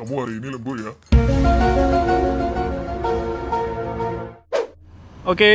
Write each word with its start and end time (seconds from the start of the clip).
Kamu 0.00 0.16
hari 0.16 0.40
ini 0.40 0.48
lembur 0.48 0.80
ya? 0.80 0.96
Oke, 5.28 5.52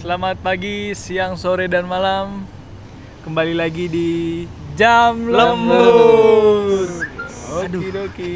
selamat 0.00 0.40
pagi, 0.40 0.96
siang, 0.96 1.36
sore, 1.36 1.68
dan 1.68 1.84
malam. 1.84 2.48
Kembali 3.20 3.52
lagi 3.52 3.92
di 3.92 4.10
Jam 4.80 5.28
Lembur. 5.28 6.88
Oke, 7.60 7.88
oke. 7.92 8.30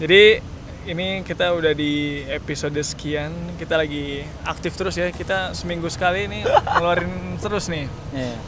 Jadi 0.00 0.40
ini 0.88 1.20
kita 1.20 1.52
udah 1.52 1.76
di 1.76 2.24
episode 2.24 2.80
sekian. 2.80 3.36
Kita 3.60 3.76
lagi 3.76 4.24
aktif 4.40 4.72
terus 4.72 4.96
ya. 4.96 5.12
Kita 5.12 5.52
seminggu 5.52 5.92
sekali 5.92 6.32
ini 6.32 6.48
ngeluarin 6.48 7.12
terus 7.44 7.68
nih. 7.68 7.92
Iya. 8.16 8.40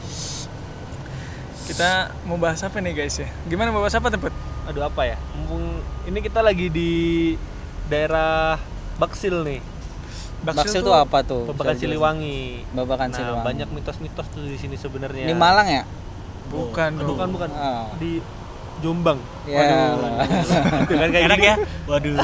Kita 1.69 2.17
mau 2.25 2.41
bahas 2.41 2.65
apa 2.65 2.81
nih 2.81 2.97
guys 2.97 3.21
ya? 3.21 3.29
Gimana 3.45 3.69
mau 3.69 3.85
bahas 3.85 3.93
apa 3.93 4.09
tempat? 4.09 4.33
Aduh 4.65 4.89
apa 4.89 5.05
ya? 5.05 5.21
Mumpung 5.49 5.65
ini 6.05 6.19
kita 6.21 6.45
lagi 6.45 6.69
di 6.69 6.91
daerah 7.89 8.61
Baksil 9.01 9.41
nih, 9.41 9.57
Baksil 10.45 10.85
tuh 10.85 10.93
apa 10.93 11.25
tuh? 11.25 11.49
Babakan 11.49 11.73
Siliwangi. 11.73 12.61
Babakan 12.69 13.09
Nah, 13.09 13.17
Siliwangi. 13.17 13.45
banyak 13.49 13.69
mitos-mitos 13.73 14.29
tuh 14.29 14.45
di 14.45 14.53
sini 14.55 14.77
sebenarnya. 14.77 15.25
Di 15.25 15.33
Malang 15.33 15.65
ya? 15.65 15.83
Bukan, 16.49 17.01
dong. 17.01 17.09
bukan 17.09 17.27
bukan. 17.33 17.49
Oh. 17.49 17.89
Di 17.97 18.21
Jombang. 18.79 19.17
Ya. 19.43 19.97
Itu 20.85 20.93
kan 20.95 21.09
kayak 21.09 21.25
Enak 21.25 21.39
gini. 21.39 21.49
ya? 21.49 21.55
Waduh. 21.83 22.17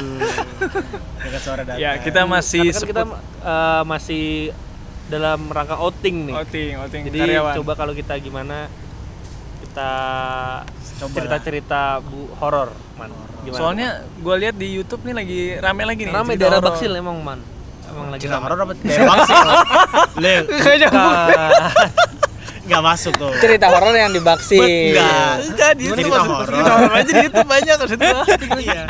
Dekat 1.19 1.41
suara 1.41 1.61
data. 1.66 1.77
Ya, 1.77 1.91
kita 1.97 2.21
masih 2.23 2.69
Karena 2.69 2.77
kan 2.77 2.88
kita 2.88 3.02
eh, 3.41 3.83
masih 3.83 4.25
dalam 5.07 5.39
rangka 5.49 5.75
outing 5.75 6.30
nih. 6.30 6.35
outing, 6.38 6.71
outing 6.77 7.02
Jadi 7.09 7.19
karyawan. 7.19 7.53
coba 7.57 7.73
kalau 7.73 7.91
kita 7.91 8.13
gimana 8.17 8.69
kita 9.76 9.92
Coba 10.95 11.12
cerita-cerita 11.12 12.00
bu 12.00 12.31
horor, 12.40 12.72
man. 12.95 13.12
Gimana? 13.44 13.59
Soalnya 13.59 13.90
gue 14.16 14.36
lihat 14.40 14.56
di 14.56 14.72
YouTube 14.72 15.04
nih 15.04 15.12
lagi 15.12 15.40
rame 15.59 15.84
lagi 15.84 16.08
nih. 16.08 16.14
rame 16.16 16.31
cerita 16.31 16.40
daerah 16.40 16.59
horor. 16.64 16.72
Baksil 16.72 16.92
emang 16.95 17.18
man. 17.20 17.40
Emang 17.84 18.08
lagi 18.08 18.22
cerita 18.23 18.40
rame. 18.40 18.46
horor 18.48 18.58
apa 18.64 18.73
daerah 18.80 19.06
Baksil? 19.12 19.48
Le, 20.16 20.36
enggak 22.64 22.81
masuk 22.88 23.14
tuh. 23.20 23.31
Cerita 23.44 23.68
horor 23.68 23.92
yang 23.92 24.16
di 24.16 24.22
Baksil. 24.23 24.64
Enggak. 24.64 25.34
Enggak 25.44 25.72
di 25.76 25.84
Cerita 25.84 26.00
YouTube 26.08 26.23
horor. 26.23 26.48
Cerita 26.48 26.72
horor 26.72 26.94
aja 26.96 27.12
di 27.12 27.23
YouTube 27.28 27.50
banyak 27.52 27.76
maksudnya. 27.76 28.14
Iya. 28.64 28.81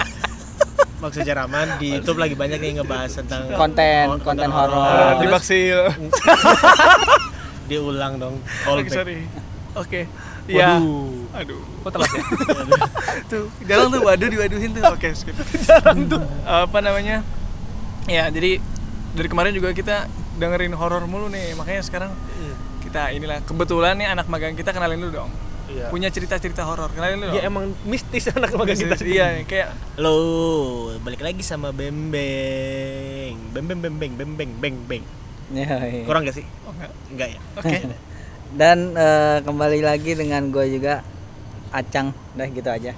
Maksudnya 0.96 1.34
Raman 1.36 1.68
di 1.76 1.88
YouTube 1.92 2.18
lagi 2.18 2.36
banyak 2.38 2.60
nih 2.62 2.72
ngebahas 2.80 3.12
tentang 3.12 3.50
Konten, 3.52 4.06
Oh, 4.08 4.18
konten 4.22 4.50
horor. 4.54 4.78
horor. 4.78 5.14
di 5.18 5.28
Baksil. 5.28 5.80
diulang 7.66 8.22
dong. 8.22 8.38
Oke, 8.64 8.94
sorry. 8.94 9.26
Oke. 9.74 10.06
Iya. 10.46 10.78
Waduh. 10.78 11.36
Aduh. 11.36 11.62
Kok 11.86 11.92
telat 11.92 12.12
ya? 12.14 12.24
Tuh, 13.32 13.46
jarang 13.66 13.90
tuh 13.90 14.02
waduh 14.06 14.28
diwaduhin 14.30 14.70
tuh. 14.76 14.84
Oke, 14.92 15.10
skip. 15.16 15.34
Jarang 15.68 16.06
tuh. 16.06 16.22
Apa 16.46 16.78
namanya? 16.84 17.26
Ya, 18.06 18.30
jadi 18.30 18.62
dari 19.16 19.28
kemarin 19.32 19.56
juga 19.56 19.74
kita 19.74 20.06
dengerin 20.38 20.76
horor 20.78 21.02
mulu 21.10 21.32
nih. 21.32 21.58
Makanya 21.58 21.82
sekarang 21.82 22.12
kita 22.86 23.16
inilah 23.16 23.42
kebetulan 23.48 23.98
nih 23.98 24.08
anak 24.14 24.30
magang 24.30 24.54
kita 24.54 24.76
kenalin 24.76 25.00
dulu 25.02 25.26
dong. 25.26 25.32
Iya. 25.66 25.90
Punya 25.90 26.14
cerita-cerita 26.14 26.62
horor. 26.68 26.94
Kenalin 26.94 27.24
dulu. 27.24 27.34
Ya 27.34 27.42
dong. 27.42 27.50
emang 27.50 27.66
mistis 27.88 28.30
anak 28.30 28.54
magang 28.54 28.78
kita. 28.78 28.96
Iya, 29.02 29.42
kayak 29.50 29.70
Halo, 29.98 30.18
balik 31.02 31.26
lagi 31.26 31.42
sama 31.42 31.74
Bembeng. 31.74 33.36
Bembeng 33.56 33.80
bembeng 33.82 34.14
bembeng 34.14 34.52
beng 34.62 34.78
beng. 34.86 35.04
Iya, 35.50 35.78
iya. 35.82 36.04
Kurang 36.06 36.26
gak 36.26 36.38
sih? 36.38 36.46
oh 36.66 36.74
enggak. 36.74 36.92
Enggak 37.10 37.28
ya? 37.34 37.40
Oke. 37.58 37.78
Dan 38.52 38.94
eh, 38.94 39.40
kembali 39.42 39.80
lagi 39.80 40.14
dengan 40.14 40.48
gue 40.48 40.66
juga 40.70 41.02
Acang. 41.70 42.14
Dah 42.34 42.46
gitu 42.46 42.68
aja. 42.68 42.94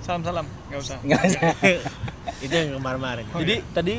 Salam-salam, 0.00 0.46
enggak 0.68 0.80
usah. 0.80 0.96
Enggak 1.02 1.20
usah. 1.26 1.40
Itu 2.44 2.54
yang 2.54 2.78
kemarin-kemarin. 2.78 3.24
Oh, 3.32 3.40
Jadi 3.40 3.56
tadi 3.72 3.94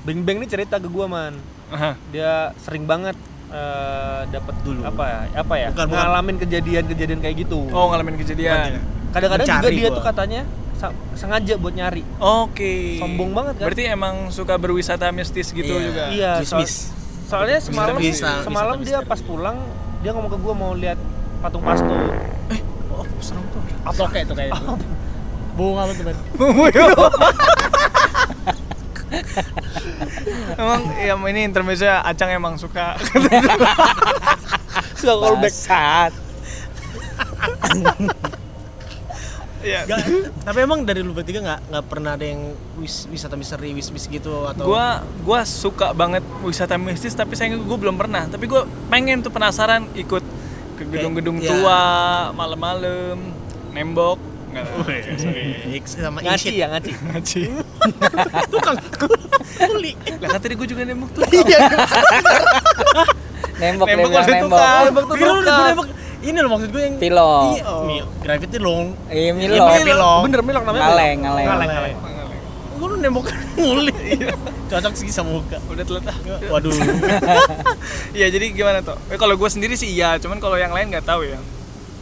Beng 0.00 0.22
Beng 0.22 0.38
ini 0.38 0.46
cerita 0.46 0.78
ke 0.78 0.86
gua 0.86 1.04
man. 1.04 1.34
Aha. 1.68 1.92
Dia 2.08 2.54
sering 2.56 2.86
banget 2.86 3.18
eh, 3.48 4.20
dapat 4.26 4.54
Dulu. 4.64 4.80
apa 4.82 5.04
ya? 5.04 5.18
Apa 5.36 5.54
ya? 5.56 5.68
Bukan, 5.70 5.86
bukan. 5.86 5.98
ngalamin 6.00 6.36
kejadian-kejadian 6.40 7.20
kayak 7.20 7.36
gitu. 7.42 7.58
Oh, 7.68 7.90
ngalamin 7.90 8.16
kejadian. 8.16 8.80
Kadang-kadang 9.12 9.44
juga 9.44 9.60
Mencari 9.60 9.76
dia 9.76 9.88
gua. 9.88 9.96
tuh 9.96 10.04
katanya 10.04 10.42
sengaja 11.12 11.54
buat 11.56 11.74
nyari. 11.74 12.02
Oke. 12.16 12.96
Sombong 12.96 13.30
banget 13.32 13.54
kan? 13.56 13.64
Berarti 13.66 13.84
emang 13.86 14.14
suka 14.30 14.54
berwisata 14.56 15.08
mistis 15.10 15.50
gitu 15.50 15.68
Iya. 15.70 15.84
juga. 15.84 16.04
Iya, 16.08 16.32
soal- 16.42 16.68
soalnya 17.26 17.58
semalam 17.58 17.96
semalam 18.40 18.76
dia 18.80 19.02
pas 19.02 19.18
pulang 19.18 19.58
dia 20.06 20.14
ngomong 20.14 20.30
ke 20.30 20.38
gua 20.38 20.54
mau 20.54 20.70
lihat 20.70 20.94
patung 21.42 21.66
pasto. 21.66 21.90
Oh, 22.94 23.02
serem 23.18 23.42
tuh. 23.50 23.58
Apa 23.82 24.06
kayak 24.06 24.30
itu 24.30 24.38
kayak 24.38 24.54
itu? 24.54 24.78
Bohong 25.58 25.82
apa 25.82 25.90
tuh, 25.98 26.06
Ben? 26.06 26.14
emang 30.62 30.86
ya 30.94 31.18
ini 31.18 31.42
intermezzo 31.42 31.90
Acang 31.90 32.30
emang 32.30 32.54
suka. 32.54 32.94
Suka 35.02 35.14
callback. 35.18 35.50
Bangsat. 35.50 36.14
Iya. 39.58 39.80
Nggak, 39.82 39.98
tapi 40.42 40.58
emang 40.60 40.80
dari 40.82 41.00
lu 41.00 41.10
bertiga 41.10 41.40
nggak 41.40 41.60
nggak 41.66 41.84
pernah 41.84 42.12
ada 42.12 42.22
yang 42.22 42.42
wis, 42.76 43.06
wisata 43.06 43.34
misteri 43.34 43.72
wis 43.72 43.88
wis 43.88 44.04
gitu 44.04 44.44
atau 44.44 44.64
Gua 44.66 44.86
gua 45.20 45.40
suka 45.42 45.90
banget 45.90 46.20
wisata 46.40 46.76
mistis 46.76 47.12
tapi 47.12 47.32
sayangnya 47.32 47.60
gua 47.60 47.76
belum 47.76 47.96
pernah. 47.96 48.24
Tapi 48.24 48.44
gua 48.44 48.62
pengen 48.86 49.20
tuh 49.20 49.28
penasaran 49.28 49.88
ikut 49.92 50.22
ke 50.74 50.84
gedung-gedung 50.86 51.38
Kayak- 51.38 51.50
tua 51.56 51.80
malam-malam 52.32 53.16
nembok 53.70 54.20
enggak 54.46 54.64
Wih, 54.82 55.80
sama 55.84 56.18
Ngaci 56.18 56.52
ya 56.54 56.66
ngaci. 56.68 56.92
ngaji. 57.02 57.40
tukang 58.52 58.76
kuli 59.58 59.92
Lah 60.16 60.28
kan 60.30 60.38
tadi 60.38 60.54
gua 60.54 60.64
juga 60.64 60.82
nembok 60.82 61.10
tuh. 61.12 61.22
Nembok, 63.56 63.86
Nembok 63.88 63.88
nembok, 63.88 64.20
nembok. 64.20 64.52
tukang. 64.52 64.84
nembak 64.84 65.04
tuh 65.06 65.16
nembak 65.16 65.88
ini 66.26 66.38
loh 66.38 66.50
maksud 66.50 66.68
gue 66.68 66.82
yang 66.82 66.96
Pilok. 66.96 67.42
Iya, 67.52 67.64
mi- 67.80 68.06
gravity 68.18 68.58
long 68.58 68.92
Iya, 69.06 69.22
Iya, 69.22 69.32
Milok. 69.32 69.70
Milok. 69.80 70.20
Bener 70.24 70.40
milok 70.42 70.62
namanya. 70.64 70.82
Ngaleng, 70.84 71.18
Milok. 71.18 71.24
ngaleng. 71.24 71.46
Ngaleng, 71.46 71.70
ngaleng. 71.70 71.96
gue 72.76 72.86
lu 72.86 72.96
nembok 72.98 73.24
nguli 73.56 73.94
cocok 74.66 74.92
sih 74.92 75.08
sama 75.08 75.32
muka 75.32 75.56
Udah 75.64 75.80
telat 75.80 76.06
ah. 76.06 76.16
waduh 76.50 76.74
Iya, 78.16 78.26
jadi 78.28 78.46
gimana 78.50 78.78
tuh? 78.80 78.98
Eh, 79.06 79.16
kalau 79.16 79.32
gua 79.34 79.46
sendiri 79.46 79.74
sih 79.74 79.88
iya, 79.88 80.16
cuman 80.16 80.36
kalau 80.36 80.56
yang 80.56 80.70
lain 80.70 80.88
nggak 80.88 81.04
tahu 81.04 81.24
ya. 81.24 81.38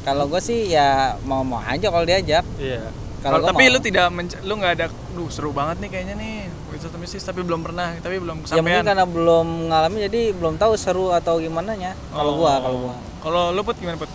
Kalau 0.02 0.26
gue 0.26 0.36
sih 0.38 0.68
ya 0.68 1.14
mau-mau 1.22 1.60
aja 1.60 1.86
kalau 1.86 2.02
diajak. 2.02 2.42
Iya. 2.56 2.90
Kalau 3.26 3.40
tapi 3.42 3.62
mau. 3.62 3.72
lu 3.72 3.78
tidak 3.80 4.06
menc- 4.10 4.40
lu 4.40 4.52
nggak 4.54 4.72
ada 4.74 4.86
duh 5.10 5.28
seru 5.28 5.50
banget 5.50 5.76
nih 5.78 5.88
kayaknya 5.88 6.14
nih 6.14 6.34
wisata 6.68 6.96
mistis 6.96 7.22
tapi 7.22 7.40
belum 7.40 7.60
pernah 7.60 7.96
tapi 7.96 8.16
belum 8.16 8.36
ya 8.42 8.60
mungkin 8.60 8.60
kesampaian 8.60 8.84
karena 8.84 9.04
belum 9.06 9.46
ngalamin 9.66 10.00
jadi 10.04 10.20
belum 10.32 10.54
tahu 10.54 10.72
seru 10.74 11.08
atau 11.10 11.36
gimana 11.36 11.72
nya. 11.72 11.96
Kalau 12.10 12.30
Oh. 12.30 12.38
gua, 12.38 12.52
kalau 12.58 12.78
gua. 12.82 12.94
kalau 13.20 13.42
lu 13.50 13.60
put 13.60 13.76
gimana 13.76 13.96
put 13.96 14.10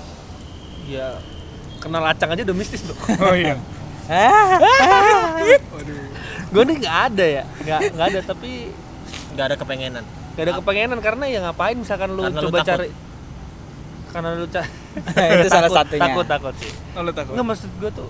Iya. 0.86 1.18
Kenal 1.80 2.04
acang 2.04 2.30
aja 2.30 2.42
udah 2.42 2.54
mistis 2.54 2.82
tuh. 2.82 2.94
oh 3.24 3.34
iya 3.34 3.56
waduh 5.70 6.02
gue 6.50 6.64
nih 6.66 6.76
nggak 6.80 6.98
ada 7.08 7.26
ya, 7.32 7.44
nggak 7.60 7.80
nggak 7.94 8.08
ada 8.08 8.20
tapi 8.24 8.52
nggak 9.32 9.46
ada 9.46 9.56
kepengenan 9.56 10.04
nggak 10.34 10.44
ada 10.44 10.54
kepengenan 10.56 11.00
karena 11.00 11.24
ya 11.26 11.40
ngapain 11.42 11.78
misalkan 11.78 12.10
lu 12.12 12.22
Karena 12.24 12.36
lu 12.36 12.46
coba 12.48 12.58
takut. 12.58 12.70
cari 12.72 12.90
karena 14.10 14.30
lu 14.34 14.48
cari 14.50 14.70
itu 15.36 15.48
salah 15.48 15.70
satunya. 15.72 16.02
takut 16.04 16.26
takut 16.26 16.54
sih 16.58 16.72
oh, 16.92 17.02
lu 17.02 17.12
takut 17.12 17.34
nggak 17.34 17.48
maksud 17.48 17.70
gue 17.72 17.92
tuh 17.94 18.10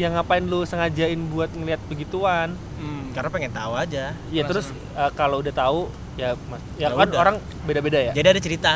ya 0.00 0.08
ngapain 0.10 0.42
lu 0.42 0.64
sengajain 0.64 1.20
buat 1.28 1.50
ngeliat 1.50 1.80
begituan? 1.86 2.56
Hmm. 2.76 3.12
karena 3.12 3.28
pengen 3.28 3.50
tahu 3.50 3.72
aja. 3.74 4.14
Ya 4.30 4.42
terus 4.42 4.66
eh, 4.70 5.10
kalau 5.12 5.38
udah 5.38 5.50
tahu 5.50 5.90
ya 6.14 6.32
mas 6.46 6.62
ya, 6.74 6.88
Ya 6.88 6.96
kan 6.96 7.06
udah. 7.06 7.18
orang 7.18 7.36
beda 7.62 7.80
beda 7.80 7.98
ya? 8.00 8.12
Jadi 8.12 8.28
ada 8.28 8.40
cerita. 8.40 8.72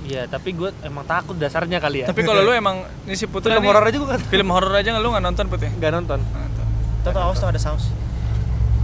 Iya 0.00 0.24
tapi 0.26 0.52
gue 0.52 0.70
emang 0.80 1.04
takut 1.04 1.34
dasarnya 1.34 1.76
kali 1.76 2.00
ya. 2.00 2.06
Tapi 2.06 2.22
kalau 2.22 2.40
lu 2.40 2.52
emang 2.52 2.84
ini 3.04 3.12
si 3.14 3.26
putri 3.26 3.48
film 3.48 3.60
horor 3.62 3.82
aja 3.82 3.96
gue 3.96 4.08
kan 4.08 4.20
film 4.22 4.48
horor 4.48 4.72
aja 4.72 4.88
nggak 4.90 5.00
lu 5.00 5.10
nggak 5.10 5.24
nonton 5.24 5.44
put 5.46 5.60
ya 5.60 5.70
nggak 5.70 5.92
nonton. 5.92 6.20
Tahu 7.00 7.10
tahu 7.10 7.22
awas 7.22 7.36
tuh 7.36 7.48
ada 7.48 7.58
saus. 7.58 7.88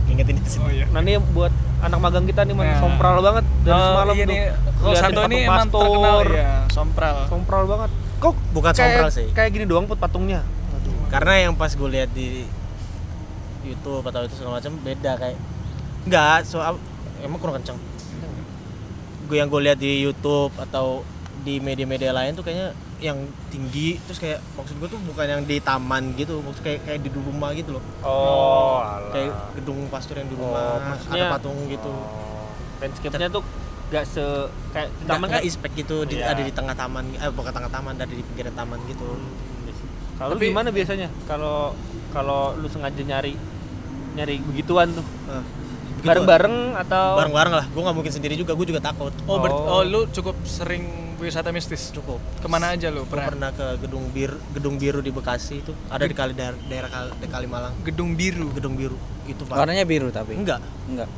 Ingetin 0.07 0.39
itu 0.39 0.49
sih 0.49 0.61
oh 0.61 0.71
iya 0.71 0.87
nah 0.87 1.01
ini 1.01 1.17
buat 1.19 1.51
anak 1.79 1.99
magang 1.99 2.25
kita 2.25 2.43
nih 2.43 2.53
man. 2.53 2.65
Nah. 2.67 2.79
sompral 2.79 3.17
banget 3.21 3.45
dari 3.61 3.75
Oh, 3.75 3.85
semalam 3.87 4.15
iya 4.15 4.25
tuh. 4.25 4.31
nih. 4.31 4.39
Kalau 4.77 4.95
satu 4.95 5.21
ini 5.25 5.37
emang 5.43 5.69
terkenal 5.69 6.19
ya 6.27 6.51
sompral. 6.69 7.17
Sompral 7.27 7.63
banget. 7.67 7.91
Kok 8.17 8.33
bukan 8.51 8.73
kayak, 8.73 8.81
sompral 8.97 9.11
sih. 9.11 9.27
kayak 9.31 9.51
gini 9.51 9.65
doang 9.65 9.85
put 9.85 9.97
patungnya 9.97 10.41
karena 11.07 11.33
yang 11.41 11.55
pas 11.55 11.71
gue 11.71 11.89
lihat 11.89 12.11
di 12.11 12.43
YouTube 13.63 14.03
atau 14.05 14.23
itu 14.23 14.35
segala 14.35 14.59
macam 14.59 14.73
beda 14.79 15.13
kayak 15.17 15.39
enggak 16.03 16.39
soal 16.43 16.79
emang 17.19 17.39
kurang 17.39 17.59
kenceng. 17.59 17.79
Gue 19.27 19.37
yang 19.37 19.47
gue 19.47 19.61
lihat 19.61 19.77
di 19.77 20.01
YouTube 20.01 20.55
atau 20.57 21.03
di 21.43 21.59
media-media 21.59 22.11
lain 22.11 22.33
tuh 22.33 22.43
kayaknya 22.43 22.71
yang 22.97 23.19
tinggi 23.49 24.01
terus 24.03 24.17
kayak 24.17 24.41
maksud 24.55 24.79
gue 24.79 24.89
tuh 24.89 24.99
bukan 25.05 25.27
yang 25.29 25.43
di 25.43 25.59
taman 25.59 26.17
gitu 26.17 26.41
maksud 26.41 26.63
kayak 26.63 26.81
kayak 26.83 27.01
di 27.03 27.11
rumah 27.13 27.51
gitu 27.53 27.75
loh. 27.75 27.85
Oh 28.01 28.81
kayak 29.11 29.31
gedung 29.55 29.87
pastor 29.87 30.17
yang 30.17 30.27
di 30.27 30.35
Oh, 30.35 30.43
rumah 30.43 30.95
maksudnya- 30.95 31.23
ada 31.23 31.33
patung 31.33 31.59
gitu. 31.67 31.93
landscape-nya 32.77 33.29
tuh 33.31 33.41
gak 33.87 34.05
se 34.05 34.21
kayak 34.71 34.91
di 34.91 35.01
taman 35.01 35.09
taman 35.09 35.23
kan? 35.23 35.31
nggak 35.33 35.45
inspect 35.45 35.75
gitu 35.75 35.97
di, 36.05 36.19
Iya. 36.19 36.29
ada 36.29 36.43
di 36.43 36.53
tengah 36.53 36.75
taman 36.75 37.05
eh 37.15 37.31
bukan 37.31 37.53
tengah 37.53 37.71
taman 37.71 37.95
ada 37.95 38.05
di 38.05 38.21
pinggiran 38.21 38.53
taman 38.53 38.79
gitu 38.85 39.09
kalau 40.17 40.31
lu 40.31 40.37
Tapi- 40.37 40.49
gimana 40.49 40.69
biasanya 40.71 41.09
kalau 41.25 41.77
kalau 42.11 42.57
lu 42.57 42.67
sengaja 42.67 43.03
nyari 43.03 43.37
nyari 44.15 44.41
begituan 44.43 44.89
tuh 44.91 45.05
begitu. 45.95 46.07
bareng-bareng 46.07 46.57
atau 46.79 47.05
bareng-bareng 47.17 47.55
lah 47.55 47.67
gue 47.67 47.83
nggak 47.83 47.95
mungkin 47.95 48.13
sendiri 48.13 48.35
juga 48.35 48.53
gue 48.53 48.67
juga 48.67 48.81
takut 48.81 49.13
Oh, 49.25 49.37
ber- 49.39 49.53
Oh. 49.53 49.81
oh, 49.81 49.83
lu 49.83 50.01
cukup 50.09 50.37
sering 50.43 50.85
wisata 51.17 51.49
mistis. 51.49 51.89
cukup 51.91 52.21
Ke 52.37 52.47
mana 52.47 52.73
aja 52.73 52.89
lu 52.89 53.05
pernah? 53.05 53.27
pernah 53.27 53.51
ke 53.51 53.81
gedung 53.81 54.09
biru 54.11 54.37
gedung 54.53 54.77
biru 54.77 55.01
di 55.01 55.09
Bekasi 55.09 55.61
itu 55.61 55.73
ada 55.87 56.05
di 56.05 56.13
kali 56.13 56.33
daerah, 56.33 56.57
daerah 56.63 56.89
Kal- 56.89 57.17
di 57.17 57.27
Kalimalang 57.27 57.73
Gedung 57.83 58.13
biru. 58.13 58.53
gedung 58.53 58.73
biru 58.75 58.97
itu 59.25 59.43
pak 59.43 59.57
Warnanya 59.57 59.85
biru 59.85 60.09
tapi. 60.11 60.33
enggak 60.35 60.61
Enggak. 60.87 61.09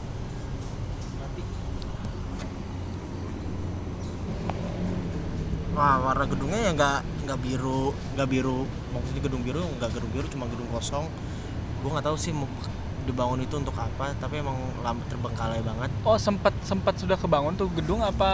Wah, 5.70 5.96
warna 6.02 6.24
gedungnya 6.26 6.60
ya 6.60 6.72
nggak 6.74 7.00
nggak 7.28 7.38
biru, 7.38 7.82
nggak 8.16 8.28
biru. 8.28 8.64
Maksudnya 8.90 9.22
gedung 9.22 9.42
biru 9.42 9.62
nggak 9.76 9.90
gedung 9.92 10.10
biru, 10.10 10.26
cuma 10.26 10.44
gedung 10.48 10.68
kosong. 10.70 11.04
Gue 11.78 11.90
nggak 11.92 12.06
tahu 12.08 12.16
sih 12.16 12.32
mau 12.32 12.48
dibangun 13.04 13.40
itu 13.40 13.54
untuk 13.54 13.72
apa, 13.72 14.12
tapi 14.16 14.40
emang 14.40 14.56
lama 14.80 15.00
terbengkalai 15.06 15.60
banget. 15.60 15.88
Oh, 16.02 16.16
sempat 16.16 16.52
sempat 16.60 16.96
sudah 16.96 17.16
kebangun 17.16 17.52
tuh 17.54 17.68
gedung 17.70 18.00
apa? 18.00 18.30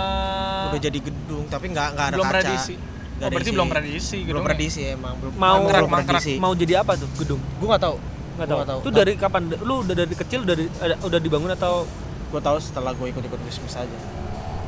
Udah 0.71 0.81
jadi 0.81 0.99
gedung, 0.99 1.47
tapi 1.47 1.71
nggak 1.71 1.87
nggak 1.95 2.07
ada 2.07 2.15
belum 2.15 2.25
kaca. 2.25 2.33
pernah 2.35 2.51
diisi. 2.51 2.75
Nggak 2.75 2.91
Oh, 3.15 3.31
berarti 3.31 3.47
isi. 3.47 3.55
belum 3.55 3.67
pernah 3.71 3.85
diisi 3.87 4.19
Belum 4.27 4.43
diisi 4.59 4.81
emang 4.91 5.15
belum. 5.23 5.33
mau 5.39 5.63
mangkrak, 5.87 6.19
diisi. 6.19 6.35
mau 6.37 6.51
jadi 6.51 6.83
apa 6.83 6.99
tuh 6.99 7.07
gedung 7.15 7.39
Gue 7.59 7.67
nggak 7.71 7.83
tahu. 7.83 7.97
nggak 8.35 8.49
tahu 8.51 8.61
tahu. 8.67 8.79
itu 8.83 8.91
dari 8.91 9.13
kapan 9.15 9.43
lu 9.63 9.75
udah 9.87 9.95
dari 9.95 10.11
kecil 10.11 10.43
udah 10.43 10.57
udah 11.07 11.19
dibangun 11.23 11.51
atau 11.55 11.87
Gue 12.35 12.43
tahu 12.43 12.59
setelah 12.59 12.91
gue 12.91 13.07
ikut-ikut 13.07 13.39
wismis 13.47 13.79
aja. 13.79 13.99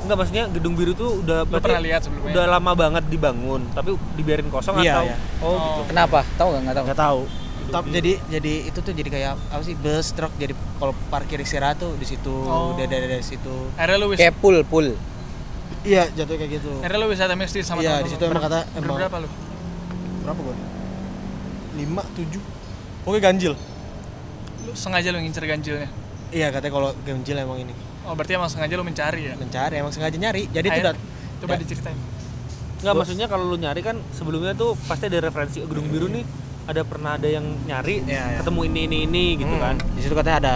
Enggak 0.06 0.18
maksudnya 0.18 0.44
gedung 0.48 0.72
biru 0.72 0.92
tuh 0.92 1.20
udah 1.20 1.38
Lu 1.40 1.48
berarti 1.48 1.66
pernah 1.66 1.82
lihat 1.82 2.00
sebelumnya? 2.00 2.30
udah 2.30 2.44
lama 2.48 2.72
banget 2.72 3.04
dibangun 3.06 3.62
tapi 3.70 3.88
dibiarin 4.14 4.46
kosong 4.46 4.78
Iya, 4.78 4.92
atau 4.92 5.04
iya. 5.04 5.16
oh, 5.38 5.46
Oh. 5.46 5.58
gitu 5.58 5.82
Kenapa? 5.88 6.18
Tahu 6.32 6.48
nggak? 6.48 6.62
Nggak 6.62 6.74
tahu. 6.74 6.86
Nggak 6.86 7.00
tahu. 7.00 7.20
Tapi 7.66 7.86
jadi 7.90 8.12
jadi 8.30 8.52
itu 8.64 8.78
tuh 8.78 8.92
jadi 8.92 9.08
kayak 9.10 9.30
apa 9.50 9.60
sih 9.60 9.74
bus 9.74 10.06
truk 10.08 10.30
jadi 10.36 10.50
kalau 10.76 10.94
parkir 11.08 11.36
istirahat 11.36 11.76
tuh 11.76 11.92
di 11.94 12.06
situ 12.06 12.30
Oh. 12.30 12.72
dari, 12.72 12.86
dari, 12.86 13.06
dari 13.08 13.20
situ. 13.20 13.50
Akhirnya 13.74 13.98
lu 13.98 14.06
wis 14.08 14.18
Kayak 14.18 14.38
pool, 14.38 14.62
pool. 14.62 14.94
Iya 15.82 16.06
jatuh 16.08 16.34
kayak 16.36 16.50
gitu. 16.56 16.70
akhirnya 16.78 16.98
lu 16.98 17.08
wisata 17.08 17.34
mistis 17.34 17.62
sama 17.62 17.78
Iya 17.78 18.00
di 18.00 18.08
situ 18.08 18.22
emang 18.22 18.38
kata 18.40 18.66
emang 18.72 18.94
Berapa 18.96 19.18
lu? 19.18 19.28
berapa 20.22 20.40
gue? 20.40 20.56
Lima 21.76 22.02
tujuh. 22.12 22.42
Oke 23.02 23.18
ganjil. 23.18 23.54
Lu 24.62 24.72
sengaja 24.72 25.10
lu 25.10 25.18
ngincer 25.18 25.42
ganjilnya. 25.42 25.90
Iya 26.28 26.50
katanya 26.50 26.72
kalau 26.72 26.90
ganjil 27.00 27.36
emang 27.36 27.58
ini 27.60 27.74
Oh, 28.06 28.14
berarti 28.14 28.32
emang 28.32 28.46
sengaja 28.46 28.72
lu 28.72 28.82
mencari 28.82 29.22
ya? 29.24 29.34
mencari 29.34 29.74
emang 29.76 29.90
sengaja 29.90 30.14
nyari. 30.16 30.46
Jadi 30.48 30.66
itu 30.68 30.80
Ayo, 30.80 30.86
dat- 30.88 31.02
Coba 31.36 31.52
Ya. 31.52 31.58
diceritain. 31.60 31.98
Nggak 32.78 32.94
maksudnya 32.94 33.26
kalau 33.26 33.44
lu 33.44 33.56
nyari 33.56 33.80
kan 33.80 33.98
sebelumnya 34.10 34.52
tuh 34.52 34.72
pasti 34.82 35.04
ada 35.06 35.20
referensi 35.20 35.58
"Oh, 35.58 35.66
gedung 35.66 35.84
biru 35.86 36.06
nih 36.06 36.24
ada 36.64 36.80
pernah 36.82 37.14
ada 37.14 37.26
yang 37.26 37.44
nyari 37.62 38.00
Iya, 38.00 38.22
iya. 38.26 38.38
ketemu 38.38 38.60
ini 38.64 38.80
ini 38.84 38.98
ini 39.04 39.24
gitu 39.36 39.48
Hmm, 39.50 39.60
kan 39.60 39.76
Di 39.92 40.00
situ 40.00 40.12
katanya 40.12 40.36
ada 40.38 40.54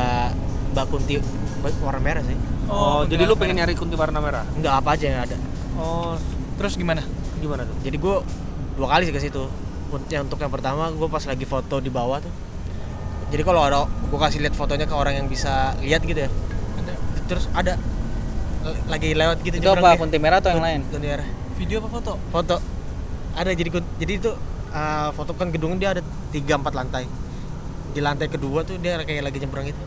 Mbak 0.71 0.85
Kunti 0.87 1.15
Mbak 1.19 1.73
warna 1.81 2.01
merah 2.01 2.23
sih. 2.23 2.37
oh, 2.67 3.03
jadi 3.05 3.25
lu 3.25 3.35
pengen 3.35 3.55
merah. 3.55 3.67
nyari 3.67 3.75
kunti 3.75 3.95
warna 3.95 4.19
merah 4.19 4.45
Enggak 4.53 4.75
apa 4.75 4.89
aja 4.91 5.05
yang 5.07 5.21
ada. 5.23 5.37
oh 5.75 6.15
Terus 6.57 6.75
gimana? 6.75 7.03
gimana 7.37 7.63
tuh 7.63 7.77
Jadi 7.83 7.97
gue 7.97 8.15
dua 8.75 8.89
kali 8.89 9.03
sih 9.03 9.13
ke 9.13 9.21
situ. 9.21 9.45
Untuk 9.91 10.07
yang 10.07 10.23
untuk 10.23 10.39
yang 10.39 10.49
pertama 10.49 10.89
gue 10.89 11.09
pas 11.09 11.23
lagi 11.23 11.45
foto 11.45 11.77
di 11.77 11.89
bawah 11.89 12.17
tuh. 12.19 12.33
Jadi 13.29 13.43
kalau 13.43 13.61
ada 13.61 13.85
gue 13.85 14.19
kasih 14.19 14.41
lihat 14.41 14.55
fotonya 14.55 14.85
ke 14.85 14.95
orang 14.95 15.15
yang 15.15 15.27
bisa 15.27 15.53
lihat 15.79 16.01
gitu 16.01 16.21
ya. 16.21 16.31
Terus 17.31 17.47
ada 17.55 17.79
lagi 18.85 19.15
lewat 19.15 19.41
gitu 19.41 19.57
Itu 19.57 19.71
apa? 19.71 19.95
dia. 19.95 20.01
Kunti 20.03 20.19
merah 20.19 20.43
atau 20.43 20.51
yang 20.51 20.61
lain? 20.61 20.81
Kunti 20.85 21.07
merah. 21.07 21.29
video 21.55 21.77
apa 21.79 21.89
foto? 21.93 22.13
foto 22.33 22.57
ada 23.31 23.53
jadi 23.53 23.69
jadi 24.01 24.13
itu 24.17 24.31
uh, 24.71 25.13
foto 25.13 25.37
kan 25.37 25.53
gedungnya 25.53 25.77
dia 25.79 25.91
ada 25.93 26.03
tiga 26.33 26.57
empat 26.57 26.73
lantai 26.73 27.05
di 27.91 28.01
lantai 28.01 28.27
kedua 28.27 28.65
tuh 28.65 28.75
dia 28.77 28.97
kayak 28.99 29.23
lagi 29.23 29.39
nyebrang 29.39 29.69
gitu 29.69 29.83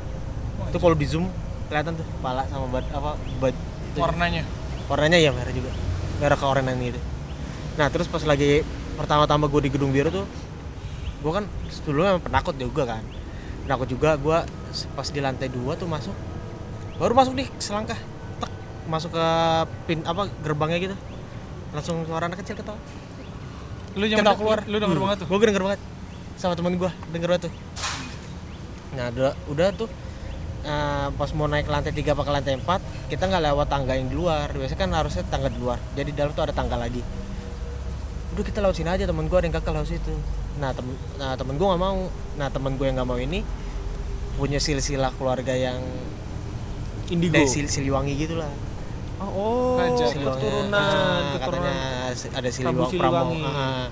Oh, 0.53 0.69
itu 0.69 0.77
kalau 0.77 0.93
di 0.93 1.03
zoom 1.03 1.25
kelihatan 1.65 1.97
tuh 1.97 2.05
kepala 2.05 2.45
sama 2.45 2.69
bad 2.69 2.85
apa 2.93 3.17
bad 3.41 3.57
itu. 3.89 3.97
warnanya. 3.97 4.45
warnanya 4.85 5.17
ya 5.17 5.33
merah 5.33 5.49
juga 5.49 5.73
merah 6.21 6.37
keorenan 6.37 6.77
gitu 6.77 7.01
nah 7.73 7.89
terus 7.89 8.05
pas 8.05 8.21
lagi 8.21 8.61
pertama-tama 8.93 9.49
gue 9.49 9.61
di 9.65 9.71
gedung 9.73 9.89
biru 9.89 10.13
tuh 10.13 10.29
gue 11.19 11.31
kan 11.33 11.49
sebelumnya 11.73 12.21
penakut 12.21 12.53
juga 12.53 12.85
kan 12.85 13.03
penakut 13.65 13.89
juga 13.89 14.13
gue 14.13 14.37
pas 14.93 15.07
di 15.09 15.19
lantai 15.19 15.49
dua 15.49 15.73
tuh 15.73 15.89
masuk 15.89 16.13
baru 16.97 17.13
masuk 17.17 17.33
nih 17.33 17.47
selangkah. 17.57 17.97
Tek 18.41 18.51
masuk 18.85 19.11
ke 19.15 19.27
pin 19.89 19.99
apa 20.05 20.29
gerbangnya 20.45 20.79
gitu. 20.79 20.95
Langsung 21.73 22.05
suara 22.05 22.29
anak 22.29 22.41
kecil 22.45 22.53
ketawa. 22.57 22.77
Lu 23.97 24.05
Ketawa 24.05 24.21
nyampe 24.21 24.39
keluar. 24.41 24.59
Lu 24.69 24.77
denger 24.77 24.99
banget 25.01 25.17
tuh. 25.25 25.27
gue 25.29 25.47
denger 25.49 25.63
banget. 25.65 25.79
Sama 26.37 26.53
temen 26.53 26.77
gue 26.77 26.91
denger 27.13 27.29
banget 27.29 27.43
tuh. 27.49 27.53
Nah 28.93 29.09
udah, 29.09 29.33
udah 29.49 29.67
tuh 29.73 29.89
eh, 30.63 31.07
pas 31.17 31.29
mau 31.33 31.49
naik 31.49 31.65
lantai 31.65 31.93
3 31.93 32.13
apa 32.13 32.21
ke 32.21 32.31
lantai 32.31 32.53
4 32.61 33.09
kita 33.09 33.23
nggak 33.25 33.43
lewat 33.51 33.67
tangga 33.69 33.93
yang 33.97 34.07
di 34.09 34.15
luar. 34.17 34.53
Biasanya 34.53 34.79
kan 34.79 34.89
harusnya 34.93 35.23
tangga 35.29 35.49
di 35.49 35.57
luar. 35.57 35.81
Jadi 35.97 36.13
di 36.13 36.17
dalam 36.17 36.31
tuh 36.37 36.45
ada 36.45 36.53
tangga 36.53 36.77
lagi. 36.77 37.01
Udah 38.33 38.43
kita 38.45 38.61
lewat 38.61 38.75
sini 38.77 38.89
aja 38.89 39.05
temen 39.09 39.25
gue 39.25 39.37
ada 39.37 39.45
yang 39.45 39.55
kakak 39.57 39.73
lewat 39.77 39.89
situ 39.89 40.13
nah 40.53 40.69
temen 40.69 40.93
nah 41.17 41.33
temen 41.33 41.57
gue 41.57 41.65
nggak 41.65 41.81
mau. 41.81 42.09
Nah 42.37 42.47
temen 42.53 42.77
gue 42.77 42.85
yang 42.85 43.01
nggak 43.01 43.09
mau 43.09 43.17
ini 43.17 43.41
punya 44.37 44.57
silsilah 44.57 45.13
keluarga 45.17 45.53
yang 45.53 45.81
indigo. 47.11 47.33
Dari 47.35 47.47
sil 47.49 47.67
Siliwangi 47.67 48.13
gitu 48.15 48.39
lah 48.39 48.51
oh, 49.23 49.27
oh. 49.27 49.97
Siliwangi. 49.97 50.39
keturunan 50.39 50.71
Ah, 50.75 51.35
keturunan. 51.35 51.63
katanya 51.63 51.75
ada 52.39 52.49
Prabu 52.49 52.51
Siliwangi 52.51 52.91
Siliwangi. 52.91 53.39
Pramu 53.41 53.57
Ah, 53.57 53.87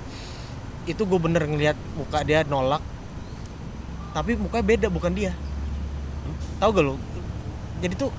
itu 0.87 1.01
gue 1.01 1.19
bener 1.19 1.43
ngeliat 1.45 1.77
muka 1.95 2.19
dia 2.25 2.41
nolak. 2.47 2.83
Tapi 4.11 4.35
mukanya 4.35 4.65
beda 4.65 4.87
bukan 4.91 5.11
dia. 5.15 5.31
Tahu 6.59 6.69
gak 6.75 6.85
lo 6.85 6.95
jadi 7.81 7.97
tuh 7.97 8.13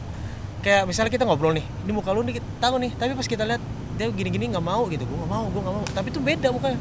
kayak 0.67 0.91
misalnya 0.91 1.15
kita 1.15 1.23
ngobrol 1.23 1.55
nih 1.55 1.63
ini 1.87 1.93
muka 1.95 2.11
lu 2.11 2.27
nih 2.27 2.43
tahu 2.59 2.83
nih. 2.83 2.91
Tapi 2.99 3.15
pas 3.15 3.27
kita 3.31 3.47
lihat 3.47 3.63
dia 3.95 4.11
gini-gini 4.11 4.51
nggak 4.51 4.65
mau 4.67 4.91
gitu. 4.91 5.07
Gue 5.07 5.17
nggak 5.23 5.31
mau 5.31 5.45
gue 5.47 5.61
nggak 5.63 5.75
mau. 5.79 5.85
Tapi 5.95 6.09
tuh 6.11 6.23
beda 6.23 6.49
mukanya. 6.51 6.79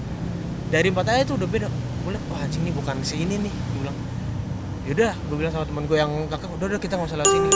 Dari 0.74 0.88
empat 0.90 1.08
ayat 1.14 1.26
tuh 1.30 1.38
udah 1.38 1.50
beda. 1.50 1.68
Gue 2.02 2.12
liat 2.18 2.24
wah 2.34 2.42
anjing 2.42 2.66
nih 2.66 2.74
bukan 2.74 2.96
si 3.06 3.22
ini 3.22 3.38
nih 3.38 3.54
gue 3.54 3.80
bilang 3.86 3.98
yaudah 4.82 5.14
gue 5.14 5.36
bilang 5.38 5.54
sama 5.54 5.66
teman 5.70 5.86
gue 5.86 5.98
yang 5.98 6.10
kakak 6.26 6.50
udah 6.58 6.66
udah 6.74 6.80
kita 6.82 6.94
nggak 6.98 7.10
usah 7.10 7.20
lewat 7.22 7.32
sini. 7.32 7.50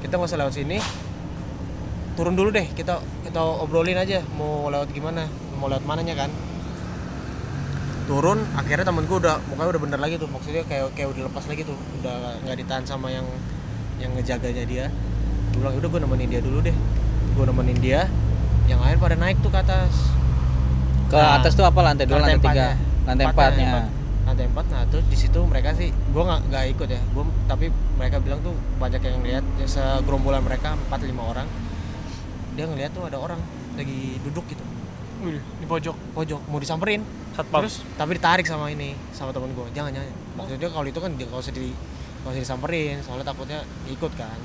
Kita 0.00 0.12
nggak 0.16 0.30
usah 0.32 0.40
lewat 0.40 0.54
sini. 0.56 0.78
Turun 2.16 2.34
dulu 2.34 2.48
deh 2.52 2.66
kita 2.72 3.00
kita 3.24 3.40
obrolin 3.40 3.96
aja 4.00 4.24
mau 4.36 4.68
lewat 4.72 4.90
gimana 4.96 5.28
mau 5.60 5.68
lewat 5.68 5.84
mananya 5.84 6.26
kan. 6.26 6.30
Turun 8.08 8.42
akhirnya 8.58 8.82
temen 8.88 9.06
gue 9.06 9.18
udah 9.22 9.38
mukanya 9.46 9.70
udah 9.76 9.82
bener 9.86 9.98
lagi 10.02 10.14
tuh 10.18 10.26
maksudnya 10.26 10.64
kayak 10.66 10.90
kayak 10.98 11.14
udah 11.14 11.22
lepas 11.30 11.44
lagi 11.46 11.62
tuh 11.62 11.76
udah 12.02 12.42
nggak 12.42 12.56
ditahan 12.64 12.84
sama 12.88 13.12
yang 13.12 13.28
yang 14.00 14.10
ngejaganya 14.16 14.64
dia. 14.66 14.86
Gue 15.52 15.62
bilang 15.62 15.76
udah 15.78 15.88
gue 15.92 16.00
nemenin 16.00 16.28
dia 16.32 16.40
dulu 16.42 16.58
deh. 16.64 16.74
Gue 17.36 17.44
nemenin 17.44 17.78
dia 17.78 18.00
yang 18.66 18.80
lain 18.80 18.96
pada 18.98 19.14
naik 19.14 19.38
tuh 19.44 19.52
ke 19.52 19.58
atas. 19.60 19.92
Ke 21.10 21.18
Nah, 21.18 21.42
atas 21.42 21.52
tuh 21.58 21.66
apa? 21.66 21.78
Lantai 21.82 22.06
dua, 22.06 22.22
lantai 22.22 22.38
tiga, 22.38 22.78
lantai 23.02 23.24
Empatnya, 23.26 23.66
empatnya. 23.66 23.99
Lantai 24.30 24.46
empat 24.46 24.66
nah 24.70 24.86
terus 24.86 25.02
di 25.10 25.18
situ 25.18 25.42
mereka 25.42 25.74
sih 25.74 25.90
gue 25.90 26.22
nggak 26.22 26.40
nggak 26.48 26.64
ikut 26.78 26.88
ya. 26.88 27.00
Gue 27.10 27.24
tapi 27.50 27.66
mereka 27.98 28.22
bilang 28.22 28.38
tuh 28.40 28.54
banyak 28.78 29.02
yang 29.02 29.18
lihat 29.26 29.44
ya, 29.58 29.66
segerombolan 29.66 30.46
mereka 30.46 30.78
empat 30.78 31.02
lima 31.02 31.26
orang. 31.26 31.46
Dia 32.54 32.70
ngeliat 32.70 32.94
tuh 32.94 33.04
ada 33.10 33.18
orang 33.18 33.42
lagi 33.74 34.22
duduk 34.22 34.46
gitu. 34.46 34.62
Wih, 35.20 35.36
di 35.36 35.66
pojok. 35.66 35.96
pojok 36.14 36.40
mau 36.46 36.62
disamperin. 36.62 37.02
Satpam. 37.34 37.66
Terus 37.66 37.82
tapi 37.98 38.16
ditarik 38.16 38.46
sama 38.46 38.70
ini 38.70 38.94
sama 39.10 39.34
temen 39.34 39.50
gue 39.52 39.66
jangan 39.74 39.90
jangan. 39.90 40.08
Maksudnya 40.38 40.68
kalau 40.70 40.86
itu 40.86 41.00
kan 41.02 41.10
nggak 41.12 41.34
usah 41.34 41.52
di 41.52 41.74
nggak 42.22 42.30
usah 42.30 42.42
disamperin 42.42 42.96
soalnya 43.02 43.26
takutnya 43.26 43.60
ikut 43.90 44.12
kan. 44.14 44.38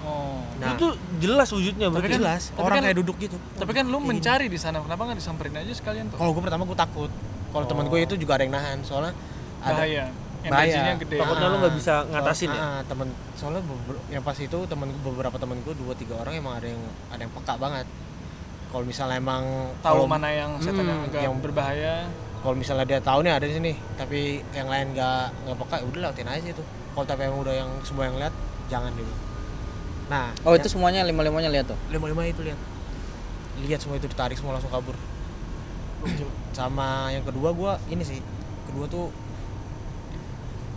Oh. 0.00 0.40
nah. 0.56 0.80
Itu 0.80 0.96
jelas 1.20 1.52
wujudnya 1.52 1.92
berarti 1.92 2.16
kan- 2.16 2.20
jelas 2.24 2.42
tapi 2.56 2.64
orang 2.64 2.76
kan- 2.80 2.84
kayak 2.88 2.98
duduk 3.04 3.16
gitu. 3.20 3.36
Tapi 3.58 3.72
kan 3.76 3.84
lu 3.84 3.98
mencari 4.00 4.48
di 4.48 4.56
sana, 4.56 4.80
kenapa 4.80 5.12
nggak 5.12 5.18
disamperin 5.20 5.52
aja 5.60 5.72
sekalian 5.76 6.08
tuh? 6.08 6.16
kalau 6.16 6.32
gue 6.32 6.40
pertama 6.40 6.64
gue 6.64 6.78
takut 6.78 7.12
kalau 7.50 7.64
temen 7.64 7.86
gue 7.86 8.00
itu 8.00 8.14
juga 8.14 8.32
ada 8.34 8.42
yang 8.42 8.54
nahan 8.54 8.78
soalnya 8.80 9.12
ada 9.60 9.76
Bahaya. 9.76 10.06
Energinya 10.40 10.96
gede. 10.96 11.20
Takutnya 11.20 11.46
lu 11.46 11.56
nggak 11.58 11.74
bisa 11.76 11.94
ngatasin 12.06 12.48
Soal- 12.48 12.56
ya? 12.56 12.64
ah, 12.64 12.80
temen 12.82 13.08
soalnya 13.34 13.60
beber- 13.60 14.00
yang 14.08 14.22
pas 14.22 14.32
itu 14.34 14.58
temen 14.64 14.88
beberapa 15.00 15.36
temen 15.36 15.60
gue 15.60 15.74
dua 15.74 15.92
tiga 15.92 16.16
orang 16.16 16.32
emang 16.34 16.56
ada 16.56 16.64
yang 16.66 16.80
ada 17.08 17.20
yang 17.20 17.32
peka 17.34 17.54
banget 17.54 17.84
kalau 18.66 18.82
misalnya 18.82 19.16
emang 19.16 19.44
Tahu 19.78 19.94
kalau- 19.94 20.08
mana 20.08 20.28
yang 20.30 20.56
setan 20.56 20.80
yang 20.82 20.96
Hmm, 20.96 21.06
agak 21.06 21.20
yang- 21.20 21.36
berbahaya. 21.38 22.08
kalau 22.40 22.56
misalnya 22.56 22.86
dia 22.86 23.00
tahu 23.00 23.20
nih 23.20 23.32
ada 23.32 23.44
di 23.44 23.52
sini 23.52 23.72
tapi 23.94 24.20
yang 24.50 24.64
lain 24.64 24.96
nggak 24.96 25.44
nggak 25.44 25.56
peka 25.60 25.76
ya 25.76 25.84
udah 25.84 26.00
lewatin 26.02 26.28
aja 26.30 26.48
itu 26.48 26.62
kalau 26.90 27.04
tapi 27.04 27.20
emang 27.22 27.40
udah 27.40 27.54
yang 27.54 27.70
semua 27.82 28.08
yang 28.08 28.16
lihat 28.16 28.32
jangan 28.66 28.92
dulu 28.94 29.12
nah 30.08 30.32
Oh 30.40 30.56
itu 30.56 30.66
semuanya 30.66 31.04
lima 31.04 31.20
limanya 31.20 31.52
lihat 31.52 31.68
tuh. 31.68 31.76
lima 31.86 32.08
lima 32.08 32.24
itu 32.24 32.40
lihat 32.40 32.56
lihat 33.60 33.76
semua 33.78 33.94
itu 33.94 34.08
ditarik 34.08 34.34
semua 34.34 34.56
langsung 34.56 34.72
kabur 34.72 34.96
sama 36.50 36.88
yang 37.08 37.22
kedua 37.22 37.50
gua 37.50 37.72
ini 37.86 38.00
sih 38.00 38.18
kedua 38.64 38.86
tuh 38.86 39.08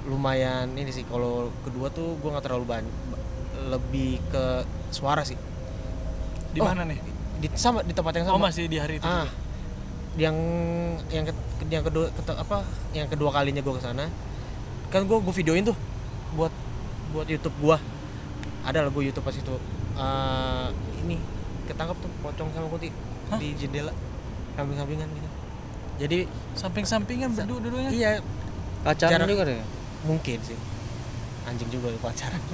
lumayan 0.03 0.67
ini 0.73 0.89
sih 0.89 1.03
kalau 1.03 1.47
kedua 1.63 1.87
tuh 1.89 2.19
gua 2.19 2.35
nggak 2.35 2.45
terlalu 2.45 2.65
banyak 2.67 2.95
lebih 3.65 4.19
ke 4.27 4.45
suara 4.89 5.23
sih 5.23 5.39
Di 6.51 6.59
Oh, 6.59 6.67
mana 6.67 6.85
nih? 6.85 6.99
di 7.35 7.47
sama 7.53 7.81
di 7.81 7.91
tempat 7.91 8.13
yang 8.13 8.27
Oh, 8.27 8.35
sama 8.35 8.47
masih 8.47 8.67
di 8.67 8.77
hari 8.77 8.95
itu. 8.95 9.03
ah 9.03 9.23
juga? 9.23 9.41
yang 10.13 10.37
yang 11.09 11.25
ke- 11.25 11.33
yang 11.67 11.81
kedua 11.81 12.05
kete- 12.11 12.37
apa 12.37 12.61
yang 12.91 13.07
kedua 13.07 13.33
kalinya 13.33 13.57
gue 13.59 13.73
ke 13.73 13.81
sana 13.81 14.05
kan 14.87 15.01
gue 15.01 15.17
gue 15.17 15.33
videoin 15.33 15.65
tuh 15.65 15.73
buat 16.33 16.53
buat 17.09 17.25
YouTube 17.25 17.57
gua 17.57 17.81
ada 18.61 18.79
lah 18.79 18.91
gue 18.91 19.03
YouTube 19.03 19.23
pas 19.23 19.33
itu 19.33 19.55
Eh, 19.93 20.67
ini 20.99 21.21
ketangkap 21.63 21.93
tuh 21.95 22.09
pocong 22.19 22.49
sama 22.49 22.65
kunti 22.67 22.89
di 23.35 23.53
jendela 23.53 23.93
samping-sampingan 24.53 25.07
gitu. 25.09 25.29
Jadi 25.95 26.19
Samping-sampingan 26.53 27.29
berdua 27.31 27.59
dulunya. 27.59 27.89
iya. 27.89 28.11
Pacaran 28.81 29.11
Jarak- 29.15 29.29
juga 29.29 29.43
deh. 29.45 29.61
mungkin 30.03 30.37
sih. 30.41 30.57
Anjing 31.43 31.69
juga 31.69 31.91
pacaran. 31.99 32.39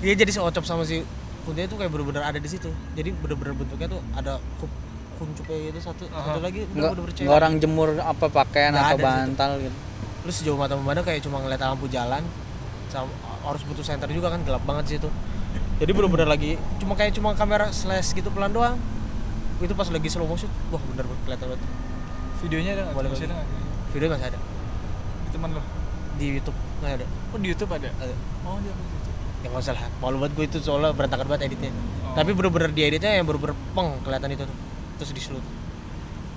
Iya 0.00 0.16
jadi 0.16 0.32
si 0.32 0.40
Ocop 0.40 0.64
sama 0.64 0.80
si 0.80 1.04
Kunti 1.40 1.60
itu 1.60 1.76
kayak 1.76 1.88
bener-bener 1.88 2.24
ada 2.24 2.36
di 2.36 2.48
situ. 2.48 2.72
Jadi 2.96 3.12
bener-bener 3.12 3.52
bentuknya 3.52 3.84
tuh 3.86 4.00
ada 4.10 4.40
kup 4.56 4.72
kuncupnya 5.18 5.68
gitu 5.68 5.76
satu 5.82 6.08
Aha. 6.08 6.32
satu 6.32 6.40
lagi 6.40 6.64
Nggak, 6.66 6.96
bener-bener 6.96 7.12
nggak 7.12 7.36
orang 7.36 7.52
jemur 7.60 7.88
apa 7.94 8.26
pakaian 8.26 8.72
Nggak 8.72 8.86
atau 8.86 8.96
bantal 8.98 9.50
gitu. 9.60 9.76
lu 10.20 10.32
sejauh 10.32 10.56
mata 10.56 10.72
memandang 10.72 11.04
kayak 11.04 11.20
cuma 11.20 11.36
ngeliat 11.38 11.60
lampu 11.60 11.84
jalan 11.86 12.24
sama 12.88 13.12
harus 13.42 13.60
butuh 13.62 13.84
senter 13.84 14.08
juga 14.08 14.32
kan 14.32 14.40
gelap 14.40 14.64
banget 14.64 14.84
sih 14.86 14.96
itu 14.96 15.12
jadi 15.76 15.92
bener-bener 15.92 16.24
lagi 16.24 16.56
cuma 16.76 16.96
kayak 16.96 17.12
cuma 17.12 17.32
kamera 17.32 17.68
slash 17.68 18.12
gitu 18.12 18.32
pelan 18.32 18.48
doang 18.48 18.80
itu 19.60 19.74
pas 19.76 19.88
lagi 19.92 20.08
slow 20.08 20.24
motion. 20.24 20.48
Wah 20.72 20.80
bener 20.92 21.04
bener 21.04 21.20
kelihatan 21.28 21.46
banget. 21.52 21.62
Videonya 22.40 22.70
ada 22.72 22.82
nggak? 22.88 22.96
Boleh, 22.96 23.08
Masih 23.12 23.26
ada 23.28 23.34
nggak? 23.36 23.48
video 23.90 24.06
masih 24.08 24.26
ada. 24.32 24.38
Di 25.26 25.30
teman 25.34 25.50
lo. 25.52 25.62
di 26.20 26.26
YouTube 26.36 26.58
nggak 26.80 26.92
ada. 27.00 27.06
Oh 27.32 27.38
di 27.40 27.46
YouTube 27.48 27.70
ada. 27.72 27.88
ada. 27.96 28.14
Oh 28.44 28.56
dia 28.60 28.72
di 28.72 28.82
YouTube. 28.92 29.16
ya 29.40 29.46
nggak 29.48 29.62
usah 29.64 29.74
lah. 29.76 29.84
Malu 30.00 30.16
banget 30.20 30.32
gue 30.36 30.44
itu 30.48 30.58
soalnya 30.60 30.92
berantakan 30.96 31.26
banget 31.28 31.42
editnya. 31.52 31.72
Oh. 31.72 32.16
tapi 32.16 32.30
bener-bener 32.34 32.70
di 32.74 32.82
editnya 32.84 33.12
yang 33.20 33.26
bener-bener 33.28 33.56
peng 33.76 33.90
kelihatan 34.04 34.28
itu 34.32 34.44
tuh. 34.44 34.56
Terus 35.00 35.10
di 35.16 35.20
selut 35.20 35.44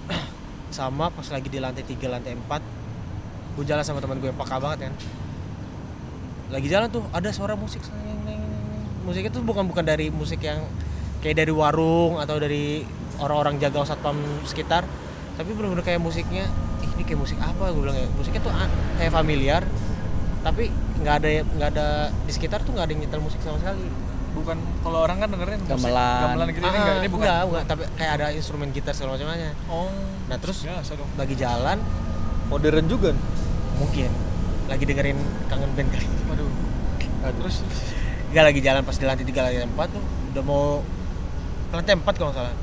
sama 0.77 1.12
pas 1.12 1.27
lagi 1.27 1.48
di 1.48 1.60
lantai 1.60 1.84
3 1.84 2.00
lantai 2.08 2.36
4 2.36 2.48
gue 3.53 3.63
jalan 3.70 3.84
sama 3.86 4.00
teman 4.01 4.18
gue 4.20 4.27
yang 4.32 4.39
peka 4.39 4.58
banget 4.60 4.89
kan. 4.89 4.94
Lagi 6.51 6.68
jalan 6.68 6.88
tuh 6.92 7.03
ada 7.12 7.30
suara 7.32 7.56
musik. 7.56 7.80
Musiknya 9.03 9.32
tuh 9.36 9.44
bukan 9.44 9.68
bukan 9.68 9.84
dari 9.84 10.08
musik 10.08 10.39
yang 10.39 10.63
kayak 11.20 11.44
dari 11.44 11.51
warung 11.51 12.24
atau 12.24 12.39
dari 12.39 12.88
orang-orang 13.17 13.58
jaga 13.58 13.84
satpam 13.86 14.15
sekitar 14.43 14.86
tapi 15.34 15.50
bener-bener 15.51 15.82
kayak 15.82 15.98
musiknya 15.98 16.46
"Ih, 16.79 16.89
ini 16.91 17.03
kayak 17.03 17.20
musik 17.20 17.38
apa 17.38 17.70
gue 17.70 17.82
bilang 17.82 17.96
ya 17.96 18.08
musiknya 18.12 18.39
tuh 18.39 18.53
kayak 18.98 19.12
familiar 19.12 19.62
tapi 20.39 20.70
nggak 20.96 21.15
ada 21.15 21.29
nggak 21.51 21.70
ada 21.72 21.88
di 22.12 22.32
sekitar 22.32 22.62
tuh 22.62 22.72
nggak 22.72 22.86
ada 22.86 22.91
yang 22.91 23.01
nyetel 23.01 23.22
musik 23.22 23.39
sama 23.39 23.58
sekali 23.58 23.88
Bukan 24.34 24.58
kalau 24.82 25.05
orang 25.05 25.22
kan 25.22 25.29
dengerin 25.29 25.62
musik 25.62 25.77
Gamelan. 25.77 26.22
gamelan 26.25 26.48
gitu 26.50 26.65
ini 26.65 26.74
enggak 26.74 26.98
ini 26.98 27.08
bukan. 27.08 27.22
enggak, 27.22 27.41
enggak, 27.46 27.63
tapi 27.70 27.82
kayak 27.93 28.12
ada 28.17 28.25
instrumen 28.34 28.67
gitar 28.74 28.93
segala 28.98 29.13
macamnya 29.13 29.53
Oh. 29.67 29.93
Nah, 30.25 30.38
terus- 30.41 30.65
dong. 30.65 31.10
lagi 31.13 31.36
jalan 31.38 31.77
Modern 32.50 32.86
juga. 32.86 33.13
mungkin 33.74 34.10
lagi 34.65 34.84
dengerin 34.84 35.17
kangen 35.48 35.70
band 35.74 35.89
kali 35.91 36.08
Waduh. 36.27 36.50
Terus 37.36 37.62
Enggak 38.29 38.43
lagi 38.43 38.60
jalan 38.60 38.82
pas 38.82 38.98
di 38.98 39.05
lantai 39.05 39.22
3 39.24 39.38
lantai 39.39 39.62
4 39.63 39.88
tuh 39.93 40.01
udah 40.34 40.43
mau 40.43 40.82
ke 41.63 41.74
lantai 41.77 41.93
4 41.93 42.01
kalau 42.12 42.29
nggak 42.29 42.39
salah 42.39 42.53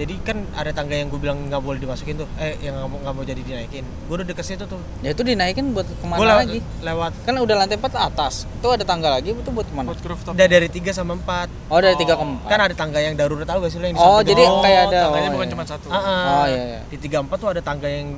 jadi 0.00 0.14
kan 0.24 0.48
ada 0.56 0.72
tangga 0.72 0.96
yang 0.96 1.12
gue 1.12 1.20
bilang 1.20 1.36
nggak 1.52 1.60
boleh 1.60 1.76
dimasukin 1.76 2.24
tuh 2.24 2.28
eh 2.40 2.56
yang 2.64 2.72
nggak 2.72 2.88
mau 2.88 2.98
nggak 3.04 3.14
mau 3.20 3.24
jadi 3.28 3.42
dinaikin 3.44 3.84
gue 3.84 4.14
udah 4.16 4.26
deket 4.32 4.44
situ 4.48 4.64
tuh 4.64 4.80
Ya 5.04 5.12
itu 5.12 5.20
dinaikin 5.20 5.76
buat 5.76 5.84
ke 5.84 6.06
mana 6.08 6.16
lewat, 6.24 6.40
lagi? 6.48 6.58
lewat 6.80 7.12
Kan 7.28 7.34
udah 7.36 7.56
lantai 7.60 7.76
4 7.76 7.92
atas. 8.00 8.34
Itu 8.48 8.68
ada 8.72 8.84
tangga 8.84 9.08
lagi 9.12 9.36
itu 9.36 9.50
buat 9.52 9.68
ke 9.68 9.74
mana? 9.76 9.92
buat 9.92 10.00
rooftop. 10.00 10.32
udah 10.32 10.48
dari 10.48 10.68
3 10.72 10.96
sama 10.96 11.20
4 11.20 11.72
Oh 11.72 11.80
dari 11.84 11.96
3 12.00 12.16
ke 12.16 12.24
4. 12.24 12.48
kan 12.48 12.58
ada 12.64 12.74
tangga 12.76 12.98
yang 13.04 13.12
darurat 13.12 13.44
tahu 13.44 13.60
gak 13.60 13.72
sih 13.72 13.78
lo 13.80 13.86
yang 13.88 13.96
di 13.96 14.00
Oh, 14.00 14.20
jadi 14.24 14.40
itu? 14.40 14.56
kayak 14.64 14.80
ada 14.88 14.98
tangganya 15.04 15.28
oh, 15.28 15.34
bukan 15.36 15.46
iya. 15.46 15.52
cuma 15.52 15.64
satu. 15.68 15.86
Ah, 15.92 16.00
ah. 16.00 16.24
Oh 16.32 16.46
iya 16.48 16.62
iya. 16.64 16.80
di 16.88 16.96
34 16.96 17.36
tuh 17.36 17.48
ada 17.52 17.60
tangga 17.60 17.88
yang 17.92 18.08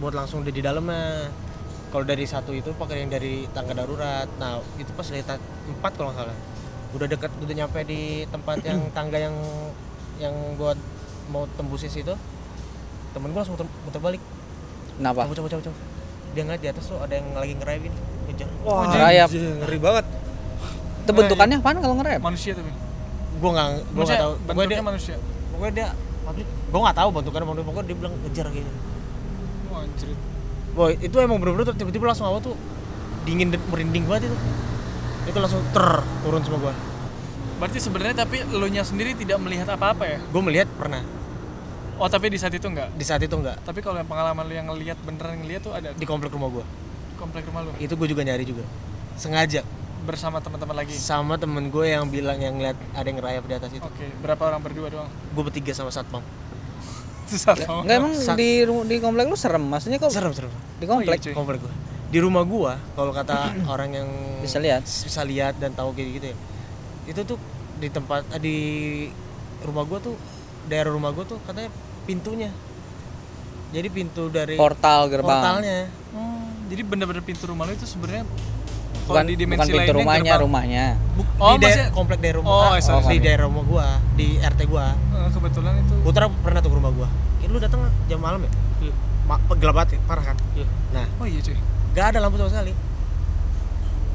buat 0.00 0.14
langsung 0.16 0.40
di 0.46 0.50
di 0.54 0.62
dalamnya 0.64 1.28
kalau 1.88 2.04
dari 2.04 2.24
satu 2.24 2.52
itu 2.52 2.72
pakai 2.72 3.04
yang 3.04 3.10
dari 3.12 3.48
tangga 3.50 3.72
darurat 3.72 4.28
nah 4.36 4.60
itu 4.76 4.92
pas 4.92 5.08
dari 5.08 5.24
empat 5.68 5.92
kalau 5.96 6.12
nggak 6.12 6.20
salah 6.20 6.36
udah 6.94 7.06
deket 7.08 7.30
udah 7.40 7.54
nyampe 7.56 7.80
di 7.84 8.00
tempat 8.28 8.60
yang 8.62 8.78
tangga 8.96 9.18
yang 9.18 9.34
yang 10.22 10.34
buat 10.60 10.78
mau 11.28 11.44
tembusin 11.54 11.88
situ 11.88 12.14
temen 13.12 13.28
gue 13.32 13.38
langsung 13.40 13.56
muter, 13.56 13.68
muter 13.84 14.00
balik 14.00 14.22
Kenapa? 14.96 15.24
cabut 15.24 15.36
cabut 15.36 15.50
cabut 15.52 15.64
cabut. 15.70 15.80
dia 16.34 16.42
ngeliat 16.44 16.60
di 16.60 16.68
atas 16.68 16.84
tuh 16.86 16.98
ada 17.00 17.14
yang 17.14 17.28
lagi 17.32 17.54
ngerayap 17.56 17.82
ini 17.84 17.98
ngejar 18.28 18.48
Wah, 18.62 18.84
rayap. 18.92 19.28
ngeri 19.32 19.78
banget. 19.80 20.04
Itu 21.08 21.10
bentukannya 21.16 21.56
apaan 21.56 21.76
kalau 21.80 21.94
ngerem? 21.96 22.20
Manusia 22.20 22.52
tapi. 22.52 22.68
gue 23.38 23.50
nggak 23.54 23.68
gue 23.70 23.80
Manusia, 23.94 24.12
nggak 24.12 24.20
tahu 24.20 24.32
pokoknya 24.34 24.50
bentuknya 24.52 24.74
dia 24.74 24.82
manusia. 24.82 25.16
pokoknya 25.48 25.72
dia 25.72 25.88
gue 26.68 26.80
nggak 26.84 26.96
tahu 26.98 27.08
bentukannya 27.14 27.46
mau 27.48 27.56
pokoknya 27.56 27.86
dia 27.88 27.96
bilang 27.96 28.14
ngejar 28.26 28.46
gitu 28.52 28.70
Wah, 29.68 29.80
anjir. 29.84 30.08
Boy, 30.76 30.92
itu 31.00 31.16
emang 31.18 31.38
bener-bener 31.40 31.66
tuh 31.70 31.76
tiba-tiba 31.76 32.04
langsung 32.08 32.26
awal 32.28 32.40
tuh 32.40 32.54
dingin 33.24 33.50
dan 33.50 33.60
merinding 33.68 34.04
banget 34.08 34.30
itu. 34.32 34.36
Itu 35.28 35.38
langsung 35.42 35.60
ter 35.76 36.00
turun 36.24 36.40
semua 36.40 36.70
gua. 36.70 36.74
Berarti 37.58 37.78
sebenarnya 37.82 38.22
tapi 38.22 38.46
lo 38.48 38.64
nya 38.70 38.86
sendiri 38.86 39.12
tidak 39.18 39.42
melihat 39.42 39.66
apa-apa 39.68 40.06
ya? 40.06 40.18
Gue 40.30 40.42
melihat 40.44 40.68
pernah 40.78 41.02
Oh, 41.98 42.06
tapi 42.06 42.26
di 42.28 42.36
saat 42.36 42.50
itu 42.50 42.62
enggak. 42.64 42.88
di 42.90 43.02
saat 43.02 43.18
itu 43.18 43.32
enggak 43.32 43.58
Tapi 43.60 43.78
kalau 43.78 43.96
yang 43.96 44.06
pengalaman 44.06 44.42
lo 44.42 44.52
yang 44.52 44.66
ngelihat 44.66 44.98
beneran 45.00 45.34
ngelihat 45.36 45.60
tuh 45.60 45.72
ada 45.72 45.90
di 45.90 46.04
komplek 46.04 46.30
rumah 46.30 46.48
gua. 46.48 46.64
komplek 47.16 47.42
rumah 47.44 47.62
lo 47.62 47.74
Itu 47.76 47.92
gue 47.92 48.06
juga 48.06 48.22
nyari 48.22 48.44
juga. 48.44 48.62
Sengaja 49.14 49.66
bersama 50.00 50.38
teman-teman 50.38 50.78
lagi. 50.78 50.94
sama 50.94 51.34
temen 51.34 51.68
gue 51.68 51.84
yang 51.84 52.06
bilang 52.06 52.38
yang 52.38 52.54
lihat 52.56 52.78
ada 52.92 53.02
yang 53.02 53.18
ngerayap 53.18 53.44
di 53.44 53.54
atas 53.54 53.70
itu. 53.72 53.82
Oke, 53.82 54.06
berapa 54.16 54.38
orang 54.40 54.60
berdua 54.60 54.88
doang? 54.88 55.10
Gue 55.28 55.42
bertiga 55.42 55.72
sama 55.72 55.90
satpam. 55.90 56.22
Susah 57.28 57.52
sama. 57.54 57.82
Enggak 57.82 57.96
emang 57.98 58.12
Sak- 58.14 58.38
di 58.38 58.50
di 58.62 58.96
komplek 58.98 59.26
lu 59.26 59.34
serem. 59.34 59.60
Maksudnya 59.60 59.98
kok 59.98 60.08
Serem 60.08 60.32
serem. 60.32 60.52
di 60.78 60.86
komplek 60.86 61.10
Oh, 61.10 61.20
iya, 61.20 61.24
cuy. 61.24 61.34
Komplek 61.34 61.58
gua. 61.60 61.72
Di 62.08 62.18
rumah 62.18 62.40
gua 62.42 62.72
kalau 62.94 63.10
kata 63.12 63.36
orang 63.68 63.90
yang 63.92 64.08
bisa 64.40 64.56
lihat. 64.56 64.80
bisa 64.80 65.20
lihat 65.22 65.58
dan 65.58 65.74
tahu 65.74 65.92
kayak 65.92 66.08
gitu 66.14 66.26
ya. 66.30 66.36
Itu 67.06 67.20
tuh 67.26 67.38
di 67.76 67.88
tempat 67.88 68.22
eh, 68.30 68.40
di 68.40 68.56
rumah 69.60 69.82
gua 69.82 69.98
tuh 69.98 70.14
daerah 70.64 70.88
rumah 70.88 71.10
gua 71.10 71.26
tuh 71.26 71.36
katanya 71.42 71.68
pintunya. 72.08 72.48
Jadi 73.68 73.88
pintu 73.88 74.26
dari 74.28 74.56
Portal 74.56 75.06
gerbang. 75.06 75.28
portalnya 75.28 75.78
Oh, 76.10 76.40
jadi 76.66 76.80
bener-bener 76.82 77.20
pintu 77.20 77.44
rumah 77.44 77.62
lo 77.62 77.72
itu 77.74 77.84
sebenarnya 77.84 78.24
Bukan, 79.04 79.24
di 79.24 79.36
bukan 79.36 79.40
dimensi 79.42 79.68
pintu 79.68 79.76
lainnya 79.78 79.92
rumahnya, 79.94 80.24
gerbang. 80.26 80.40
rumahnya. 80.42 80.84
Bu- 81.14 81.28
Oh, 81.38 81.52
di 81.52 81.56
daerah 81.58 81.60
maksudnya- 81.60 81.92
komplek 81.92 82.18
daerah 82.18 82.38
rumah 82.38 82.48
Oh, 82.50 82.60
ah, 82.66 82.76
sorry, 82.78 82.96
di 82.98 83.04
sorry. 83.04 83.18
daerah 83.22 83.44
rumah 83.44 83.64
gua 83.64 83.86
di 84.14 84.26
RT 84.38 84.60
gua 84.64 84.86
Eh, 84.90 85.28
kebetulan 85.30 85.72
itu. 85.78 85.94
Putra 86.00 86.24
pernah 86.30 86.58
tuh 86.58 86.70
ke 86.70 86.76
rumah 86.76 86.92
gua 86.94 87.08
ya, 87.38 87.46
lu 87.46 87.58
datang 87.58 87.80
jam 88.04 88.18
malam 88.18 88.40
ya 88.40 88.50
Iya. 88.80 88.94
Ma- 89.24 89.40
gelap 89.54 89.74
banget 89.76 89.90
ya, 89.90 90.00
parah 90.02 90.24
kan 90.24 90.36
Iya. 90.54 90.66
nah 90.90 91.04
Oh 91.14 91.24
iya 91.24 91.38
cuy. 91.38 91.56
gak 91.92 92.06
ada 92.06 92.18
lampu 92.18 92.36
sama 92.36 92.48
sekali 92.50 92.72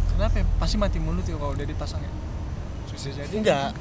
Kenapa 0.10 0.36
ya? 0.36 0.46
Pasti 0.56 0.76
mati 0.76 0.98
mulut 0.98 1.22
ya 1.24 1.34
kalau 1.34 1.52
udah 1.52 1.66
dipasang 1.66 1.98
ya. 2.00 2.12
Bisa 2.88 3.10
jadi. 3.12 3.34
enggak 3.34 3.74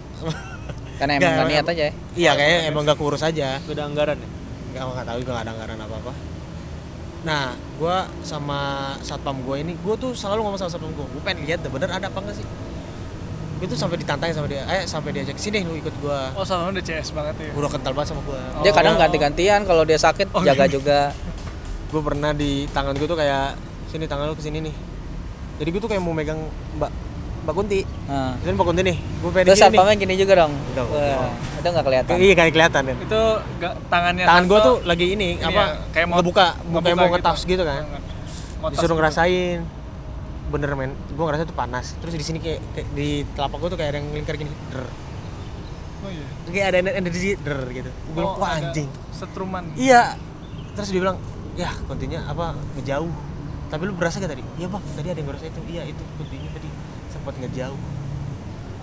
Karena 1.03 1.19
emang 1.19 1.33
nggak 1.35 1.49
niat 1.51 1.67
aja 1.67 1.83
ya. 1.83 1.93
iya 2.15 2.31
kayaknya 2.33 2.59
emang 2.69 2.83
gak 2.85 2.95
kurus 2.97 3.21
aja 3.21 3.59
Gak 3.59 3.75
ada 3.75 3.85
anggaran 3.85 4.17
ya? 4.17 4.29
nggak 4.81 5.03
tahu 5.05 5.19
juga 5.19 5.31
nggak 5.33 5.45
ada 5.45 5.53
anggaran 5.53 5.79
apa 5.81 5.95
apa 5.99 6.13
nah 7.23 7.45
gua 7.77 7.97
sama 8.21 8.61
satpam 8.99 9.43
gua 9.43 9.57
ini 9.57 9.75
gua 9.77 9.95
tuh 9.95 10.11
selalu 10.13 10.43
ngomong 10.43 10.57
sama 10.57 10.71
satpam 10.71 10.91
gua 10.91 11.07
gua 11.07 11.23
pengen 11.23 11.43
lihat 11.45 11.59
deh 11.61 11.69
bener 11.69 11.87
ada 11.89 12.07
apa 12.07 12.19
enggak 12.19 12.39
sih 12.39 12.47
gue 13.59 13.67
tuh 13.69 13.79
sampai 13.79 13.95
ditantangin 13.95 14.35
sama 14.35 14.47
dia 14.47 14.63
eh 14.65 14.83
sampai 14.85 15.11
diajak 15.13 15.39
sini 15.39 15.63
lu 15.63 15.75
ikut 15.77 15.95
gua 15.99 16.35
Oh, 16.35 16.43
sama 16.43 16.71
udah 16.71 16.83
CS 16.83 17.11
banget 17.11 17.35
ya. 17.37 17.51
gua 17.51 17.63
udah 17.63 17.73
kental 17.73 17.93
banget 17.93 18.09
sama 18.11 18.23
gua 18.23 18.43
Oh. 18.53 18.63
Dia 18.63 18.73
kadang 18.73 18.95
ganti-gantian 18.97 19.63
kalau 19.63 19.83
dia 19.83 19.95
sakit 19.97 20.31
Oh, 20.31 20.43
jaga 20.43 20.67
iya. 20.67 20.73
juga. 20.73 21.01
gue 21.87 22.01
pernah 22.01 22.33
di 22.33 22.65
tangan 22.69 22.97
gue 22.97 23.05
tuh 23.05 23.15
kayak 23.15 23.53
sini 23.87 24.09
tangan 24.09 24.25
lu 24.25 24.35
ke 24.35 24.41
sini 24.41 24.59
nih 24.61 24.75
jadi 25.59 25.69
gue 25.69 25.79
tuh 25.79 25.87
kayak 25.87 26.01
mau 26.01 26.11
megang 26.11 26.41
mbak 26.75 26.89
mbak 27.43 27.55
Kunti. 27.55 27.81
Nah. 28.07 28.39
ini 28.39 28.51
mbak 28.53 28.67
Kunti 28.67 28.83
nih. 28.83 28.97
Gue 29.19 29.31
pengen 29.31 29.47
Terus 29.49 29.59
gini 29.59 29.67
satpamnya 29.69 29.95
gini 29.97 30.15
juga 30.15 30.33
dong. 30.39 30.53
Udah, 30.55 30.85
Wah, 30.87 31.31
Itu 31.59 31.67
nggak 31.69 31.85
kelihatan. 31.85 32.15
iya 32.17 32.35
kayak 32.35 32.53
kelihatan 32.53 32.83
kan 32.85 32.97
Itu 32.99 33.23
gak, 33.59 33.73
tangannya 33.87 34.25
tangan 34.25 34.45
gue 34.47 34.59
tuh 34.61 34.77
lagi 34.83 35.07
ini, 35.09 35.29
ini 35.35 35.43
apa 35.43 35.63
ya, 35.63 35.67
kayak 35.91 36.07
mau 36.07 36.17
ngebuka 36.19 36.47
mau 36.65 36.81
kayak 36.81 36.97
mau 36.97 37.07
gitu. 37.07 37.15
ngetas 37.15 37.39
gitu 37.45 37.63
kan. 37.63 37.83
Disuruh 38.65 38.87
gitu. 38.87 38.95
ngerasain. 38.97 39.59
Bener 40.49 40.71
men. 40.73 40.93
Gue 41.09 41.25
ngerasa 41.25 41.43
tuh 41.45 41.57
panas. 41.57 41.87
Terus 41.97 42.15
di 42.15 42.25
sini 42.25 42.39
kayak, 42.39 42.61
kayak 42.73 42.87
di 42.93 43.09
telapak 43.33 43.59
gue 43.59 43.69
tuh 43.69 43.79
kayak 43.79 43.91
ada 43.91 43.99
yang 43.99 44.09
lingkar 44.13 44.35
gini. 44.37 44.53
Der 44.71 44.85
Oh 46.03 46.11
iya. 46.11 46.27
kayak 46.47 46.67
ada 46.69 46.79
energi 46.93 47.39
der 47.39 47.63
gitu. 47.71 47.91
Gue 47.91 48.15
bilang 48.17 48.35
Oh, 48.35 48.43
wah 48.43 48.55
anjing. 48.55 48.91
Setruman. 49.11 49.65
iya. 49.75 50.15
Terus 50.73 50.89
dia 50.89 51.01
bilang 51.01 51.19
ya 51.53 51.69
kontinya 51.85 52.25
apa 52.25 52.57
ngejauh 52.75 53.13
tapi 53.73 53.83
lu 53.83 53.97
berasa 53.97 54.21
gak 54.21 54.29
tadi 54.31 54.45
iya 54.55 54.69
bang 54.69 54.83
tadi 54.93 55.09
ada 55.09 55.17
yang 55.17 55.29
ngerasa 55.29 55.47
itu 55.49 55.61
iya 55.67 55.83
itu 55.83 56.03
kuntinya 56.15 56.51
tadi 56.53 56.69
sempat 57.09 57.35
ngejauh 57.39 57.81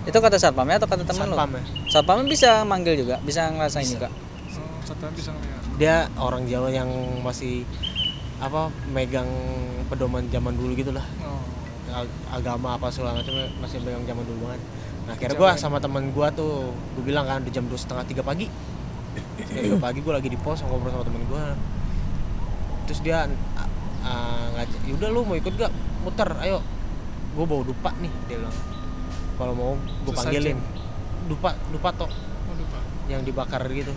Itu 0.00 0.16
kata 0.16 0.34
satpamnya 0.34 0.80
atau 0.80 0.88
kata 0.88 1.04
teman 1.04 1.28
lu? 1.28 1.36
Satpam 1.36 1.50
ya. 1.52 1.62
Satpamnya 1.86 2.24
bisa 2.26 2.50
manggil 2.64 2.96
juga, 2.96 3.20
bisa 3.20 3.46
ngerasain 3.46 3.84
Bisa. 3.84 3.92
juga. 3.94 4.08
Oh, 4.08 4.80
satuan 4.80 5.12
bisa 5.12 5.28
ngeliat. 5.30 5.60
dia 5.76 5.96
orang 6.16 6.42
Jawa 6.44 6.68
yang 6.68 6.88
masih 7.20 7.68
apa 8.38 8.68
megang 8.88 9.28
pedoman 9.86 10.24
zaman 10.26 10.56
dulu 10.56 10.72
gitu 10.72 10.90
lah 10.90 11.04
Oh. 11.20 11.44
Ag- 11.92 12.16
agama 12.32 12.74
apa 12.74 12.88
segala 12.88 13.12
macam 13.14 13.28
masih 13.60 13.76
megang 13.78 14.02
zaman 14.02 14.24
dulu 14.24 14.38
banget 14.46 14.60
nah 15.04 15.12
akhirnya 15.12 15.36
gue 15.36 15.50
sama 15.58 15.76
temen 15.78 16.04
gue 16.08 16.26
tuh 16.32 16.52
gue 16.94 17.02
bilang 17.02 17.24
kan 17.24 17.40
di 17.40 17.50
jam 17.50 17.64
dua 17.64 17.76
setengah 17.76 18.04
tiga 18.04 18.22
pagi 18.22 18.48
setengah 19.36 19.62
tiga 19.66 19.78
pagi 19.78 19.98
gue 20.00 20.12
lagi 20.14 20.28
di 20.28 20.38
pos 20.38 20.62
ngobrol 20.62 20.88
sama 20.90 21.04
temen 21.04 21.22
gue 21.24 21.44
terus 22.86 23.00
dia 23.00 23.28
uh, 24.02 24.46
ngajak 24.56 24.80
yaudah 24.88 25.08
lu 25.08 25.20
mau 25.24 25.36
ikut 25.36 25.52
gak 25.54 25.72
muter 26.02 26.28
ayo. 26.44 26.58
Gue 27.36 27.44
bawa 27.46 27.62
dupa 27.62 27.90
nih 28.00 28.12
dia 28.26 28.36
bilang. 28.40 28.56
Kalau 29.38 29.52
mau 29.56 29.72
gue 29.78 30.12
panggilin. 30.12 30.58
dupa 31.28 31.54
dupa 31.70 31.94
toh 31.94 32.10
Oh, 32.10 32.56
yang 33.06 33.22
dibakar 33.22 33.62
gitu. 33.70 33.94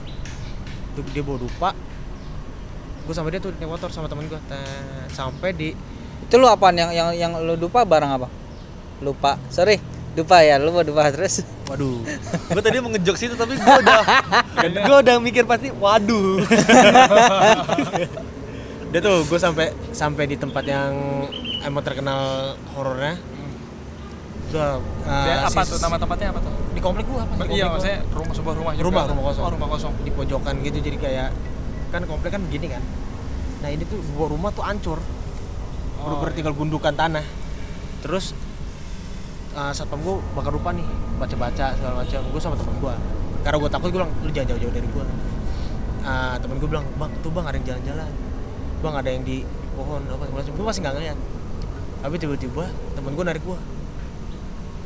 Dia 1.11 1.23
bawa 1.25 1.37
dupa. 1.41 1.69
Gue 3.03 3.13
sama 3.17 3.27
dia 3.33 3.41
tuh 3.41 3.51
naik 3.57 3.67
motor 3.67 3.89
sama 3.91 4.07
temen 4.07 4.29
gue 4.29 4.39
sampai 5.11 5.51
di 5.51 5.69
Itu 6.23 6.39
lu 6.39 6.47
apaan? 6.47 6.77
Yang 6.79 6.91
yang 6.95 7.09
yang 7.11 7.31
lu 7.43 7.59
dupa 7.59 7.83
barang 7.83 8.11
apa? 8.15 8.27
Lupa. 9.03 9.35
Sorry. 9.51 9.81
Dupa 10.13 10.45
ya, 10.45 10.61
lu 10.61 10.69
mau 10.69 10.85
dupa 10.85 11.09
terus. 11.09 11.41
waduh. 11.65 12.05
Gue 12.53 12.61
tadi 12.61 12.77
mau 12.77 12.93
ngejok 12.93 13.17
situ 13.17 13.33
tapi 13.33 13.57
gue 13.57 13.75
udah 13.81 14.01
gue 14.87 14.97
udah 15.01 15.15
mikir 15.17 15.43
pasti 15.49 15.73
waduh 15.73 16.37
dia 18.93 19.01
tuh 19.01 19.25
gue 19.25 19.39
sampai 19.41 19.73
sampai 19.89 20.29
di 20.29 20.37
tempat 20.37 20.61
yang 20.69 20.93
emang 21.65 21.81
terkenal 21.81 22.53
horornya. 22.77 23.17
Udah, 24.53 24.77
uh, 24.77 25.25
Dia 25.25 25.49
apa 25.49 25.65
sis- 25.65 25.73
tuh? 25.73 25.77
Nama 25.81 25.97
tempatnya 25.97 26.29
apa 26.29 26.39
tuh? 26.45 26.53
di 26.77 26.81
komplek 26.81 27.09
gua 27.09 27.25
apa? 27.25 27.41
Iya, 27.49 27.73
maksudnya 27.73 28.05
rumah 28.13 28.33
sebuah 28.37 28.53
rumah 28.53 28.71
juga. 28.77 28.85
Rumah, 28.85 29.03
rumah 29.09 29.23
kosong. 29.33 29.43
Oh, 29.45 29.51
rumah 29.57 29.69
kosong. 29.73 29.93
di 30.05 30.11
pojokan 30.13 30.53
gitu 30.61 30.77
jadi 30.77 30.97
kayak 31.01 31.29
kan 31.89 32.05
komplek 32.05 32.37
kan 32.37 32.41
begini 32.45 32.69
kan. 32.69 32.85
Nah 33.65 33.69
ini 33.73 33.81
tuh 33.89 33.97
sebuah 33.97 34.29
rumah 34.29 34.53
tuh 34.53 34.61
hancur. 34.61 35.01
Oh, 35.97 36.21
iya. 36.21 36.29
tinggal 36.37 36.53
gundukan 36.53 36.93
tanah. 36.93 37.25
Terus 38.05 38.37
uh, 39.57 39.73
satpam 39.73 40.05
gua 40.05 40.21
bakar 40.37 40.53
lupa 40.53 40.69
nih 40.69 40.85
baca-baca 41.17 41.73
segala 41.73 42.05
macam. 42.05 42.21
Gua 42.29 42.41
sama 42.41 42.53
temen 42.61 42.77
gua. 42.77 42.93
Karena 43.41 43.57
gua 43.57 43.69
takut 43.73 43.89
gua 43.89 44.05
bilang 44.05 44.11
lu 44.21 44.29
jangan 44.29 44.53
jauh-jauh 44.53 44.73
dari 44.73 44.87
gua. 44.93 45.05
Uh, 46.05 46.35
temen 46.37 46.61
gua 46.61 46.69
bilang 46.69 46.85
bang 47.01 47.11
tuh 47.25 47.33
bang 47.33 47.45
ada 47.49 47.57
yang 47.57 47.65
jalan-jalan 47.73 48.32
bang 48.83 48.95
ada 48.99 49.09
yang 49.09 49.23
di 49.23 49.47
pohon 49.73 50.03
apa 50.05 50.27
gua 50.27 50.65
masih 50.67 50.81
nggak 50.83 50.95
ngeliat. 50.99 51.17
Tapi 52.03 52.15
tiba-tiba 52.19 52.67
temen 52.93 53.15
gua 53.15 53.25
narik 53.25 53.43
gua. 53.47 53.55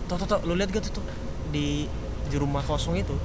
Tuh 0.07 0.15
tuh 0.15 0.27
tuh 0.29 0.39
lu 0.45 0.53
lihat 0.55 0.69
gak 0.69 0.85
tuh 0.87 1.01
tuh 1.01 1.05
di 1.49 1.89
di 2.29 2.35
rumah 2.37 2.61
kosong 2.61 2.95
itu 2.95 3.17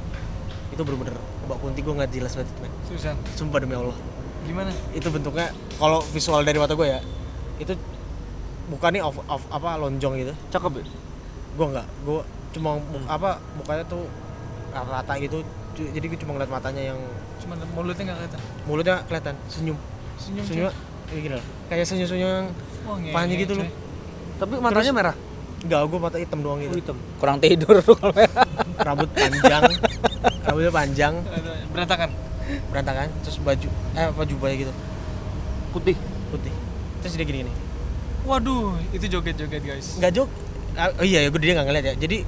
itu 0.73 0.81
bener-bener 0.81 1.13
mbak 1.47 1.59
kunti. 1.61 1.85
Gue 1.85 1.95
nggak 1.95 2.11
jelas 2.11 2.33
banget 2.33 2.57
men. 2.65 2.73
Susan. 2.89 3.15
sumpah 3.37 3.61
demi 3.61 3.77
allah. 3.77 3.95
Gimana? 4.43 4.73
itu 4.91 5.07
bentuknya 5.07 5.55
kalau 5.79 6.03
visual 6.11 6.43
dari 6.43 6.59
mata 6.59 6.75
gue 6.75 6.89
ya 6.89 6.99
itu 7.63 7.79
bukan 8.67 8.91
nih 8.91 9.03
off, 9.05 9.21
off 9.29 9.45
apa 9.53 9.79
lonjong 9.79 10.19
gitu. 10.19 10.33
Cakep 10.51 10.83
ya? 10.83 10.85
Gue 11.55 11.67
nggak. 11.71 11.87
Gue 12.03 12.21
cuma 12.57 12.81
mu- 12.81 13.07
apa 13.07 13.39
mukanya 13.55 13.85
tuh 13.87 14.09
rata 14.73 15.15
gitu. 15.21 15.45
Jadi 15.77 16.05
gue 16.09 16.19
cuma 16.19 16.35
ngeliat 16.35 16.51
matanya 16.51 16.83
yang 16.91 16.99
Cuma 17.39 17.55
mulutnya 17.75 18.03
nggak 18.11 18.19
kelihatan. 18.19 18.41
mulutnya 18.67 18.97
kelihatan 19.07 19.35
senyum 19.47 19.79
Senyum. 20.23 20.45
senyum. 20.47 20.73
gini 21.13 21.35
loh 21.37 21.45
kayak 21.69 21.85
senyum 21.85 22.09
senyum 22.09 22.31
yang 22.31 22.47
panjang 23.13 23.39
gitu 23.43 23.53
loh. 23.59 23.69
tapi 24.39 24.53
matanya 24.59 24.93
merah? 24.95 25.17
Enggak 25.63 25.81
gue 25.87 25.99
mata 26.03 26.17
hitam 26.19 26.39
doang 26.43 26.59
oh, 26.59 26.63
gitu 26.67 26.75
hitam. 26.83 26.97
Kurang 27.23 27.39
tidur 27.39 27.79
lu 27.79 27.93
kalau 27.95 28.11
merah. 28.11 28.47
rambut 28.87 29.11
panjang. 29.15 29.63
Rambutnya 30.43 30.73
panjang. 30.75 31.15
Berantakan. 31.71 32.11
berantakan. 32.75 33.09
Terus 33.23 33.39
baju 33.39 33.69
eh 33.95 34.07
apa 34.11 34.23
jubahnya 34.27 34.57
gitu. 34.67 34.73
Putih. 35.71 35.95
Putih. 36.35 36.51
Terus 37.07 37.15
dia 37.15 37.27
gini 37.27 37.47
gini 37.47 37.53
Waduh, 38.23 38.79
itu 38.95 39.07
joget-joget 39.07 39.63
guys. 39.63 39.99
nggak 39.99 40.11
jok. 40.15 40.29
Ah, 40.75 40.91
oh 40.99 41.07
iya 41.07 41.27
ya 41.27 41.29
gue 41.31 41.39
dia 41.43 41.55
nggak 41.55 41.67
ngeliat 41.71 41.85
ya. 41.91 41.95
Jadi 41.95 42.27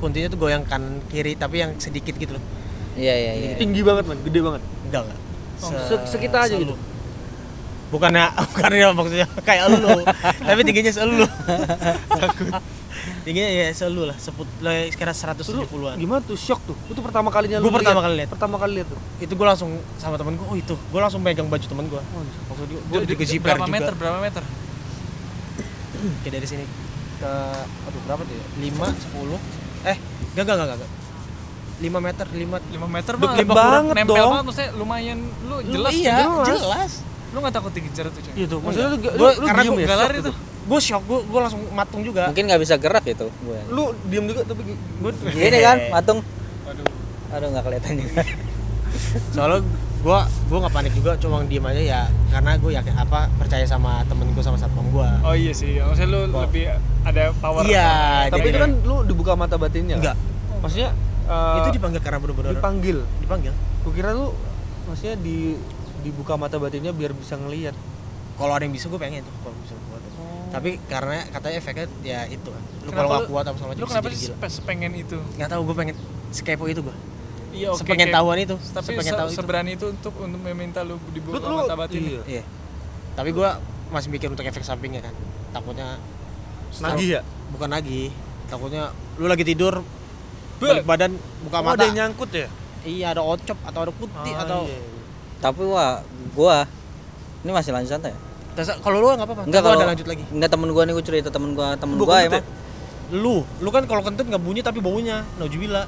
kuntinya 0.00 0.28
tuh 0.28 0.38
goyang 0.40 0.64
kan 0.68 1.00
kiri 1.08 1.36
tapi 1.40 1.64
yang 1.64 1.72
sedikit 1.80 2.12
gitu 2.20 2.36
loh. 2.36 2.44
Iya 2.96 3.14
iya 3.16 3.32
iya. 3.36 3.50
tinggi 3.56 3.80
banget 3.80 4.04
man. 4.04 4.20
Gede 4.20 4.40
banget. 4.44 4.62
Enggak 4.88 5.02
enggak. 5.08 5.20
Se- 5.88 6.06
sekitar 6.12 6.44
aja 6.44 6.56
gitu 6.60 6.76
bukannya 7.90 8.24
bukannya 8.50 8.86
maksudnya 8.92 9.26
kayak 9.42 9.64
lu 9.68 10.02
tapi 10.40 10.60
tingginya 10.62 10.92
selu 10.92 11.26
tingginya 13.20 13.50
ya 13.50 13.66
selu 13.70 14.02
lah 14.04 14.16
seput 14.16 14.46
lah 14.60 14.86
sekitar 14.86 15.12
Terus 15.34 15.48
lu 15.50 15.62
170-an 15.64 15.96
gimana 15.96 16.20
tuh? 16.20 16.36
Shock 16.36 16.60
tuh? 16.64 16.76
Itu 16.86 17.00
pertama 17.00 17.28
kalinya 17.28 17.58
Gua 17.58 17.66
lu 17.66 17.74
pertama 17.74 17.98
lihat? 17.98 18.06
kali 18.06 18.14
lihat. 18.16 18.28
pertama 18.30 18.56
kali 18.56 18.72
lihat 18.76 18.88
tuh? 18.88 19.00
Itu 19.18 19.32
gue 19.34 19.46
langsung 19.46 19.70
sama 19.96 20.16
temen 20.16 20.34
gue 20.34 20.46
oh 20.46 20.54
itu 20.54 20.74
gue 20.74 21.00
langsung 21.00 21.20
pegang 21.20 21.46
baju 21.46 21.62
temen 21.62 21.84
gue 21.86 22.02
maksud 22.46 22.66
dia 22.66 22.78
gue 22.80 22.98
Di- 23.00 23.08
juga 23.08 23.18
di- 23.18 23.28
jiper 23.28 23.46
berapa 23.50 23.64
juga 23.64 23.74
meter? 23.74 23.92
Berapa 23.94 24.18
meter? 24.20 24.42
kayak 26.22 26.32
dari 26.32 26.46
sini. 26.46 26.64
Ke 27.18 27.32
aduh 27.84 28.00
berapa 28.06 28.22
tuh 28.22 28.34
ya? 28.34 28.44
5 28.70 28.78
10 29.82 29.86
eh 29.86 29.96
enggak 30.30 30.44
enggak 30.46 30.56
enggak 30.56 30.78
enggak. 30.78 30.92
5 31.80 31.88
meter 31.98 32.26
5 32.28 32.76
5 32.76 32.84
meter 32.92 33.12
mah 33.16 33.32
lima 33.34 33.54
banget 33.54 33.94
nempel 33.96 34.12
dong. 34.14 34.30
banget 34.30 34.44
maksudnya 34.44 34.70
lumayan 34.74 35.18
lu 35.42 35.56
jelas 35.64 35.92
iya 35.94 36.16
juga. 36.22 36.44
jelas 36.52 36.92
Lu 37.30 37.38
nggak 37.38 37.54
takut 37.54 37.70
dikejar 37.70 38.06
tuh 38.06 38.20
cuy? 38.20 38.32
iya 38.34 38.46
tuh 38.46 38.58
maksudnya 38.58 38.88
lu, 38.88 38.96
lu, 38.96 39.10
Gua- 39.16 39.34
lu 39.34 39.46
karena 39.46 39.62
diem 39.62 39.70
gua 39.70 39.80
ya 39.80 39.86
shock 39.86 40.00
lari 40.00 40.16
gitu. 40.16 40.32
gue 40.60 40.78
shock 40.80 41.02
gue 41.04 41.18
gue 41.24 41.40
langsung 41.40 41.62
matung 41.70 42.00
juga 42.00 42.22
Mungkin 42.26 42.44
nggak 42.44 42.60
bisa 42.60 42.74
gerak 42.76 43.04
gitu 43.04 43.26
gue. 43.28 43.58
lu 43.68 43.82
diem 44.04 44.24
juga 44.24 44.40
tapi 44.42 44.60
gue 44.66 45.10
Gini 45.36 45.58
kan, 45.60 45.76
matung. 45.94 46.18
Waduh. 46.62 46.86
Aduh 47.32 47.48
nggak 47.48 47.64
kelihatan 47.64 47.92
juga. 47.96 48.22
soalnya 49.34 49.60
gue 50.00 50.18
gue 50.48 50.58
nggak 50.58 50.72
panik 50.72 50.92
juga 50.92 51.12
cuma 51.14 51.44
diem 51.44 51.62
aja 51.62 51.82
ya 51.82 52.00
karena 52.28 52.56
gue 52.56 52.70
yakin 52.72 52.94
apa 52.96 53.28
percaya 53.36 53.64
sama 53.64 54.00
temen 54.04 54.30
gue 54.30 54.40
sama 54.40 54.56
satpam 54.56 54.86
gue 54.86 55.08
Oh 55.22 55.34
iya 55.34 55.52
sih, 55.52 55.76
maksudnya 55.76 56.08
lu 56.08 56.20
Wah. 56.30 56.44
lebih 56.44 56.72
ada 57.00 57.22
power. 57.34 57.62
Iya, 57.62 57.90
tapi 58.28 58.46
itu 58.46 58.58
kan 58.58 58.72
lu 58.78 58.96
dibuka 59.02 59.32
mata 59.34 59.54
batinnya 59.54 59.96
enggak 59.96 60.16
maksudnya 60.58 60.90
eh, 61.24 61.56
itu 61.58 61.68
dipanggil 61.72 62.00
karena 62.00 62.18
bener-bener 62.18 62.52
dipanggil 62.52 62.98
dipanggil 63.18 63.52
gua 63.80 63.92
kira 63.92 64.10
lu 64.10 64.32
maksudnya 64.84 65.16
di 65.16 65.56
dibuka 66.00 66.34
mata 66.34 66.56
batinnya 66.56 66.90
biar 66.90 67.12
bisa 67.12 67.34
ngelihat 67.34 67.76
kalau 68.34 68.52
ada 68.52 68.62
yang 68.62 68.72
bisa 68.72 68.86
gue 68.86 68.96
pengen 68.96 69.20
tuh 69.20 69.34
kalau 69.40 69.56
bisa 69.58 69.74
gue 69.74 69.98
tuh 69.98 70.12
tapi 70.50 70.70
karena 70.84 71.22
katanya 71.28 71.56
efeknya 71.56 71.86
ya 72.00 72.20
itu 72.26 72.48
kan 72.48 72.62
lu 72.80 72.90
kalau 72.90 73.08
nggak 73.08 73.22
lu- 73.22 73.28
kuat 73.28 73.44
apa 73.44 73.56
sama 73.56 73.70
Lu 73.70 73.78
bisa 73.78 73.92
kenapa 73.94 74.06
sih 74.10 74.32
sepengen 74.50 74.92
itu? 74.94 75.16
nggak 75.36 75.48
tahu 75.48 75.60
gue 75.62 75.76
pengen 75.76 75.94
sekepo 76.30 76.64
itu 76.66 76.80
gue 76.80 76.96
Iya 77.50 77.68
oke. 77.68 77.82
sepengen 77.82 78.06
kayak- 78.06 78.16
tahuan 78.16 78.38
itu 78.40 78.56
Tapi 78.64 78.84
sepengen 78.88 79.10
se- 79.10 79.18
tahu 79.18 79.28
itu. 79.28 79.36
seberani 79.36 79.70
itu 79.74 79.86
untuk 79.88 80.14
untuk 80.16 80.40
meminta 80.40 80.80
lu 80.80 81.02
dibuka 81.10 81.34
lu, 81.36 81.50
lu 81.50 81.56
mata 81.60 81.74
batin. 81.76 81.98
iya. 82.00 82.22
iya. 82.30 82.42
Tapi 83.12 83.30
gue 83.30 83.48
masih 83.90 84.06
mikir 84.08 84.28
untuk 84.28 84.42
efek 84.42 84.62
sampingnya 84.62 85.02
kan. 85.02 85.10
Takutnya 85.50 85.98
nagih 86.80 87.08
ya? 87.10 87.20
Bukan 87.50 87.66
lagi 87.68 88.14
takutnya 88.46 88.90
lu 89.14 89.26
lagi 89.26 89.42
tidur 89.42 89.82
balik 90.58 90.82
badan 90.84 91.14
buka 91.42 91.56
oh, 91.56 91.62
mata. 91.64 91.74
ada 91.74 91.84
yang 91.84 91.96
nyangkut 92.00 92.30
ya? 92.30 92.46
Iya 92.80 93.06
ada 93.12 93.22
ocop 93.24 93.58
atau 93.60 93.80
ada 93.82 93.92
putih 93.92 94.32
Ah, 94.32 94.42
atau 94.42 94.60
iya, 94.64 94.78
iya. 94.78 94.99
Tapi 95.40 95.62
wah, 95.64 96.04
gua 96.36 96.68
ini 97.40 97.50
masih 97.50 97.72
lanjut 97.72 97.90
santai. 97.90 98.12
ya? 98.12 98.18
Kalau 98.78 98.96
lu 99.00 99.08
nggak 99.08 99.24
apa-apa 99.24 99.42
gua 99.48 99.60
kalau 99.64 99.76
ada 99.80 99.88
lanjut 99.88 100.04
lagi 100.04 100.24
Enggak 100.28 100.50
temen 100.52 100.68
gua 100.68 100.82
nih 100.84 100.92
gua 100.92 101.04
cerita 101.04 101.28
temen 101.32 101.56
gua, 101.56 101.72
temen 101.80 101.96
Lu 101.96 102.04
gua 102.04 102.20
kentut 102.20 102.44
emang 102.44 102.58
lu 103.10 103.42
lu 103.58 103.68
kan 103.74 103.82
kalau 103.90 104.06
kentut 104.06 104.22
nggak 104.22 104.38
bunyi 104.38 104.62
tapi 104.62 104.78
baunya 104.78 105.26
naujubillah 105.34 105.82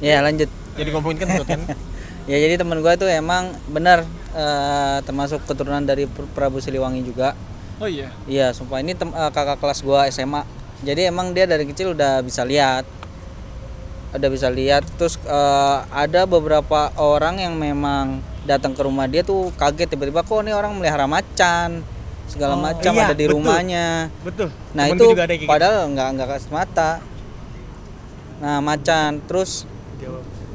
ya 0.00 0.24
lanjut. 0.24 0.48
jadi 0.72 0.88
ngomongin 0.88 1.18
kentut 1.20 1.44
kan 1.44 1.60
Ya 2.28 2.36
jadi 2.38 2.62
temen 2.62 2.78
gua 2.78 2.94
tuh 2.94 3.10
emang 3.10 3.50
benar 3.66 4.06
eh, 4.36 4.98
termasuk 5.02 5.42
keturunan 5.42 5.82
dari 5.82 6.06
Pr- 6.06 6.30
Prabu 6.30 6.62
Siliwangi 6.62 7.02
juga. 7.02 7.34
Oh 7.80 7.88
iya. 7.90 8.12
Iya, 8.28 8.54
sumpah 8.54 8.78
ini 8.78 8.94
tem- 8.94 9.10
eh, 9.10 9.30
kakak 9.34 9.58
kelas 9.58 9.82
gua 9.82 10.06
SMA. 10.06 10.46
Jadi 10.84 11.10
emang 11.10 11.34
dia 11.34 11.48
dari 11.48 11.66
kecil 11.66 11.90
udah 11.90 12.22
bisa 12.22 12.46
lihat. 12.46 12.86
Udah 14.10 14.26
bisa 14.26 14.50
lihat 14.50 14.82
terus 14.98 15.14
eh, 15.22 15.78
ada 15.88 16.26
beberapa 16.26 16.90
orang 16.98 17.38
yang 17.38 17.54
memang 17.54 18.18
datang 18.42 18.74
ke 18.74 18.82
rumah 18.82 19.06
dia 19.06 19.22
tuh 19.22 19.54
kaget 19.54 19.94
tiba-tiba 19.94 20.20
kok 20.20 20.42
nih 20.42 20.50
orang 20.50 20.74
melihara 20.74 21.06
macan 21.06 21.84
segala 22.26 22.54
Oh, 22.54 22.62
macam 22.62 22.90
iya, 22.94 23.06
ada 23.06 23.14
di 23.14 23.26
betul. 23.26 23.34
rumahnya. 23.38 23.86
betul 24.22 24.48
Nah 24.74 24.84
Temen 24.86 24.96
itu 24.98 25.06
ada 25.14 25.34
gitu. 25.34 25.46
padahal 25.46 25.86
nggak 25.88 26.08
nggak 26.14 26.28
kasih 26.28 26.50
mata. 26.50 26.90
Nah 28.40 28.58
macan 28.58 29.20
terus 29.26 29.66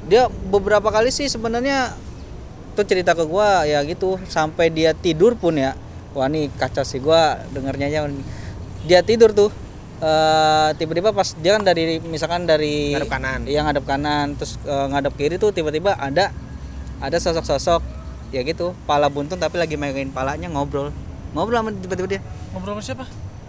dia 0.05 0.27
beberapa 0.27 0.89
kali 0.89 1.09
sih 1.09 1.25
sebenarnya 1.25 1.95
tuh 2.75 2.83
cerita 2.83 3.15
ke 3.15 3.23
gua 3.23 3.63
ya 3.63 3.79
gitu 3.87 4.19
sampai 4.27 4.67
dia 4.69 4.91
tidur 4.91 5.33
pun 5.33 5.55
ya 5.55 5.73
wah 6.11 6.27
nih 6.27 6.51
kaca 6.53 6.83
sih 6.83 6.99
gua 6.99 7.39
dengernya 7.49 7.87
aja 7.87 7.99
dia 8.83 9.01
tidur 9.01 9.31
tuh 9.31 9.49
eh, 9.99 10.69
tiba-tiba 10.75 11.11
pas 11.11 11.31
dia 11.35 11.55
kan 11.55 11.63
dari 11.63 11.99
misalkan 11.99 12.43
dari 12.43 12.91
Ngadep 12.91 13.11
kanan. 13.11 13.39
yang 13.45 13.63
ngadep 13.65 13.85
kanan. 13.85 14.35
Terus 14.35 14.59
eh, 14.61 14.85
ngadep 14.91 15.13
kiri 15.15 15.35
tuh 15.35 15.51
tiba-tiba 15.51 15.95
ada 15.95 16.31
ada 16.99 17.17
sosok-sosok 17.17 17.81
ya 18.31 18.41
gitu. 18.41 18.75
Pala 18.83 19.07
buntung 19.07 19.37
tapi 19.37 19.55
lagi 19.55 19.75
megangin 19.75 20.11
palanya 20.11 20.47
ngobrol. 20.47 20.91
Ngobrol 21.31 21.59
sama 21.59 21.69
tiba-tiba 21.71 22.07
dia. 22.17 22.21
Ngobrol 22.51 22.79
sama 22.79 22.83
siapa? 22.83 23.05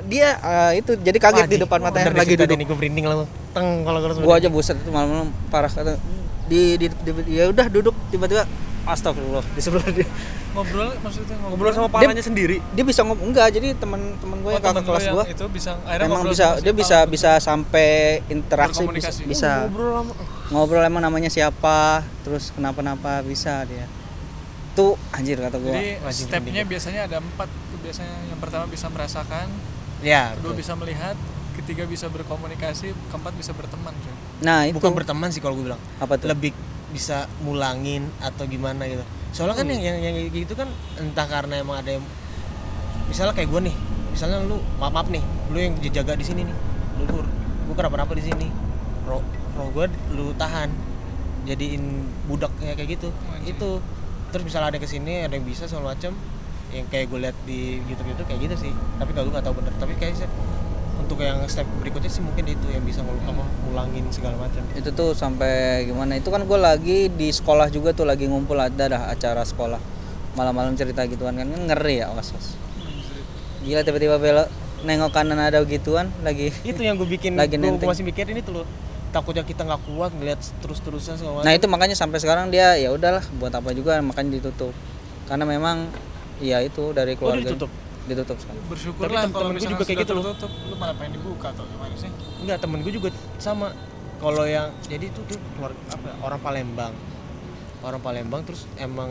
dia 0.07 0.39
eh, 0.39 0.85
itu 0.85 0.95
jadi 0.95 1.19
kaget 1.19 1.51
di 1.51 1.59
depan 1.59 1.83
matanya 1.83 2.15
lagi 2.15 2.39
duduk. 2.39 2.55
nih 2.55 2.67
gue 2.69 2.77
merinding 2.79 3.07
lah 3.11 3.27
teng 3.51 3.83
kalau 3.83 3.99
gue 3.99 4.23
gua 4.23 4.39
aja 4.39 4.47
buset 4.47 4.79
itu 4.79 4.93
malam-malam 4.95 5.35
parah. 5.51 5.67
Kata 5.67 5.99
di, 6.47 6.79
di, 6.79 6.87
di- 6.87 7.35
ya 7.35 7.51
udah 7.51 7.67
duduk. 7.67 7.91
Tiba-tiba 8.15 8.47
astagfirullah 8.87 9.45
di 9.53 9.61
sebelah 9.61 9.89
dia. 9.91 10.07
Ngobrol 10.55 10.95
maksudnya 11.03 11.37
ngobrol. 11.43 11.69
Sama 11.75 11.89
palanya 11.91 12.23
sendiri. 12.23 12.63
dia 12.73 12.85
bisa 12.87 13.03
ngomong 13.03 13.29
enggak 13.29 13.53
jadi 13.53 13.75
teman-teman 13.77 14.37
gue 14.41 14.49
Oh, 14.49 14.57
yang 14.57 14.65
kakak 14.65 14.85
kelas 14.87 15.05
gua 15.11 15.25
itu 15.27 15.45
bisa 15.51 15.71
akhirnya 15.83 16.07
emang 16.07 16.21
ngobrol 16.23 16.33
bisa 16.33 16.47
dia 16.63 16.73
bisa 16.73 16.97
Paul. 17.03 17.11
bisa 17.13 17.31
sampai 17.43 17.91
interaksi 18.31 18.81
bisa, 18.87 18.87
Berkomunikasi. 18.87 19.23
bisa 19.29 19.51
ngobrol 19.67 19.91
sama 19.93 20.13
ngobrol 20.49 20.83
emang 20.83 21.03
namanya 21.03 21.29
siapa 21.29 22.07
terus 22.23 22.55
kenapa-napa 22.55 23.21
bisa 23.21 23.67
dia. 23.67 23.85
Tuh 24.73 24.95
anjir 25.11 25.41
kata 25.41 25.57
gua. 25.59 25.75
Jadi 25.75 25.91
stepnya 26.13 26.63
pendidik. 26.63 26.69
biasanya 26.69 27.01
ada 27.11 27.17
empat. 27.19 27.49
Biasanya 27.83 28.17
yang 28.29 28.41
pertama 28.41 28.65
bisa 28.69 28.87
merasakan 28.89 29.47
ya 30.05 30.37
kedua 30.37 30.53
betul. 30.53 30.61
bisa 30.61 30.73
melihat 30.77 31.17
ketiga 31.57 31.89
bisa 31.89 32.07
berkomunikasi 32.13 32.93
keempat 33.09 33.33
bisa 33.35 33.57
berteman 33.57 33.97
cuy. 33.97 34.13
Nah 34.45 34.69
itu. 34.69 34.77
Bukan 34.77 34.93
berteman 34.93 35.33
sih 35.33 35.41
kalau 35.41 35.57
gue 35.57 35.73
bilang. 35.73 35.81
Apa 35.97 36.21
tuh? 36.21 36.29
Lebih 36.29 36.53
bisa 36.97 37.29
mulangin 37.45 38.09
atau 38.25 38.49
gimana 38.49 38.89
gitu. 38.89 39.05
Soalnya 39.37 39.61
kan 39.61 39.69
yang 39.69 39.85
yang 39.85 39.99
yang 40.01 40.15
kayak 40.17 40.33
gitu 40.33 40.57
kan 40.57 40.73
entah 40.97 41.29
karena 41.29 41.61
emang 41.61 41.85
ada 41.85 42.01
yang 42.01 42.05
misalnya 43.13 43.37
kayak 43.37 43.53
gue 43.53 43.61
nih 43.69 43.77
misalnya 44.17 44.41
lu 44.49 44.57
maaf 44.81 44.97
maaf 44.97 45.09
nih 45.13 45.21
lu 45.53 45.61
yang 45.61 45.77
jaga 45.93 46.17
di 46.17 46.25
sini 46.25 46.49
nih 46.49 46.57
lu 46.97 47.05
gue 47.05 47.23
gue 47.69 47.75
kenapa 47.77 48.17
di 48.17 48.25
sini 48.25 48.49
roh 49.05 49.21
roh 49.61 49.69
gue 49.77 49.87
lu 50.17 50.33
tahan 50.41 50.73
jadiin 51.47 52.09
budak 52.27 52.51
kayak 52.59 52.81
kayak 52.81 52.99
gitu. 52.99 53.09
Anjir. 53.31 53.55
itu 53.55 53.69
terus 54.35 54.43
misalnya 54.43 54.75
ada 54.75 54.79
ke 54.83 54.89
sini 54.89 55.23
ada 55.23 55.37
yang 55.37 55.47
bisa 55.47 55.71
segala 55.71 55.95
macam 55.95 56.17
yang 56.75 56.89
kayak 56.91 57.07
gue 57.07 57.19
lihat 57.23 57.37
di 57.47 57.79
YouTube 57.87 58.11
itu 58.11 58.25
kayak 58.27 58.41
gitu 58.51 58.57
sih. 58.67 58.73
Tapi 58.99 59.11
kalau 59.13 59.31
gue 59.31 59.35
nggak 59.37 59.47
tahu 59.47 59.55
bener 59.61 59.73
tapi 59.79 59.93
kayaknya 60.01 60.27
untuk 60.97 61.21
yang 61.21 61.45
step 61.47 61.69
berikutnya 61.81 62.11
sih 62.11 62.25
mungkin 62.25 62.45
itu 62.49 62.67
yang 62.73 62.83
bisa 62.83 63.05
ngul 63.05 63.21
apa 63.23 63.45
ngulangin 63.69 64.05
segala 64.11 64.37
macam. 64.41 64.63
Itu 64.73 64.91
tuh 64.93 65.13
sampai 65.13 65.85
gimana? 65.85 66.17
Itu 66.17 66.33
kan 66.33 66.45
gue 66.45 66.59
lagi 66.59 66.99
di 67.13 67.29
sekolah 67.31 67.69
juga 67.69 67.93
tuh 67.93 68.09
lagi 68.09 68.27
ngumpul 68.27 68.57
ada 68.57 68.85
dah 68.89 69.03
acara 69.13 69.45
sekolah. 69.45 69.79
Malam-malam 70.37 70.77
cerita 70.77 71.01
gituan 71.09 71.33
kan 71.41 71.49
Kan 71.49 71.63
ngeri 71.65 72.05
ya 72.05 72.13
was 72.13 72.33
was. 72.33 72.57
Gila 73.65 73.83
tiba-tiba 73.83 74.21
belok 74.21 74.49
nengok 74.85 75.11
kanan 75.11 75.41
ada 75.41 75.65
gituan 75.65 76.13
lagi 76.21 76.53
itu 76.71 76.81
yang 76.85 77.01
gue 77.01 77.09
bikin 77.09 77.35
Lagi 77.35 77.57
gue 77.57 77.81
masih 77.81 78.05
mikirin 78.05 78.37
itu 78.39 78.53
loh 78.53 78.69
takutnya 79.11 79.41
kita 79.41 79.65
nggak 79.65 79.81
kuat 79.89 80.13
ngeliat 80.13 80.37
terus 80.61 80.85
terusan 80.85 81.17
segala 81.17 81.41
nah 81.41 81.57
itu 81.57 81.65
makanya 81.65 81.97
sampai 81.97 82.21
sekarang 82.21 82.53
dia 82.53 82.77
ya 82.77 82.93
udahlah 82.93 83.25
buat 83.41 83.49
apa 83.55 83.73
juga 83.73 83.97
makanya 84.05 84.37
ditutup. 84.39 84.77
Karena 85.27 85.49
memang 85.49 85.89
ya 86.39 86.61
itu 86.61 86.93
dari 86.93 87.17
oh 87.17 87.25
keluarga. 87.25 87.49
ditutup 87.49 87.71
ditutup 88.07 88.39
sekarang 88.39 88.63
bersyukurlah 88.71 89.23
Tapi 89.27 89.35
kalau 89.35 89.51
misalnya 89.51 89.75
juga 89.75 89.85
kayak 89.85 89.99
gitu 90.07 90.13
loh. 90.15 90.25
tertutup 90.31 90.53
lu 90.71 90.75
malah 90.79 90.95
pengen 90.95 91.13
dibuka 91.19 91.47
atau 91.51 91.65
gimana 91.67 91.95
sih 91.99 92.11
Enggak, 92.43 92.59
temen 92.63 92.79
gue 92.87 92.93
juga 92.95 93.09
sama. 93.43 93.75
Kalau 94.17 94.45
yang 94.49 94.71
jadi 94.87 95.13
itu 95.13 95.21
tuh 95.29 95.37
keluar 95.59 95.75
apa 95.93 96.09
orang 96.25 96.41
Palembang. 96.41 96.95
Orang 97.85 98.01
Palembang 98.01 98.43
terus 98.47 98.65
emang 98.81 99.11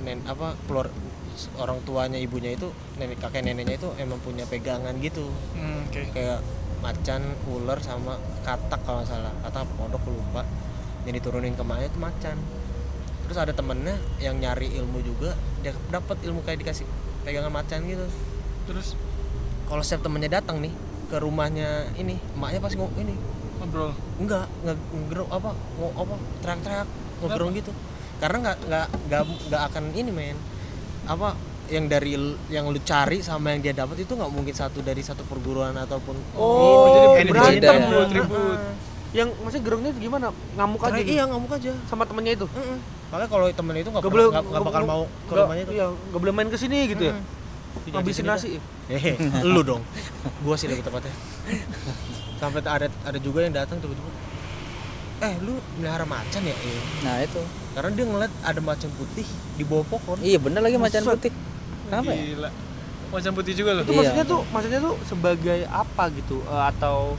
nen 0.00 0.24
apa 0.24 0.56
keluar 0.64 0.88
orang 1.60 1.78
tuanya 1.84 2.16
ibunya 2.16 2.56
itu 2.56 2.72
nenek 2.96 3.20
kakek 3.20 3.44
neneknya 3.44 3.76
itu 3.76 3.88
emang 4.00 4.16
punya 4.22 4.48
pegangan 4.48 4.96
gitu. 5.02 5.28
hmm, 5.56 5.92
oke 5.92 6.02
Kayak 6.16 6.40
macan, 6.80 7.22
ular 7.52 7.78
sama 7.84 8.16
katak 8.46 8.80
kalau 8.86 9.04
salah. 9.04 9.34
Katak 9.44 9.68
gue 9.76 10.12
lupa. 10.14 10.42
Yang 11.04 11.20
diturunin 11.20 11.52
ke 11.56 11.64
itu 11.64 11.98
macan. 12.00 12.36
Terus 13.28 13.36
ada 13.36 13.52
temennya 13.52 13.94
yang 14.18 14.40
nyari 14.40 14.72
ilmu 14.74 15.04
juga, 15.04 15.36
dia 15.62 15.76
dapat 15.92 16.18
ilmu 16.24 16.42
kayak 16.42 16.64
dikasih 16.64 16.88
pegangan 17.30 17.52
macan 17.54 17.78
gitu. 17.86 18.06
terus 18.66 18.98
Kalau 19.64 19.82
setiap 19.86 20.02
temennya 20.02 20.42
datang 20.42 20.58
nih 20.58 20.74
ke 21.06 21.16
rumahnya 21.16 21.94
ini, 21.94 22.18
emaknya 22.34 22.58
pasti 22.58 22.74
ngomong 22.74 22.98
ini 22.98 23.14
ngobrol 23.60 23.92
enggak 24.16 24.48
nggak 24.64 24.76
ngegeruk 24.88 25.28
apa 25.28 25.50
ngo 25.52 25.88
apa 25.94 26.14
teriak-teriak 26.40 26.88
ngobrol 27.20 27.48
gitu 27.52 27.70
karena 28.16 28.36
nggak 28.40 28.56
nggak 28.66 28.86
nggak 29.06 29.22
nggak 29.46 29.62
akan 29.68 29.84
ini 29.92 30.10
men 30.10 30.36
apa 31.04 31.36
yang 31.68 31.84
dari 31.86 32.16
yang 32.48 32.66
lu 32.66 32.80
cari 32.82 33.20
sama 33.20 33.52
yang 33.52 33.60
dia 33.60 33.76
dapat 33.76 34.00
itu 34.00 34.16
nggak 34.16 34.32
mungkin 34.32 34.56
satu 34.56 34.80
dari 34.80 35.04
satu 35.04 35.22
perguruan 35.22 35.76
ataupun 35.76 36.16
Oh, 36.34 36.88
jadi 36.90 37.06
energi 37.20 37.30
berantem 37.30 37.60
beda. 37.84 38.00
ya. 38.00 38.06
Ribut. 38.16 38.58
Yang 39.10 39.28
maksudnya 39.38 39.62
gerungnya 39.62 39.90
itu 39.92 40.00
gimana? 40.02 40.26
Ngamuk 40.56 40.80
aja 40.80 40.86
Karena 40.88 40.98
gitu? 41.04 41.12
iya 41.12 41.22
ngamuk 41.28 41.52
aja 41.52 41.72
sama 41.86 42.02
temennya 42.08 42.32
itu. 42.34 42.46
Mm-mm. 42.48 42.78
Makanya 43.10 43.28
kalau 43.28 43.46
temen 43.50 43.74
itu 43.76 43.88
nggak 43.88 43.98
Gak 43.98 44.06
pernah- 44.06 44.22
boleh 44.22 44.26
nggak 44.32 44.44
nggak 44.46 44.62
bakal 44.64 44.82
mau 44.84 45.02
ke 45.04 45.32
rumahnya 45.34 45.62
itu 45.62 45.72
Iya, 45.72 45.86
gak 45.90 46.20
boleh 46.20 46.32
main 46.32 46.48
ke 46.48 46.56
sini 46.56 46.78
gitu 46.86 47.02
ya. 47.04 47.14
Mm. 47.14 47.24
Ngabisin 47.90 48.24
Jadi 48.24 48.30
nasi. 48.30 48.48
Hehe, 48.86 49.12
lu 49.52 49.62
dong. 49.62 49.82
Gua 50.40 50.54
sih 50.54 50.66
lebih 50.66 50.82
tepatnya. 50.82 51.14
Sampai 52.36 52.60
ada 52.60 52.86
ada 52.86 53.18
juga 53.18 53.42
yang 53.42 53.52
datang 53.52 53.78
tiba-tiba 53.78 54.10
eh 55.20 55.36
lu 55.38 55.52
melihara 55.76 56.02
macan 56.02 56.40
ya 56.40 56.56
iya 56.56 56.80
nah 57.02 57.14
itu. 57.20 57.42
Karena 57.70 57.90
dia 57.92 58.04
ngeliat 58.06 58.32
ada 58.40 58.60
macan 58.60 58.90
putih 58.90 59.26
di 59.54 59.62
bawah 59.62 59.86
pohon. 59.86 60.16
Iya 60.18 60.38
bener 60.38 60.60
lagi 60.60 60.76
macan 60.76 61.02
putih. 61.04 61.32
Kenapa 61.84 62.10
ya? 62.10 62.22
Gila. 62.24 62.50
Macan 63.10 63.32
putih 63.34 63.52
juga 63.52 63.70
loh. 63.74 63.82
Itu 63.82 63.90
Iya. 63.90 63.98
maksudnya 64.00 64.24
tuh 64.24 64.40
maksudnya 64.48 64.80
tuh 64.80 64.94
sebagai 65.04 65.58
apa 65.66 66.04
gitu? 66.10 66.40
Eh, 66.42 66.64
atau 66.68 67.18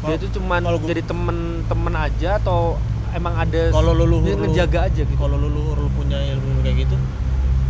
dia 0.00 0.06
Kalau- 0.08 0.18
tuh 0.18 0.30
cuman 0.32 0.60
jadi 0.82 1.02
temen-temen 1.04 1.94
aja 1.94 2.30
atau 2.38 2.78
emang 3.12 3.34
ada 3.36 3.60
kalau 3.70 3.92
lu- 3.92 4.24
ngejaga 4.24 4.88
aja 4.88 5.02
gitu. 5.04 5.16
kalau 5.16 5.36
leluhur 5.36 5.76
lu 5.76 5.90
punya 5.92 6.16
ilmu 6.32 6.60
kayak 6.60 6.88
gitu 6.88 6.96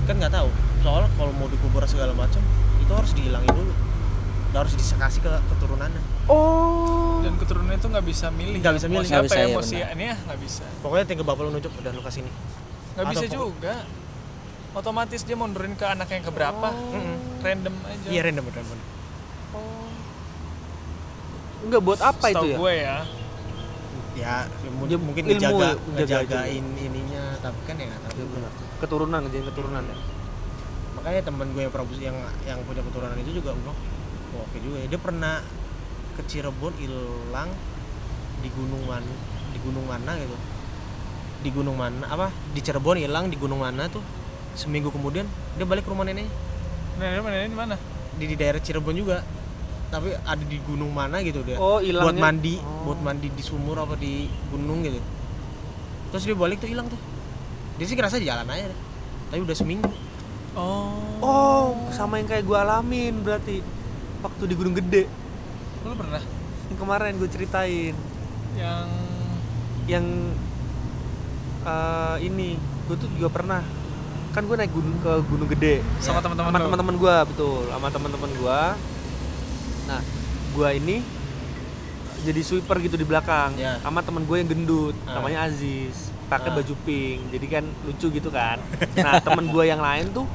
kan 0.03 0.15
nggak 0.19 0.35
tahu. 0.35 0.49
Soalnya 0.83 1.11
kalau 1.15 1.33
mau 1.39 1.47
dikubur 1.47 1.83
segala 1.87 2.11
macam 2.11 2.43
itu 2.79 2.91
harus 2.91 3.13
dihilangin 3.15 3.51
dulu. 3.51 3.71
Dan 4.53 4.69
harus 4.69 4.75
disekasi 4.77 5.25
ke 5.25 5.31
keturunannya. 5.49 6.03
Oh. 6.29 7.19
dan 7.23 7.39
keturunan 7.39 7.71
itu 7.71 7.87
nggak 7.87 8.05
bisa 8.05 8.27
milih. 8.35 8.59
Nggak 8.59 8.75
bisa 8.79 8.87
milih. 8.91 9.07
siapa 9.07 9.23
Nggak 9.23 9.27
bisa, 9.27 9.39
ya 9.39 9.43
ya, 9.43 9.47
mau 9.49 9.63
benar. 9.63 9.71
si 9.71 9.77
ini 9.79 10.05
ya? 10.05 10.17
Nggak 10.19 10.39
bisa. 10.43 10.65
Pokoknya 10.83 11.05
tinggal 11.07 11.27
bapak 11.27 11.43
lu 11.43 11.51
nunjuk 11.51 11.73
udah 11.73 11.93
lu 11.93 12.03
kasih 12.03 12.21
nih 12.27 12.35
nggak 12.93 13.07
bisa 13.09 13.27
juga. 13.27 13.75
Otomatis 14.73 15.21
dia 15.23 15.37
mundurin 15.37 15.73
ke 15.73 15.85
anak 15.85 16.09
yang 16.09 16.25
keberapa. 16.25 16.69
Mm-mm. 16.73 17.17
random 17.41 17.75
aja. 17.83 18.09
Iya 18.09 18.21
random 18.27 18.45
random. 18.45 18.81
Enggak 21.63 21.81
buat 21.81 22.01
apa 22.03 22.27
Setahu 22.27 22.43
itu 22.43 22.47
ya? 22.51 22.57
gue 22.59 22.73
ya 22.75 22.97
ya 24.15 24.45
mu- 24.69 24.85
Ya, 24.85 24.99
mungkin 24.99 25.25
ilmu 25.25 25.35
ngejaga 25.35 25.65
ya, 25.65 25.73
ngejaga 25.73 26.39
ngejagain 26.45 26.67
ininya 26.77 27.23
tapi 27.41 27.59
kan 27.65 27.75
ya 27.77 27.87
nggak 27.87 28.01
tahu 28.03 28.13
Iya, 28.15 28.27
benar. 28.29 28.53
Keturunan 28.79 29.21
jadi 29.27 29.45
keturunan 29.47 29.85
ya. 29.85 29.97
makanya 30.93 31.21
temen 31.25 31.47
gue 31.51 31.63
yang 31.63 31.73
prabu 31.73 31.93
yang 31.99 32.15
yang 32.45 32.59
punya 32.63 32.79
keturunan 32.81 33.17
itu 33.17 33.31
juga 33.35 33.51
bilang 33.55 33.75
"Oh, 34.33 34.45
oke 34.45 34.57
juga 34.57 34.77
ya. 34.79 34.87
Dia 34.87 35.01
pernah 35.01 35.35
ke 36.13 36.23
Cirebon 36.23 36.73
hilang 36.77 37.51
di 38.39 38.49
gunung 38.51 38.83
mana 38.85 39.13
di 39.51 39.59
gunung 39.59 39.85
mana 39.85 40.13
gitu. 40.15 40.37
Di 41.43 41.51
gunung 41.51 41.75
mana 41.75 42.05
apa? 42.07 42.29
Di 42.53 42.61
Cirebon 42.61 42.97
hilang 42.97 43.27
di 43.27 43.37
gunung 43.37 43.61
mana 43.61 43.89
tuh 43.89 44.05
seminggu 44.53 44.89
kemudian 44.89 45.25
dia 45.57 45.65
balik 45.65 45.83
ke 45.83 45.91
rumah 45.91 46.05
neneknya. 46.05 46.29
Nenek 46.99 47.21
mana? 47.21 47.37
Di 47.43 47.57
mana? 47.57 47.77
Di, 48.13 48.25
di 48.29 48.37
daerah 48.37 48.61
Cirebon 48.61 48.95
juga 48.95 49.25
tapi 49.93 50.17
ada 50.17 50.41
di 50.41 50.57
gunung 50.65 50.89
mana 50.89 51.21
gitu 51.21 51.45
dia. 51.45 51.61
Oh, 51.61 51.77
buat 51.77 51.85
hilangnya. 51.85 52.17
mandi 52.25 52.57
Oh. 52.65 52.89
buat 52.89 52.99
mandi 53.05 53.29
di 53.29 53.43
sumur 53.45 53.77
apa 53.77 53.93
di 54.01 54.25
gunung 54.49 54.81
gitu. 54.81 54.97
Terus 56.09 56.25
dia 56.25 56.33
balik 56.33 56.65
tuh 56.65 56.73
hilang 56.73 56.89
tuh. 56.89 56.97
Dia 57.77 57.85
sih 57.85 57.97
ngerasa 57.97 58.17
jalan 58.17 58.49
aja 58.49 58.73
deh. 58.73 58.81
tapi 59.29 59.41
udah 59.45 59.57
seminggu. 59.57 59.93
Oh. 60.57 60.97
Oh, 61.21 61.65
sama 61.93 62.21
yang 62.21 62.29
kayak 62.29 62.45
gue 62.45 62.57
alamin 62.57 63.21
berarti 63.21 63.65
waktu 64.21 64.43
di 64.49 64.55
Gunung 64.57 64.77
Gede. 64.77 65.09
Lu 65.85 65.97
pernah? 65.97 66.21
Yang 66.69 66.79
kemarin 66.81 67.13
gue 67.17 67.31
ceritain. 67.33 67.95
Yang 68.57 68.89
yang 69.89 70.07
eh, 71.65 72.17
ini 72.29 72.61
gue 72.89 72.97
tuh 72.97 73.09
juga 73.17 73.33
pernah. 73.33 73.65
Kan 74.37 74.49
gue 74.49 74.57
naik 74.57 74.73
gunung 74.73 74.97
ke 75.01 75.13
Gunung 75.29 75.49
Gede. 75.49 75.81
Sama 76.01 76.21
teman-teman 76.21 76.53
sama 76.53 76.61
lu? 76.61 76.65
teman-teman 76.69 76.97
gue 77.01 77.17
betul. 77.33 77.61
Sama 77.73 77.89
teman-teman 77.89 78.31
gue 78.37 78.61
nah 79.85 80.01
gue 80.53 80.69
ini 80.75 80.97
jadi 82.23 82.41
sweeper 82.41 82.79
gitu 82.79 82.95
di 82.95 83.03
belakang 83.03 83.57
Ya. 83.57 83.79
sama 83.81 83.99
teman 84.01 84.23
gue 84.23 84.37
yang 84.37 84.47
gendut 84.47 84.95
Ah. 85.05 85.19
namanya 85.19 85.47
Aziz 85.47 86.11
pakai 86.27 86.49
Ah. 86.49 86.55
baju 86.57 86.75
pink 86.83 87.21
jadi 87.31 87.47
kan 87.51 87.65
lucu 87.83 88.07
gitu 88.11 88.29
kan 88.29 88.63
nah 88.95 89.19
teman 89.19 89.47
gue 89.47 89.65
yang 89.65 89.79
lain 89.79 90.11
tuh 90.11 90.27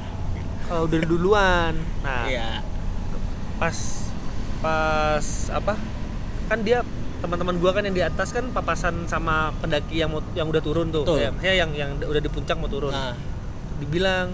eh, 0.68 0.80
udah 0.80 0.98
duluan 1.02 1.72
nah 2.00 2.24
iya 2.24 2.60
pas 3.56 3.74
pas 4.58 5.24
apa 5.50 5.74
kan 6.46 6.58
dia 6.60 6.82
teman-teman 7.18 7.58
gua 7.58 7.74
kan 7.74 7.82
yang 7.82 7.92
di 7.92 8.00
atas 8.00 8.30
kan 8.30 8.46
papasan 8.48 9.02
sama 9.04 9.50
pendaki 9.58 9.98
yang 9.98 10.06
mau 10.08 10.22
yang 10.32 10.46
udah 10.46 10.62
turun 10.62 10.86
tuh 10.88 11.02
Betul. 11.02 11.34
ya, 11.42 11.50
yang 11.52 11.74
yang 11.74 11.90
udah 11.98 12.22
di 12.22 12.30
puncak 12.30 12.54
mau 12.54 12.70
turun 12.70 12.94
nah 12.94 13.18
dibilang 13.76 14.30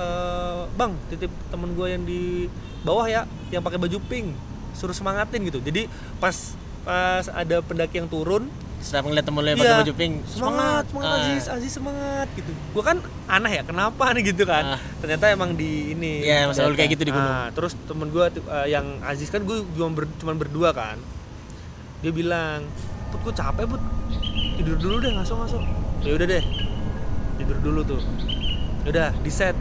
"Tit- 0.00 0.06
eh, 0.06 0.60
bang 0.72 0.92
titip 1.08 1.32
temen 1.46 1.70
gua 1.72 1.86
yang 1.86 2.02
di 2.02 2.48
bawah 2.80 3.04
ya 3.04 3.22
yang 3.48 3.60
pakai 3.60 3.76
baju 3.76 4.00
pink 4.02 4.32
suruh 4.72 4.96
semangatin 4.96 5.44
gitu. 5.44 5.60
Jadi 5.60 5.84
pas 6.16 6.56
pas 6.80 7.28
ada 7.28 7.60
pendaki 7.60 8.00
yang 8.00 8.08
turun 8.08 8.48
setelah 8.80 9.12
ngeliat 9.12 9.26
temen 9.28 9.40
lu 9.44 9.48
yang 9.50 9.60
Iya. 9.60 9.64
pakai 9.66 9.80
baju 9.84 9.94
pink 9.94 10.14
semangat 10.24 10.84
semangat! 10.88 11.12
Ah. 11.12 11.20
Aziz 11.20 11.44
Aziz 11.46 11.72
semangat 11.76 12.26
gitu. 12.32 12.48
Gua 12.72 12.80
kan 12.82 12.96
aneh 13.28 13.52
ya 13.52 13.62
kenapa 13.62 14.04
nih 14.16 14.32
gitu 14.32 14.48
kan? 14.48 14.74
Ah. 14.74 14.80
ternyata 14.98 15.28
emang 15.28 15.52
di 15.52 15.92
ini 15.92 16.24
Iya, 16.24 16.48
emang 16.48 16.56
selalu 16.56 16.74
kayak 16.74 16.90
gitu 16.96 17.04
di 17.04 17.12
gunung. 17.12 17.28
Nah, 17.28 17.52
terus 17.52 17.76
temen 17.84 18.08
gue 18.08 18.24
yang 18.64 18.86
Aziz 19.02 19.28
kan 19.28 19.44
gue 19.44 19.60
cuma 19.70 19.92
ber, 19.92 20.08
cuman 20.16 20.34
berdua 20.34 20.72
kan. 20.72 20.96
Dia 22.00 22.08
bilang 22.10 22.64
put 23.12 23.20
gue 23.20 23.34
capek 23.34 23.68
put 23.68 23.82
tidur 24.56 24.76
dulu 24.76 24.96
deh 25.00 25.12
ngasok 25.12 25.36
ngasok 25.44 25.62
ya 26.00 26.12
udah 26.16 26.26
deh 26.26 26.44
tidur 27.36 27.58
dulu 27.60 27.80
tuh. 27.84 28.00
Udah 28.82 29.12
di 29.14 29.28
set 29.28 29.52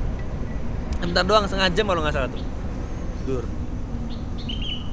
bentar 1.00 1.24
doang 1.24 1.48
setengah 1.48 1.70
jam 1.72 1.86
kalau 1.88 2.02
nggak 2.04 2.16
salah 2.16 2.30
tuh. 2.30 2.44
Tidur. 3.24 3.44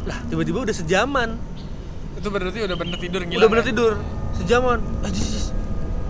Lah 0.07 0.19
tiba-tiba 0.31 0.59
udah 0.62 0.75
sejaman. 0.75 1.29
Itu 2.16 2.29
berarti 2.33 2.59
udah 2.64 2.77
bener 2.79 2.99
tidur 2.99 3.21
ngilang 3.27 3.40
udah 3.42 3.49
bener 3.51 3.64
ya? 3.64 3.69
tidur 3.75 3.92
sejaman. 4.37 4.79
Aziz 5.05 5.27
Aziz, 5.27 5.47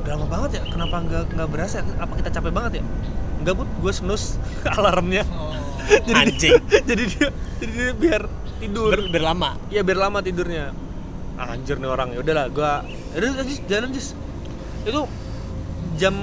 udah 0.04 0.10
lama 0.16 0.26
banget 0.28 0.50
ya 0.58 0.62
kenapa 0.68 0.96
nggak 1.02 1.24
nggak 1.34 1.48
berasa? 1.48 1.76
Apa 1.98 2.12
kita 2.20 2.30
capek 2.30 2.52
banget 2.52 2.72
ya? 2.80 2.84
Enggak 3.42 3.54
put. 3.62 3.68
Gue 3.80 3.92
snus 3.92 4.36
alarmnya. 4.76 5.24
Oh. 5.32 5.56
anjing. 6.20 6.58
jadi 6.88 7.02
dia 7.06 7.28
jadi 7.62 7.72
dia 7.72 7.92
biar 7.96 8.22
tidur. 8.58 8.90
Ber, 8.92 9.02
berlama 9.12 9.56
Iya 9.70 9.80
biar 9.86 9.98
lama 10.08 10.18
tidurnya. 10.20 10.72
Anjir 11.36 11.76
nih 11.76 11.90
orang. 11.90 12.16
Ya 12.16 12.24
udahlah, 12.24 12.48
gua 12.48 12.80
udah 13.12 13.44
Jis, 13.44 13.60
jalan 13.68 13.92
Jis. 13.92 14.16
Itu 14.88 15.04
jam 16.00 16.16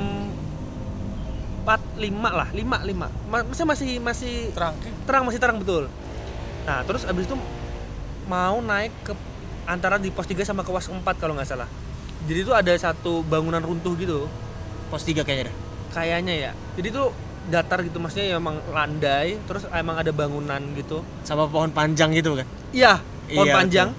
4 1.64 1.80
5 1.96 2.12
lah, 2.30 2.50
5 2.52 2.84
5. 2.84 3.08
Ma- 3.24 3.42
Masih 3.42 3.64
masih 3.64 3.90
masih 3.98 4.36
Terang. 4.52 4.76
terang, 5.08 5.24
masih 5.24 5.40
terang 5.40 5.58
betul. 5.58 5.88
Nah, 6.64 6.84
terus 6.84 7.04
abis 7.04 7.24
itu 7.24 7.36
mau 8.26 8.60
naik 8.60 8.92
ke 9.02 9.14
antara 9.64 9.96
di 9.96 10.08
pos 10.08 10.24
3 10.24 10.44
sama 10.44 10.62
ke 10.62 10.70
pos 10.70 10.88
4 10.88 11.00
kalau 11.16 11.34
nggak 11.34 11.48
salah. 11.48 11.68
Jadi 12.24 12.40
itu 12.42 12.52
ada 12.52 12.72
satu 12.74 13.24
bangunan 13.24 13.60
runtuh 13.60 13.96
gitu. 13.96 14.28
pos 14.88 15.02
3 15.02 15.24
kayaknya 15.24 15.50
dah 15.50 15.56
Kayaknya 15.92 16.34
ya. 16.38 16.52
Jadi 16.74 16.88
itu 16.90 17.04
datar 17.44 17.82
gitu 17.82 17.98
maksudnya 17.98 18.26
ya 18.26 18.36
emang 18.38 18.62
landai, 18.70 19.36
terus 19.44 19.68
emang 19.70 19.98
ada 19.98 20.12
bangunan 20.12 20.62
gitu. 20.74 21.04
sama 21.22 21.44
pohon 21.44 21.68
panjang 21.70 22.12
gitu 22.12 22.36
kan 22.36 22.48
Iya, 22.72 23.04
pohon 23.28 23.48
Iya, 23.48 23.54
panjang. 23.54 23.90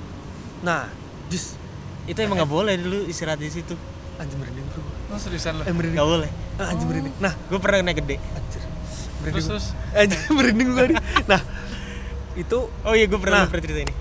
Nah, 0.61 0.89
Jis, 1.27 1.57
itu 2.05 2.17
emang 2.19 2.37
nggak 2.39 2.49
boleh 2.51 2.75
dulu 2.75 3.05
istirahat 3.05 3.37
di 3.37 3.49
situ 3.49 3.77
anjir 4.15 4.37
merinding 4.37 4.65
bro. 4.67 4.81
Oh, 5.11 5.19
seriusan 5.19 5.59
lo. 5.59 5.63
Eh 5.63 5.71
merinding. 5.71 5.93
nggak 5.95 6.09
boleh 6.09 6.31
Ah, 6.55 6.71
anjir 6.71 6.87
merinding. 6.87 7.15
Nah, 7.19 7.35
gue 7.35 7.59
pernah 7.59 7.79
naik 7.83 7.99
gede 7.99 8.17
anjir. 8.19 8.63
Terus 8.63 9.05
Merinding. 9.21 9.47
terus 9.49 9.67
Anjir 9.99 10.21
merinding 10.31 10.69
gue 10.71 10.85
nih. 10.91 10.99
Nah, 11.25 11.41
itu 12.35 12.59
oh 12.83 12.95
iya 12.95 13.07
gue 13.07 13.19
pernah 13.19 13.43
Nah. 13.43 13.49
pernah 13.49 13.63
cerita 13.63 13.83
ini 13.83 13.95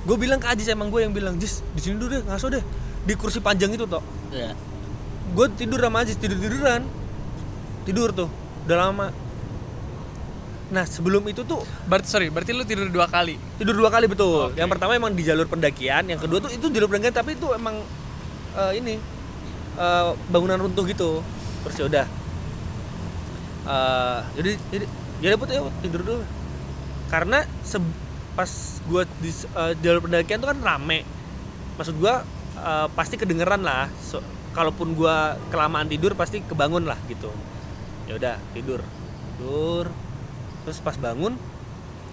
gue 0.00 0.16
bilang 0.16 0.40
ke 0.40 0.48
Ajis 0.48 0.64
emang 0.68 0.88
gue 0.88 1.04
yang 1.04 1.12
bilang, 1.12 1.36
"Jis, 1.36 1.60
di 1.76 1.84
sini 1.84 2.00
dulu 2.00 2.08
deh, 2.08 2.22
ngaso 2.24 2.48
deh." 2.48 2.64
Di 3.04 3.12
kursi 3.12 3.44
panjang 3.44 3.68
itu 3.70 3.84
toh. 3.84 4.00
Iya. 4.32 4.56
Gue 5.36 5.52
tidur 5.52 5.76
sama 5.78 6.00
Ajis, 6.00 6.16
tidur-tiduran. 6.16 6.80
Tidur 7.84 8.16
tuh, 8.16 8.28
udah 8.64 8.76
lama. 8.78 9.12
Nah, 10.68 10.84
sebelum 10.84 11.24
itu 11.24 11.44
tuh 11.44 11.60
berarti 11.84 12.08
sorry, 12.08 12.28
berarti 12.28 12.52
lu 12.52 12.64
tidur 12.64 12.88
dua 12.88 13.04
kali. 13.04 13.36
tidur 13.56 13.76
dua 13.76 13.88
kali 13.88 14.04
betul. 14.04 14.48
Oke. 14.48 14.56
Yang 14.56 14.68
pertama 14.72 14.96
emang 14.96 15.12
di 15.12 15.24
jalur 15.24 15.44
pendakian, 15.44 16.04
yang 16.04 16.20
kedua 16.20 16.40
tuh 16.40 16.52
itu 16.52 16.68
jalur 16.68 16.88
pendakian 16.88 17.12
tapi 17.12 17.36
itu 17.36 17.48
emang 17.52 17.76
eh, 18.54 18.72
ini 18.80 18.96
eh, 19.78 20.10
bangunan 20.28 20.58
runtuh 20.58 20.84
gitu. 20.84 21.22
Terus 21.64 21.76
ya 21.78 21.84
udah. 21.86 22.06
Eh, 23.68 24.18
jadi 24.40 24.50
jadi 24.74 24.84
ya 25.22 25.28
dapet 25.34 25.48
ya 25.54 25.60
tidur 25.80 26.00
dulu. 26.02 26.22
Karena 27.08 27.46
se- 27.64 27.96
pas 28.36 28.50
gua 28.86 29.02
di 29.22 29.30
eh, 29.30 29.72
jalur 29.80 30.04
pendakian 30.04 30.42
tuh 30.42 30.48
kan 30.50 30.58
rame. 30.60 31.06
Maksud 31.78 31.94
gua 32.02 32.26
eh, 32.58 32.86
pasti 32.92 33.14
kedengeran 33.14 33.62
lah. 33.62 33.86
So- 34.02 34.24
kalaupun 34.52 34.98
gua 34.98 35.38
kelamaan 35.54 35.86
tidur 35.86 36.18
pasti 36.18 36.42
kebangun 36.42 36.84
lah 36.84 36.98
gitu. 37.06 37.30
Ya 38.10 38.18
udah 38.18 38.36
tidur. 38.52 38.82
Tidur. 39.38 39.86
Terus 40.66 40.78
pas 40.82 40.96
bangun 40.98 41.38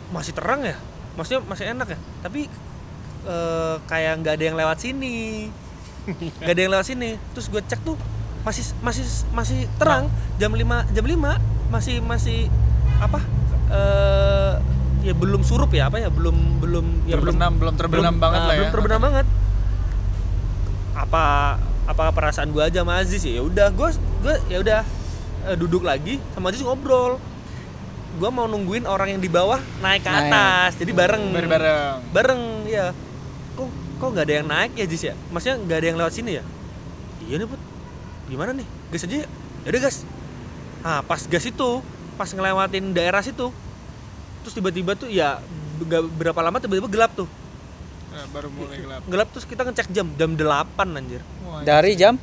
masih 0.05 0.37
terang 0.37 0.61
ya 0.61 0.77
maksudnya 1.17 1.41
masih 1.49 1.65
enak 1.73 1.87
ya 1.95 1.99
tapi 2.21 2.45
eh, 3.25 3.75
kayak 3.89 4.21
nggak 4.21 4.33
ada 4.37 4.43
yang 4.45 4.57
lewat 4.59 4.77
sini 4.77 5.49
nggak 6.05 6.53
ada 6.53 6.61
yang 6.61 6.71
lewat 6.73 6.85
sini. 6.87 7.17
Terus 7.33 7.47
gue 7.49 7.61
cek 7.65 7.81
tuh 7.81 7.97
masih 8.45 8.63
masih 8.85 9.05
masih 9.33 9.59
terang. 9.81 10.09
Jam 10.37 10.53
5 10.53 10.93
jam 10.93 11.05
5 11.05 11.73
masih 11.73 11.95
masih 12.05 12.39
apa? 13.01 13.19
Eh 13.73 14.53
ya 15.05 15.13
belum 15.13 15.41
surup 15.45 15.69
ya 15.73 15.89
apa 15.89 16.01
ya? 16.01 16.09
Belum 16.09 16.61
belum 16.61 16.85
ya 17.09 17.17
belum 17.17 17.37
terbenam, 17.37 17.53
belum 17.57 17.75
terbenam 17.77 18.15
banget 18.17 18.41
ah, 18.41 18.45
lah 18.45 18.53
ya. 18.53 18.59
belum 18.61 18.71
terbenam 18.73 19.01
banget. 19.01 19.25
Apa 20.95 21.23
apa 21.85 22.03
perasaan 22.09 22.49
gue 22.49 22.63
aja 22.65 22.81
sama 22.81 22.97
Aziz 22.97 23.21
ya 23.21 23.45
udah 23.45 23.69
gue 23.69 23.89
gue 24.25 24.35
ya 24.49 24.57
udah 24.57 24.81
eh, 25.53 25.55
duduk 25.57 25.85
lagi 25.85 26.21
sama 26.33 26.49
Aziz 26.53 26.61
ngobrol. 26.61 27.17
Gue 28.15 28.29
mau 28.31 28.47
nungguin 28.47 28.87
orang 28.87 29.11
yang 29.11 29.21
di 29.21 29.27
bawah 29.27 29.59
naik 29.83 30.07
ke 30.07 30.09
Naik. 30.09 30.31
atas 30.31 30.71
jadi 30.79 30.91
bareng. 30.95 31.23
Bareng-bareng. 31.35 31.95
bareng 32.15 32.41
ya 32.69 32.95
kok 33.95 34.07
nggak 34.07 34.25
ada 34.25 34.35
yang 34.35 34.47
naik 34.47 34.71
ya 34.73 34.85
Jis 34.85 35.03
ya? 35.03 35.13
Maksudnya 35.29 35.55
nggak 35.57 35.77
ada 35.77 35.87
yang 35.87 35.97
lewat 35.97 36.13
sini 36.13 36.31
ya? 36.35 36.43
Iya 37.21 37.35
nih 37.37 37.47
put. 37.47 37.61
Gimana 38.25 38.51
nih? 38.51 38.67
Gas 38.89 39.03
aja 39.03 39.15
ya. 39.17 39.27
Ya 39.61 39.69
udah 39.69 39.81
gas. 39.81 39.97
Nah 40.81 40.99
pas 41.01 41.21
gas 41.21 41.43
itu 41.43 41.69
pas 42.15 42.29
ngelewatin 42.29 42.91
daerah 42.91 43.19
situ 43.19 43.51
terus 44.39 44.53
tiba-tiba 44.53 44.93
tuh 44.93 45.09
ya 45.09 45.41
nggak 45.77 46.01
berapa 46.13 46.39
lama 46.39 46.57
tiba-tiba 46.57 46.87
gelap 46.87 47.11
tuh. 47.13 47.27
Nah, 48.07 48.23
baru 48.31 48.47
mulai 48.47 48.79
gelap. 48.79 49.01
gelap 49.03 49.27
terus 49.29 49.43
kita 49.43 49.61
ngecek 49.61 49.91
jam. 49.91 50.07
Jam 50.13 50.31
8 50.31 50.39
anjir. 50.93 51.19
Wah, 51.43 51.59
Dari 51.61 51.95
jam? 51.95 52.15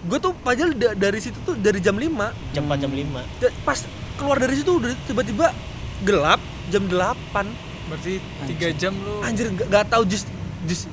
Gue 0.00 0.16
tuh 0.16 0.32
padahal 0.32 0.72
da- 0.72 0.94
dari 0.94 1.18
situ 1.18 1.36
tuh 1.42 1.52
dari 1.54 1.76
jam 1.76 1.92
5 1.92 2.30
jam 2.54 2.64
4 2.64 2.78
jam 2.78 2.88
5 2.88 3.20
Da- 3.36 3.52
pas 3.60 3.78
keluar 4.16 4.38
dari 4.38 4.54
situ 4.54 4.70
udah 4.72 4.94
tiba-tiba 5.04 5.52
gelap 6.00 6.40
jam 6.68 6.86
8 6.86 7.44
berarti 7.84 8.16
tiga 8.46 8.68
jam 8.72 8.94
lu. 8.94 9.20
anjir 9.20 9.50
nggak 9.50 9.66
nggak 9.66 9.84
tahu 9.88 10.06
just 10.06 10.24
just 10.64 10.88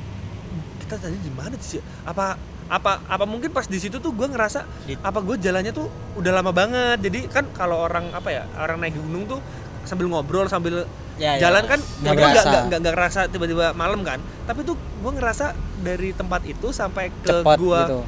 kita 0.80 0.96
tadi 0.98 1.18
di 1.18 1.30
mana 1.30 1.56
sih? 1.58 1.80
Apa 2.04 2.40
apa 2.68 3.00
apa 3.04 3.24
mungkin 3.24 3.48
pas 3.50 3.64
di 3.64 3.80
situ 3.80 3.96
tuh 3.98 4.12
gue 4.12 4.28
ngerasa 4.28 4.68
apa 5.00 5.20
gue 5.20 5.36
jalannya 5.38 5.72
tuh 5.72 5.88
udah 6.16 6.32
lama 6.34 6.52
banget. 6.52 7.00
Jadi 7.02 7.28
kan 7.28 7.48
kalau 7.52 7.82
orang 7.82 8.12
apa 8.12 8.30
ya 8.30 8.44
orang 8.56 8.80
naik 8.80 8.96
gunung 8.96 9.24
tuh 9.26 9.40
sambil 9.84 10.08
ngobrol 10.08 10.48
sambil 10.48 10.84
Ya, 11.18 11.34
ya. 11.34 11.50
jalan 11.50 11.66
kan 11.66 11.80
Nggak 11.82 12.14
nggak 12.14 12.30
nggak 12.30 12.46
nggak 12.46 12.64
nggak 12.78 12.94
ngerasa 12.94 13.20
tiba-tiba 13.28 13.74
malam 13.74 14.06
kan. 14.06 14.22
Tapi 14.46 14.62
tuh 14.62 14.78
gue 14.78 15.12
ngerasa 15.12 15.50
dari 15.80 16.14
tempat 16.14 16.46
itu 16.46 16.70
sampai 16.70 17.10
ke 17.20 17.42
gue 17.42 17.82
gitu. 17.82 18.00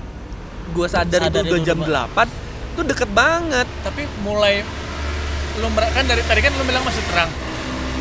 gue 0.69 0.85
sadar, 0.87 1.25
Sadar 1.25 1.41
itu 1.41 1.49
udah 1.49 1.59
jam 1.65 1.79
8 1.81 2.77
tuh 2.77 2.83
deket 2.85 3.09
banget. 3.09 3.65
Tapi 3.81 4.05
mulai 4.21 4.61
lu 5.57 5.67
mer- 5.73 5.89
kan 5.89 6.05
dari 6.05 6.21
tadi 6.21 6.39
kan 6.39 6.53
lu 6.53 6.63
bilang 6.63 6.85
masih 6.85 7.01
terang. 7.09 7.33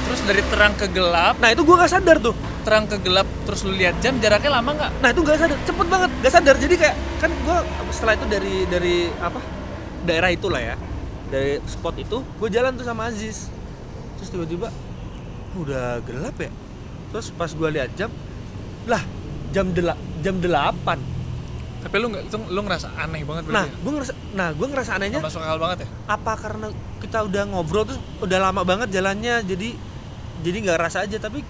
Terus 0.05 0.21
dari 0.23 0.43
terang 0.45 0.73
ke 0.73 0.87
gelap, 0.87 1.41
nah 1.41 1.49
itu 1.49 1.61
gue 1.61 1.73
nggak 1.75 1.89
sadar 1.89 2.17
tuh 2.21 2.37
terang 2.65 2.85
ke 2.87 2.97
gelap 3.01 3.29
terus 3.47 3.63
lu 3.65 3.73
lihat 3.75 3.99
jam 3.99 4.17
jaraknya 4.19 4.51
lama 4.61 4.71
nggak? 4.75 4.91
Nah 5.01 5.09
itu 5.11 5.21
gak 5.25 5.39
sadar, 5.41 5.59
cepet 5.65 5.87
banget, 5.87 6.11
gak 6.23 6.33
sadar. 6.33 6.57
Jadi 6.59 6.75
kayak 6.79 6.97
kan 7.19 7.31
gue 7.31 7.59
setelah 7.91 8.15
itu 8.19 8.27
dari 8.29 8.55
dari 8.69 8.97
apa 9.19 9.41
daerah 10.05 10.31
itulah 10.31 10.61
ya, 10.63 10.77
dari 11.29 11.59
spot 11.65 11.97
itu 11.99 12.21
gue 12.23 12.49
jalan 12.49 12.75
tuh 12.75 12.87
sama 12.87 13.09
Aziz. 13.09 13.49
Terus 14.21 14.29
tiba-tiba 14.31 14.69
udah 15.55 16.01
gelap 16.05 16.37
ya. 16.39 16.51
Terus 17.15 17.33
pas 17.33 17.49
gue 17.49 17.69
lihat 17.73 17.91
jam, 17.97 18.11
lah 18.85 19.01
jam 19.51 19.73
dela 19.73 19.95
jam 20.21 20.37
delapan. 20.39 21.01
Tapi 21.79 21.95
lu 22.03 22.11
nggak 22.11 22.27
itu 22.27 22.37
lu 22.51 22.61
ngerasa 22.67 22.91
aneh 22.99 23.23
banget 23.23 23.43
Nah 23.49 23.65
berarti. 23.65 23.81
gue 23.81 23.93
ngerasa, 23.95 24.13
nah 24.35 24.49
gue 24.51 24.67
ngerasa 24.67 24.91
anehnya 24.99 25.19
Nggak 25.23 25.31
masuk 25.31 25.43
akal 25.47 25.59
banget 25.63 25.79
ya? 25.79 25.89
apa 26.11 26.33
karena 26.35 26.67
kita 26.99 27.19
udah 27.23 27.43
ngobrol 27.55 27.87
terus 27.87 28.03
udah 28.19 28.39
lama 28.43 28.63
banget 28.67 28.89
jalannya 28.91 29.47
jadi 29.47 29.69
jadi 30.43 30.57
nggak 30.67 30.79
rasa 30.79 31.07
aja 31.07 31.23
tapi 31.23 31.47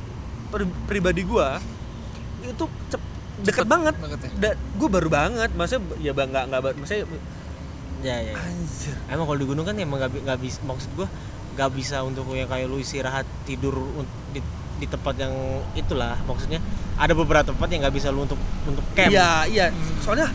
pribadi 0.84 1.22
gue 1.22 1.48
itu 2.40 2.64
cep, 2.88 3.02
deket 3.40 3.66
banget 3.66 3.94
banget 3.94 4.20
ya? 4.24 4.30
da, 4.34 4.50
gue 4.54 4.88
baru 4.88 5.08
banget 5.08 5.50
maksudnya 5.52 5.84
ya 5.98 6.12
bang 6.12 6.28
nggak 6.28 6.44
nggak 6.48 6.60
maksudnya 6.74 7.00
ya 7.02 7.06
ya, 7.98 8.16
ya. 8.30 8.34
anjir 8.34 8.94
emang 9.06 9.26
kalau 9.26 9.38
di 9.38 9.46
gunung 9.46 9.64
kan 9.64 9.74
emang 9.74 9.98
nggak 9.98 10.10
bi- 10.10 10.22
nggak 10.22 10.38
bisa 10.38 10.58
maksud 10.62 10.90
gua 10.94 11.08
nggak 11.54 11.70
bisa 11.74 11.96
untuk 12.00 12.30
yang 12.30 12.46
kayak 12.46 12.66
lu 12.66 12.78
istirahat 12.78 13.26
tidur 13.42 13.74
di, 14.30 14.38
di 14.78 14.86
tempat 14.86 15.18
yang 15.18 15.34
itulah 15.74 16.14
maksudnya 16.22 16.62
ada 16.94 17.10
beberapa 17.12 17.42
tempat 17.44 17.66
yang 17.66 17.82
nggak 17.82 17.94
bisa 17.94 18.08
lu 18.08 18.22
untuk 18.22 18.38
untuk 18.64 18.86
camp 18.94 19.10
iya 19.10 19.42
iya 19.44 19.66
soalnya 19.98 20.30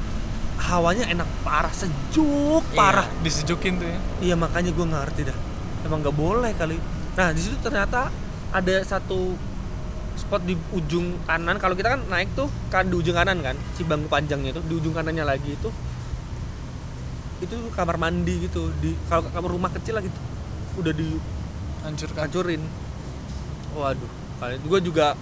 hawanya 0.59 1.07
enak 1.07 1.27
parah 1.41 1.71
sejuk 1.71 2.63
Iya. 2.69 2.77
parah 2.77 3.07
Disejukin 3.19 3.79
tuh 3.79 3.87
ya. 3.87 3.99
iya 4.21 4.35
makanya 4.35 4.71
gue 4.71 4.85
ngerti 4.85 5.21
dah 5.23 5.37
emang 5.83 6.03
nggak 6.03 6.15
boleh 6.15 6.51
kali 6.53 6.75
nah 7.15 7.31
di 7.31 7.39
situ 7.39 7.55
ternyata 7.59 8.11
ada 8.51 8.75
satu 8.83 9.33
spot 10.33 10.49
di 10.49 10.57
ujung 10.73 11.13
kanan. 11.29 11.61
Kalau 11.61 11.77
kita 11.77 11.93
kan 11.93 12.01
naik 12.09 12.33
tuh 12.33 12.49
kan 12.73 12.89
di 12.89 12.97
ujung 12.97 13.13
kanan 13.13 13.37
kan 13.45 13.53
si 13.77 13.85
bangku 13.85 14.09
panjangnya 14.09 14.49
itu 14.49 14.65
di 14.65 14.73
ujung 14.81 14.89
kanannya 14.89 15.21
lagi 15.21 15.53
itu 15.53 15.69
itu 17.45 17.55
kamar 17.77 18.01
mandi 18.01 18.49
gitu. 18.49 18.73
Di 18.81 18.97
kalau 19.05 19.29
kamar 19.29 19.53
rumah 19.53 19.69
kecil 19.69 19.93
lah 19.93 20.01
gitu 20.01 20.17
udah 20.81 20.89
Hancurkan. 21.85 22.25
dihancurin 22.25 22.65
waduh 23.77 24.09
kali 24.41 24.57
gue 24.57 24.79
juga 24.81 25.13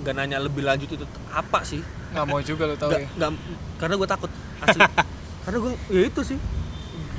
nggak 0.00 0.14
nanya 0.16 0.40
lebih 0.40 0.64
lanjut 0.64 0.88
itu 0.88 1.04
apa 1.28 1.60
sih? 1.68 1.84
Nggak 2.16 2.24
mau 2.24 2.40
juga 2.40 2.72
tahu 2.72 2.88
nggak 2.88 3.02
ya. 3.04 3.08
nggak 3.20 3.30
karena 3.76 3.94
gue 4.00 4.08
takut 4.08 4.30
asli. 4.64 4.80
Karena 5.44 5.58
gue 5.60 5.72
ya 5.92 6.00
itu 6.08 6.20
sih. 6.24 6.38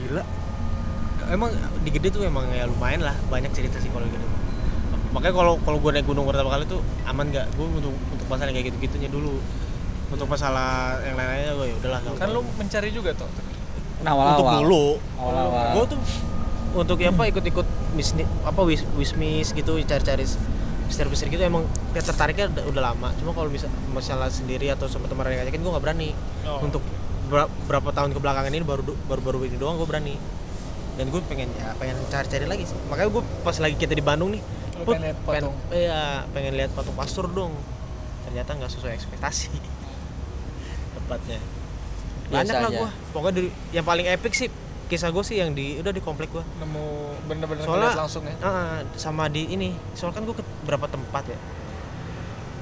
Gila. 0.02 0.24
Emang 1.30 1.54
di 1.86 1.90
gede 1.94 2.10
tuh 2.10 2.26
emang 2.26 2.50
ya 2.50 2.66
lumayan 2.66 3.06
lah 3.06 3.14
banyak 3.30 3.54
cerita 3.54 3.78
sih 3.78 3.94
kalau 3.94 4.10
gitu 4.10 4.33
makanya 5.14 5.36
kalau 5.38 5.54
kalau 5.62 5.78
gue 5.78 5.92
naik 5.94 6.08
gunung 6.10 6.26
pertama 6.26 6.50
kali 6.50 6.66
tuh 6.66 6.82
aman 7.06 7.26
nggak? 7.30 7.46
Gue 7.54 7.66
untuk 7.70 7.94
untuk 7.94 8.28
masalah 8.28 8.50
yang 8.50 8.58
kayak 8.58 8.68
gitu 8.74 8.78
gitunya 8.90 9.10
dulu. 9.14 9.38
Untuk 10.10 10.28
masalah 10.30 10.98
yang 11.06 11.16
lain-lainnya 11.18 11.54
gue 11.54 11.68
ya 11.70 11.76
udahlah 11.78 12.00
Kan 12.18 12.30
lu 12.34 12.42
mencari 12.58 12.90
juga 12.90 13.14
tuh. 13.14 13.30
Nah, 14.04 14.12
awal-awal. 14.18 14.34
untuk 14.36 14.48
dulu. 14.60 14.86
Gue 15.74 15.86
tuh 15.94 16.00
untuk 16.74 16.98
ya 16.98 17.14
apa 17.14 17.30
ikut-ikut 17.30 17.68
bisnis 17.94 18.26
apa 18.42 18.66
wis 18.66 18.82
wismis 18.98 19.54
gitu 19.54 19.78
cari-cari 19.86 20.26
mister-mister 20.90 21.30
gitu 21.30 21.42
emang 21.46 21.70
ya 21.94 22.02
tertariknya 22.02 22.50
udah, 22.50 22.64
udah 22.74 22.82
lama. 22.94 23.10
Cuma 23.22 23.32
kalau 23.38 23.50
bisa 23.54 23.70
masalah 23.94 24.34
sendiri 24.34 24.74
atau 24.74 24.90
sama 24.90 25.06
teman 25.06 25.30
yang 25.30 25.46
ngajakin 25.46 25.62
gue 25.62 25.72
nggak 25.72 25.86
berani. 25.86 26.10
Oh. 26.44 26.60
untuk 26.60 26.82
ber- 27.30 27.50
berapa 27.70 27.90
tahun 27.94 28.12
kebelakangan 28.18 28.52
ini 28.52 28.66
baru 28.66 28.82
baru 29.08 29.22
baru 29.22 29.38
ini 29.46 29.58
doang 29.62 29.78
gue 29.78 29.86
berani. 29.86 30.18
Dan 30.94 31.10
gue 31.10 31.22
pengen 31.26 31.50
ya 31.58 31.74
pengen 31.78 31.98
cari-cari 32.10 32.46
lagi 32.50 32.66
sih. 32.66 32.78
Makanya 32.90 33.10
gue 33.14 33.24
pas 33.46 33.58
lagi 33.62 33.78
kita 33.78 33.94
di 33.94 34.02
Bandung 34.02 34.34
nih 34.34 34.42
Lu 34.74 34.84
Put, 34.84 34.98
pengen 34.98 35.04
lihat 35.06 35.18
pengen, 35.22 35.44
patung? 35.46 35.56
iya 35.70 36.02
pengen 36.34 36.54
lihat 36.58 36.72
patung 36.74 36.96
pastur 36.98 37.26
dong. 37.30 37.54
Ternyata 38.26 38.50
nggak 38.58 38.72
sesuai 38.72 38.94
ekspektasi. 38.98 39.50
Tempatnya 40.98 41.40
banyak 42.24 42.56
lah 42.56 42.72
gue 42.72 42.90
pokoknya 43.14 43.34
di, 43.36 43.42
yang 43.76 43.86
paling 43.86 44.10
epic 44.10 44.34
sih 44.34 44.50
kisah 44.90 45.14
gue 45.14 45.22
sih 45.22 45.38
yang 45.38 45.54
di 45.54 45.78
udah 45.78 45.94
di 45.94 46.02
komplek 46.02 46.34
gue 46.34 46.42
nemu 46.42 46.86
bener-bener 47.30 47.62
Soalnya- 47.62 47.94
langsung 47.94 48.26
ya? 48.26 48.34
Ah, 48.42 48.82
sama 48.98 49.30
di 49.30 49.54
ini. 49.54 49.76
Soalnya 49.94 50.18
kan 50.18 50.24
gue 50.26 50.36
ke 50.42 50.44
berapa 50.66 50.88
tempat 50.90 51.24
ya? 51.30 51.38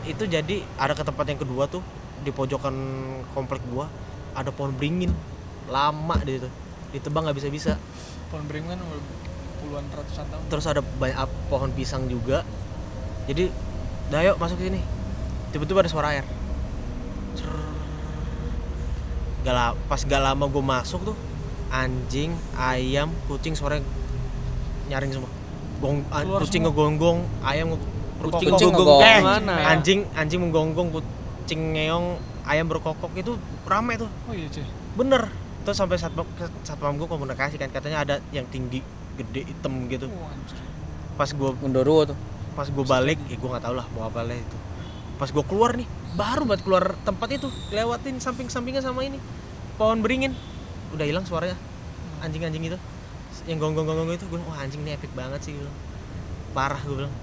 Itu 0.03 0.25
jadi 0.25 0.65
ada 0.75 0.97
ke 0.97 1.05
tempat 1.05 1.25
yang 1.29 1.39
kedua 1.39 1.69
tuh 1.69 1.79
di 2.21 2.29
pojokan 2.29 2.73
komplek 3.33 3.61
gua 3.69 3.89
ada 4.33 4.49
pohon 4.53 4.73
beringin. 4.73 5.13
Lama 5.69 6.17
di 6.21 6.37
situ. 6.41 6.49
Ditebang 6.91 7.25
nggak 7.29 7.37
bisa 7.37 7.49
bisa 7.49 7.71
pohon 8.29 8.45
beringin 8.49 8.75
kan 8.75 8.79
puluhan 9.61 9.85
ratusan 9.87 10.25
tahun. 10.25 10.43
Terus 10.47 10.65
ada 10.65 10.81
banyak 10.81 11.17
pohon 11.47 11.69
pisang 11.71 12.05
juga. 12.05 12.41
Jadi 13.25 13.53
dah 14.09 14.21
yuk 14.21 14.35
masuk 14.35 14.57
ke 14.57 14.67
sini. 14.67 14.81
Tiba-tiba 15.51 15.81
ada 15.81 15.91
suara 15.91 16.11
air. 16.11 16.25
Gak 19.41 19.53
la- 19.53 19.77
pas 19.85 19.97
gak 19.99 20.21
lama 20.21 20.45
gue 20.45 20.63
masuk 20.63 21.01
tuh 21.03 21.17
anjing 21.71 22.29
ayam 22.53 23.09
kucing 23.25 23.55
suara 23.55 23.81
nyaring 24.85 25.11
semua. 25.11 25.31
Gong, 25.79 26.05
an- 26.09 26.29
kucing 26.37 26.61
ngegonggong 26.61 27.19
ayam 27.41 27.73
nge 27.73 27.79
Kucing 28.21 28.53
Kucing 28.53 28.69
ngegonggong. 28.69 29.01
Ngegonggong. 29.01 29.01
eh, 29.01 29.17
gimana? 29.17 29.53
anjing 29.65 29.99
anjing 30.13 30.39
menggonggong 30.39 30.89
kucing 30.93 31.73
ngeong 31.73 32.05
ayam 32.45 32.69
berkokok 32.69 33.09
itu 33.15 33.33
rame 33.65 33.97
tuh. 33.97 34.05
Oh 34.29 34.33
iya 34.35 34.45
cuy. 34.45 34.61
Bener. 34.93 35.25
Terus 35.61 35.77
sampai 35.77 35.97
satpam 35.97 36.25
satpam 36.61 36.93
gue 36.95 37.05
komunikasi 37.05 37.57
kan 37.57 37.69
katanya 37.69 38.05
ada 38.05 38.15
yang 38.29 38.45
tinggi 38.45 38.85
gede 39.21 39.41
hitam 39.47 39.73
gitu. 39.87 40.09
Pas 41.15 41.29
gue 41.29 41.49
Gundurwo 41.57 42.09
tuh. 42.09 42.17
pas 42.51 42.67
gue 42.67 42.83
balik 42.83 43.15
ya 43.31 43.39
gue 43.39 43.47
nggak 43.47 43.63
tahu 43.63 43.79
lah 43.79 43.87
mau 43.95 44.11
apa 44.11 44.27
lah 44.27 44.35
itu. 44.35 44.57
Pas 45.15 45.31
gue 45.31 45.43
keluar 45.47 45.71
nih 45.79 45.87
baru 46.19 46.43
buat 46.43 46.59
keluar 46.59 46.99
tempat 47.07 47.31
itu 47.31 47.47
lewatin 47.71 48.19
samping-sampingnya 48.19 48.83
sama 48.83 49.07
ini. 49.07 49.15
Pohon 49.79 50.03
beringin. 50.03 50.35
Udah 50.91 51.07
hilang 51.07 51.23
suaranya. 51.23 51.55
Anjing-anjing 52.19 52.67
itu. 52.67 52.77
Yang 53.47 53.57
gonggong-gonggong 53.63 54.19
itu 54.19 54.27
gue 54.27 54.39
wah 54.43 54.59
anjing 54.59 54.83
ini 54.83 54.91
epic 54.93 55.15
banget 55.15 55.39
sih 55.41 55.55
gue 55.55 55.63
bilang. 55.63 55.77
parah 56.51 56.81
gue 56.83 56.95
bilang. 56.99 57.13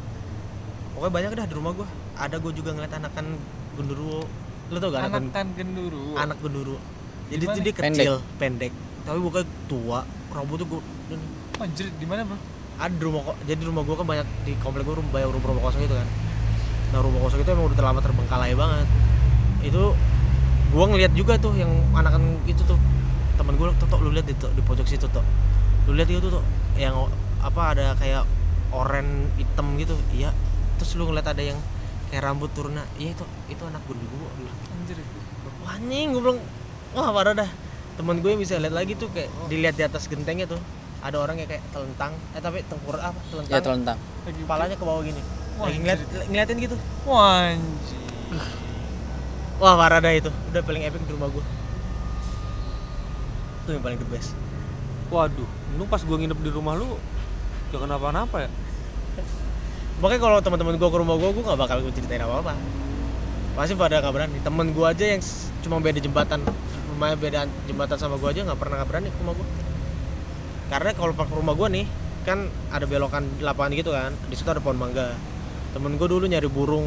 Pokoknya 0.96 1.12
banyak 1.12 1.30
dah 1.36 1.46
di 1.46 1.54
rumah 1.54 1.72
gue 1.76 1.88
ada 2.16 2.36
gue 2.40 2.52
juga 2.56 2.70
ngeliat 2.72 2.92
anakan 2.96 3.36
genderuwo. 3.76 4.24
Lu 4.72 4.76
tau 4.80 4.88
gak 4.88 5.12
anak, 5.12 5.12
anak 5.12 5.32
gen- 5.32 5.54
genduru 5.56 6.16
anak 6.16 6.36
genderuwo. 6.40 6.80
Jadi 7.28 7.44
Gimana? 7.44 7.60
dia 7.60 7.74
kecil 7.76 8.14
pendek, 8.40 8.72
tapi 9.04 9.20
bukan 9.20 9.44
tua. 9.68 10.00
Rambutnya 10.32 10.64
gue 10.64 10.80
anjir 11.64 11.86
di 11.90 12.06
mana 12.06 12.22
bro? 12.22 12.38
Ada 12.78 12.94
rumah 13.02 13.22
ko- 13.26 13.38
jadi 13.42 13.62
rumah 13.66 13.82
gua 13.82 13.96
kan 13.98 14.06
banyak 14.06 14.26
di 14.46 14.52
komplek 14.62 14.86
gua 14.86 15.02
rumah 15.02 15.10
banyak 15.10 15.28
rumah, 15.34 15.48
rumah 15.50 15.62
kosong 15.66 15.82
itu 15.82 15.94
kan. 15.94 16.08
Nah 16.94 16.98
rumah 17.02 17.20
kosong 17.26 17.42
itu 17.42 17.50
emang 17.50 17.66
udah 17.68 17.76
terlama 17.78 18.00
terbengkalai 18.02 18.52
banget. 18.54 18.86
Itu 19.66 19.98
gua 20.70 20.84
ngeliat 20.86 21.12
juga 21.18 21.34
tuh 21.40 21.58
yang 21.58 21.70
anakan 21.96 22.38
itu 22.46 22.62
tuh 22.62 22.78
temen 23.34 23.54
gua 23.58 23.74
tuh 23.78 23.86
Tok, 23.86 24.02
lu 24.02 24.10
lihat 24.14 24.26
di, 24.26 24.34
Tok, 24.34 24.52
di 24.54 24.62
pojok 24.62 24.86
situ 24.86 25.06
tuh 25.08 25.24
lu 25.88 25.96
lihat 25.96 26.10
itu 26.12 26.28
tuh 26.28 26.44
yang 26.76 26.94
apa 27.40 27.72
ada 27.72 27.96
kayak 27.96 28.28
oren 28.74 29.32
hitam 29.40 29.74
gitu 29.80 29.96
iya. 30.12 30.30
Terus 30.78 30.94
lu 30.94 31.08
ngeliat 31.08 31.26
ada 31.32 31.42
yang 31.42 31.58
kayak 32.12 32.22
rambut 32.24 32.52
turun 32.54 32.76
nah 32.76 32.86
iya 33.00 33.12
itu 33.12 33.24
itu 33.50 33.62
anak 33.64 33.82
gue 33.84 33.96
dulu 33.96 34.26
gua 34.26 34.30
anjir 34.78 34.96
wah 35.60 35.76
anjing 35.76 36.06
gue 36.14 36.22
bilang 36.22 36.40
wah 36.94 37.10
parah 37.10 37.34
dah. 37.34 37.50
Temen 37.98 38.22
gue 38.22 38.30
yang 38.30 38.38
bisa 38.38 38.54
lihat 38.62 38.74
lagi 38.76 38.94
tuh 38.94 39.10
kayak 39.10 39.26
dilihat 39.50 39.74
di 39.74 39.82
atas 39.82 40.06
gentengnya 40.06 40.46
tuh 40.46 40.60
ada 40.98 41.16
orang 41.18 41.36
yang 41.38 41.48
kayak 41.48 41.64
telentang. 41.70 42.12
Eh 42.34 42.40
tapi 42.42 42.64
tengkur 42.66 42.96
apa 42.98 43.18
telentang. 43.30 43.54
Ya 43.54 43.60
telentang. 43.62 43.98
Kepalanya 44.26 44.76
ke 44.76 44.84
bawah 44.84 45.02
gini. 45.02 45.22
Wah, 45.58 45.66
lagi 45.66 45.78
ngeliat, 45.82 46.00
ngeliatin 46.30 46.56
gitu. 46.62 46.76
Wah 47.06 47.54
anjir. 47.54 47.98
Wah 49.58 49.74
parah 49.74 49.98
dah 49.98 50.12
itu. 50.14 50.30
Udah 50.54 50.62
paling 50.62 50.82
epic 50.86 51.02
di 51.06 51.12
rumah 51.14 51.30
gue 51.30 51.44
itu 53.68 53.76
yang 53.76 53.84
paling 53.84 54.00
the 54.00 54.08
best. 54.08 54.32
Waduh, 55.12 55.44
lu 55.76 55.84
pas 55.84 56.00
gua 56.00 56.16
nginep 56.16 56.40
di 56.40 56.48
rumah 56.48 56.72
lu 56.72 56.96
gak 57.68 57.84
kenapa-napa 57.84 58.48
ya? 58.48 58.50
Makanya 60.00 60.20
kalau 60.24 60.38
teman-teman 60.40 60.80
gue 60.80 60.88
ke 60.88 60.98
rumah 61.04 61.20
gue, 61.20 61.28
gue 61.36 61.44
gak 61.44 61.60
bakal 61.60 61.84
gue 61.84 61.92
ceritain 61.92 62.24
apa-apa. 62.24 62.56
Pasti 63.52 63.76
pada 63.76 64.00
gak 64.00 64.14
berani. 64.16 64.40
Temen 64.40 64.72
gue 64.72 64.86
aja 64.88 65.04
yang 65.04 65.20
cuma 65.60 65.84
beda 65.84 66.00
jembatan, 66.00 66.40
rumahnya 66.96 67.16
beda 67.20 67.38
jembatan 67.68 67.96
sama 68.00 68.16
gue 68.16 68.28
aja 68.32 68.40
nggak 68.48 68.56
pernah 68.56 68.80
gak 68.80 68.88
berani 68.88 69.12
ke 69.12 69.18
rumah 69.20 69.36
gue. 69.36 69.46
Karena 70.68 70.92
kalau 70.92 71.16
ke 71.16 71.34
rumah 71.34 71.56
gue 71.56 71.68
nih, 71.80 71.86
kan 72.28 72.48
ada 72.68 72.84
belokan 72.84 73.24
lapangan 73.40 73.72
gitu 73.72 73.90
kan, 73.96 74.12
di 74.28 74.36
situ 74.36 74.48
ada 74.52 74.60
pohon 74.60 74.76
mangga. 74.76 75.16
Temen 75.72 75.96
gue 75.96 76.08
dulu 76.08 76.28
nyari 76.28 76.48
burung 76.48 76.84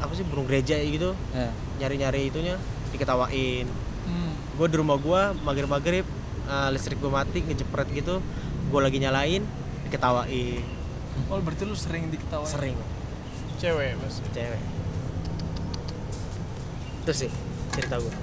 apa 0.00 0.12
sih 0.12 0.24
burung 0.24 0.44
gereja 0.44 0.76
gitu, 0.80 1.16
ya. 1.32 1.48
nyari-nyari 1.80 2.28
itunya 2.28 2.60
diketawain. 2.92 3.64
hmm. 4.08 4.32
Gue 4.56 4.66
di 4.68 4.76
rumah 4.76 4.96
gue 5.00 5.20
maghrib 5.44 5.68
maghrib 5.68 6.06
listrik 6.72 7.00
gue 7.00 7.08
mati 7.08 7.40
ngejepret 7.40 7.88
gitu, 7.92 8.20
gue 8.68 8.80
lagi 8.80 9.00
nyalain 9.00 9.44
diketawain. 9.88 10.64
Oh 11.32 11.40
berarti 11.40 11.64
lu 11.64 11.76
sering 11.76 12.12
diketawain? 12.12 12.48
Sering. 12.48 12.76
Cewek 13.60 13.96
pasti 14.00 14.28
cewek. 14.32 14.62
Itu 17.04 17.12
sih 17.12 17.30
cerita 17.74 17.98
gue 18.00 18.14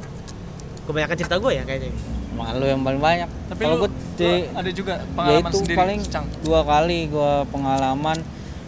kebanyakan 0.87 1.17
cerita 1.19 1.35
gue 1.37 1.51
ya 1.53 1.63
kayaknya 1.67 1.91
emang 2.31 2.47
lu 2.55 2.65
yang 2.65 2.81
paling 2.81 3.01
banyak. 3.03 3.29
Tapi 3.51 3.61
kalau 3.67 3.75
lu, 3.77 3.87
gue 3.87 4.35
ada 4.55 4.71
juga 4.71 4.93
pengalaman 5.11 5.51
itu 5.51 5.57
sendiri 5.59 5.77
paling 5.77 5.99
Cang. 6.07 6.25
dua 6.41 6.61
kali 6.63 6.99
gua 7.11 7.43
pengalaman. 7.51 8.17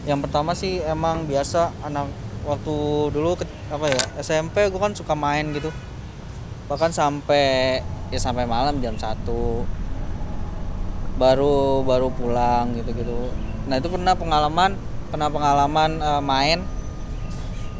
Yang 0.03 0.19
pertama 0.27 0.51
sih 0.51 0.83
emang 0.83 1.23
biasa 1.23 1.71
anak 1.87 2.11
waktu 2.43 2.75
dulu 3.15 3.39
ke, 3.39 3.47
apa 3.71 3.87
ya 3.87 4.03
SMP 4.19 4.67
gua 4.67 4.91
kan 4.91 4.93
suka 4.93 5.15
main 5.15 5.47
gitu. 5.55 5.71
Bahkan 6.67 6.91
sampai 6.91 7.79
ya 8.11 8.19
sampai 8.19 8.43
malam 8.43 8.83
jam 8.83 8.99
satu. 8.99 9.63
Baru 11.15 11.85
baru 11.87 12.09
pulang 12.11 12.73
gitu 12.75 12.91
gitu 12.91 13.19
nah 13.63 13.79
itu 13.79 13.87
pernah 13.87 14.11
pengalaman 14.11 14.75
pernah 15.07 15.29
pengalaman 15.31 15.91
eh, 16.01 16.23
main. 16.23 16.59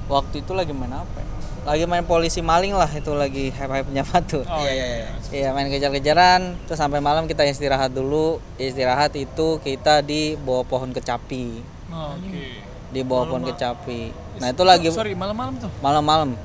Waktu 0.08 0.44
itu 0.44 0.52
lagi 0.52 0.72
main 0.76 0.92
apa 0.92 1.18
ya? 1.20 1.33
Lagi 1.64 1.88
main 1.88 2.04
polisi 2.04 2.44
maling 2.44 2.76
lah 2.76 2.92
itu 2.92 3.12
lagi 3.16 3.48
hype 3.48 3.72
hype 3.72 3.90
nya 3.96 4.04
tuh 4.28 4.44
oh 4.44 4.68
iya, 4.68 5.08
iya. 5.08 5.08
Iya. 5.34 5.50
Main 5.50 5.66
kejar-kejaran 5.68 6.62
terus 6.70 6.78
sampai 6.78 7.02
malam 7.02 7.26
kita 7.26 7.42
istirahat 7.42 7.90
dulu. 7.90 8.38
Istirahat 8.62 9.18
itu 9.18 9.58
kita 9.58 10.06
di 10.06 10.38
bawah 10.38 10.62
pohon 10.62 10.94
kecapi. 10.94 11.58
Oh, 11.90 12.14
oke. 12.14 12.46
Di 12.94 13.02
bawah 13.02 13.26
pohon 13.26 13.44
kecapi. 13.50 14.14
Nah 14.38 14.54
itu 14.54 14.62
lagi 14.62 14.94
sorry 14.94 15.18
malam-malam 15.18 15.58
tuh? 15.58 15.72
Malam-malam. 15.82 16.38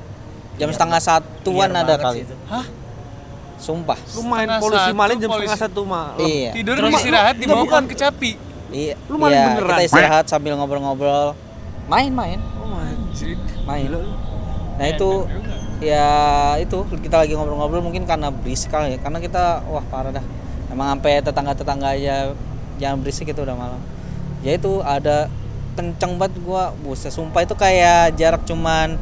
Jam 0.56 0.72
setengah 0.72 0.98
satuan 0.98 1.68
Liar 1.68 1.84
ada 1.84 1.94
kali. 2.00 2.24
itu. 2.24 2.34
hah? 2.48 2.64
Sumpah. 3.60 3.98
Lu 4.16 4.22
main 4.24 4.48
Setengah 4.48 4.62
polisi 4.64 4.86
satu, 4.88 4.96
maling 4.96 5.16
jam 5.20 5.28
polisi. 5.28 5.44
setengah 5.44 5.60
satu 5.68 5.80
malam. 5.84 6.16
iya. 6.24 6.50
Tidur 6.56 6.74
Terus- 6.80 6.94
istirahat 6.96 7.34
di 7.36 7.44
bawah 7.44 7.66
pohon 7.68 7.86
kecapi. 7.90 8.30
Iya. 8.72 8.94
Lu 9.12 9.16
maling 9.20 9.36
iya, 9.36 9.46
beneran? 9.52 9.68
kita 9.76 9.84
istirahat 9.84 10.24
sambil 10.30 10.56
ngobrol-ngobrol. 10.56 11.36
Main-main 11.88 12.40
Oh 12.56 12.72
anjir. 12.72 13.36
Main. 13.68 13.84
Gila 13.84 13.98
lu. 14.00 14.12
Nah 14.78 14.86
itu 14.86 15.26
ya 15.78 16.06
itu 16.58 16.86
kita 17.02 17.22
lagi 17.22 17.34
ngobrol-ngobrol 17.34 17.82
mungkin 17.82 18.06
karena 18.06 18.30
berisik 18.30 18.70
kali 18.70 18.94
ya 18.94 18.98
karena 19.02 19.18
kita 19.18 19.62
wah 19.66 19.82
parah 19.90 20.14
dah. 20.14 20.24
Emang 20.70 20.94
sampai 20.94 21.24
tetangga-tetangga 21.24 21.96
aja 21.96 22.34
jangan 22.78 23.02
berisik 23.02 23.30
itu 23.30 23.40
udah 23.42 23.56
malam. 23.58 23.80
Ya 24.46 24.54
itu 24.54 24.82
ada 24.86 25.26
kenceng 25.78 26.18
banget 26.18 26.42
gua 26.42 26.74
buset 26.82 27.14
sumpah 27.14 27.46
itu 27.46 27.54
kayak 27.54 28.18
jarak 28.18 28.42
cuman 28.42 28.98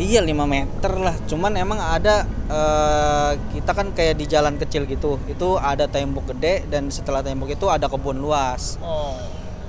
iya 0.00 0.24
5 0.24 0.32
meter 0.48 0.92
lah. 0.96 1.16
Cuman 1.28 1.52
emang 1.56 1.80
ada 1.80 2.24
eh, 2.48 3.32
kita 3.56 3.72
kan 3.76 3.92
kayak 3.92 4.16
di 4.20 4.24
jalan 4.28 4.56
kecil 4.56 4.88
gitu. 4.88 5.20
Itu 5.28 5.60
ada 5.60 5.84
tembok 5.88 6.36
gede 6.36 6.64
dan 6.68 6.88
setelah 6.88 7.20
tembok 7.20 7.52
itu 7.52 7.68
ada 7.68 7.88
kebun 7.88 8.20
luas. 8.20 8.80
Oh. 8.80 9.16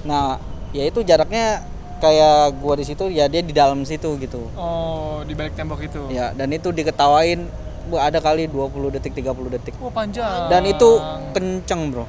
Nah 0.08 0.39
ya 0.72 0.88
itu 0.88 1.03
jaraknya 1.03 1.68
kayak 2.02 2.58
gua 2.58 2.74
di 2.74 2.84
situ 2.84 3.06
ya 3.08 3.26
dia 3.26 3.39
di 3.39 3.54
dalam 3.54 3.86
situ 3.86 4.18
gitu 4.18 4.49
oh 4.54 5.22
di 5.22 5.32
balik 5.32 5.54
tembok 5.54 5.80
itu 5.80 6.02
Ya, 6.10 6.34
dan 6.34 6.49
itu 6.49 6.70
diketawain 6.70 7.45
Bu, 7.84 7.97
ada 7.97 8.18
kali 8.18 8.45
20 8.45 8.72
detik 8.89 9.14
30 9.16 9.26
detik. 9.52 9.74
oh 9.78 9.89
panjang 9.89 10.47
Dan 10.47 10.66
itu 10.66 11.02
kenceng, 11.32 11.89
Bro. 11.89 12.06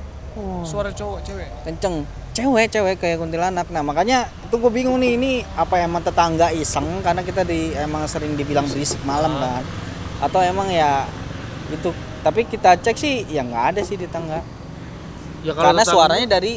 suara 0.63 0.89
cowok 0.89 1.21
cewek 1.23 1.49
Kenceng. 1.63 2.05
Cewek, 2.33 2.69
cewek 2.69 2.97
kayak 2.97 3.17
kuntilanak. 3.19 3.69
Nah, 3.69 3.81
makanya 3.81 4.25
itu 4.43 4.55
gue 4.55 4.69
bingung 4.69 4.97
nih 4.97 5.15
ini 5.15 5.33
apa 5.53 5.77
emang 5.79 6.01
tetangga 6.01 6.49
iseng 6.51 7.01
karena 7.01 7.21
kita 7.21 7.43
di 7.43 7.73
emang 7.75 8.05
sering 8.05 8.33
dibilang 8.35 8.65
berisik 8.65 9.01
malam 9.03 9.33
kan. 9.35 9.65
Atau 10.19 10.41
emang 10.41 10.69
ya 10.69 11.05
itu 11.69 11.89
tapi 12.21 12.45
kita 12.45 12.77
cek 12.79 12.95
sih 12.95 13.25
ya 13.27 13.41
nggak 13.43 13.65
ada 13.71 13.81
sih 13.83 13.97
di 13.97 14.07
tangga. 14.07 14.41
Ya 15.43 15.53
kalau 15.53 15.69
Karena 15.69 15.83
tetangga- 15.83 15.93
suaranya 15.95 16.27
dari 16.31 16.53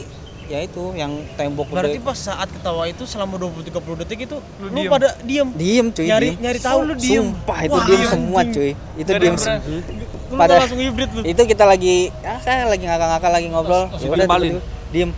ya 0.45 0.59
itu 0.59 0.93
yang 0.93 1.09
tembok 1.33 1.67
Berarti 1.67 1.97
gede. 1.97 2.05
pas 2.05 2.13
saat 2.15 2.45
ketawa 2.47 2.85
itu 2.85 3.03
selama 3.03 3.35
20 3.35 3.65
30 3.65 4.01
detik 4.01 4.19
itu 4.23 4.37
Lu 4.55 4.65
lu, 4.65 4.75
diem. 4.75 4.89
pada 4.89 5.07
diem. 5.19 5.47
diem 5.51 5.87
cuy 5.89 6.05
Nyari 6.05 6.29
diem. 6.29 6.37
nyari 6.39 6.59
tahu 6.59 6.79
lu 6.83 6.93
diem. 6.93 7.25
Sumpah 7.25 7.59
itu 7.61 7.71
Wah, 7.71 7.83
diem 7.83 7.95
anjing. 7.95 8.11
semua 8.11 8.41
cuy. 8.45 8.71
Itu 8.95 9.09
Gak 9.09 9.19
diem 9.19 9.35
semua. 9.35 9.59
Pada- 10.35 10.57
langsung 10.59 10.79
hibrid 10.79 11.09
lu. 11.11 11.21
Itu 11.23 11.41
kita 11.43 11.63
lagi 11.63 11.95
ah 12.21 12.37
saya 12.39 12.65
lagi 12.65 12.83
ngakak-ngakak 12.83 13.31
lagi 13.31 13.47
ngobrol. 13.47 13.83
Ya 13.91 14.07
udah 14.07 14.27
diem. 14.37 14.59
Diem. 14.91 15.11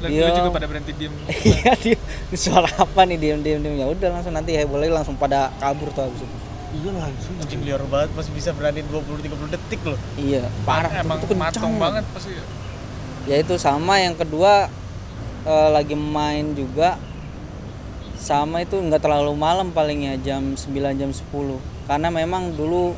lu 0.00 0.30
juga 0.30 0.50
pada 0.50 0.66
berhenti 0.66 0.92
diem. 0.92 1.12
Iya 1.44 1.72
diem. 1.76 2.00
Suara 2.34 2.68
apa 2.70 3.00
nih 3.02 3.16
diem 3.16 3.40
diem 3.40 3.58
diem 3.58 3.76
ya 3.76 3.86
udah 3.86 4.08
langsung 4.10 4.32
nanti 4.32 4.52
heboh 4.52 4.76
lagi 4.76 4.92
langsung 4.92 5.14
pada 5.14 5.52
kabur 5.56 5.88
tuh 5.90 6.04
abis 6.04 6.20
itu. 6.20 6.36
Iya 6.74 6.90
langsung. 6.90 7.34
Anjing 7.38 7.62
liar 7.62 7.84
banget 7.84 8.10
masih 8.12 8.32
bisa 8.32 8.50
berani 8.50 8.80
20 8.82 9.06
30 9.22 9.46
detik 9.50 9.80
loh. 9.84 10.00
Iya 10.14 10.48
parah 10.64 10.90
Emang 10.90 11.18
itu 11.18 11.26
kencang 11.26 11.40
matong 11.52 11.74
banget 11.78 12.04
pasti. 12.10 12.32
Ya 13.24 13.40
itu 13.40 13.56
sama 13.56 14.00
yang 14.00 14.16
kedua 14.16 14.68
eh, 15.48 15.68
lagi 15.72 15.96
main 15.96 16.52
juga. 16.52 17.00
Sama 18.24 18.64
itu 18.64 18.80
nggak 18.80 19.04
terlalu 19.04 19.36
malam 19.36 19.68
palingnya 19.68 20.16
jam 20.24 20.56
9 20.56 20.96
jam 20.96 21.12
10 21.12 21.28
karena 21.84 22.08
memang 22.08 22.56
dulu 22.56 22.96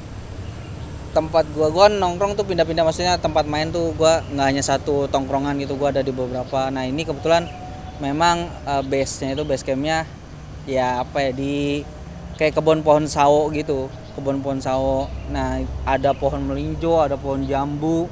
tempat 1.11 1.49
gua 1.51 1.67
gua 1.73 1.91
nongkrong 1.91 2.39
tuh 2.39 2.47
pindah-pindah 2.47 2.87
maksudnya 2.87 3.19
tempat 3.19 3.43
main 3.51 3.75
tuh 3.75 3.91
gua 3.99 4.23
nggak 4.31 4.47
hanya 4.47 4.63
satu 4.63 5.11
tongkrongan 5.11 5.59
gitu 5.59 5.75
gua 5.75 5.91
ada 5.91 6.07
di 6.07 6.15
beberapa. 6.15 6.71
Nah 6.71 6.87
ini 6.87 7.03
kebetulan 7.03 7.51
memang 7.99 8.47
eh, 8.69 8.83
base 8.87 9.27
nya 9.27 9.35
itu 9.35 9.43
base 9.43 9.67
campnya 9.67 10.07
ya 10.69 11.03
apa 11.03 11.19
ya 11.27 11.31
di 11.35 11.83
kayak 12.39 12.55
kebun 12.61 12.87
pohon 12.87 13.11
sawo 13.11 13.51
gitu 13.51 13.91
kebun 14.15 14.39
pohon 14.47 14.63
sawo. 14.63 15.11
Nah 15.35 15.59
ada 15.83 16.15
pohon 16.15 16.47
melinjo 16.47 17.03
ada 17.03 17.19
pohon 17.19 17.43
jambu 17.51 18.07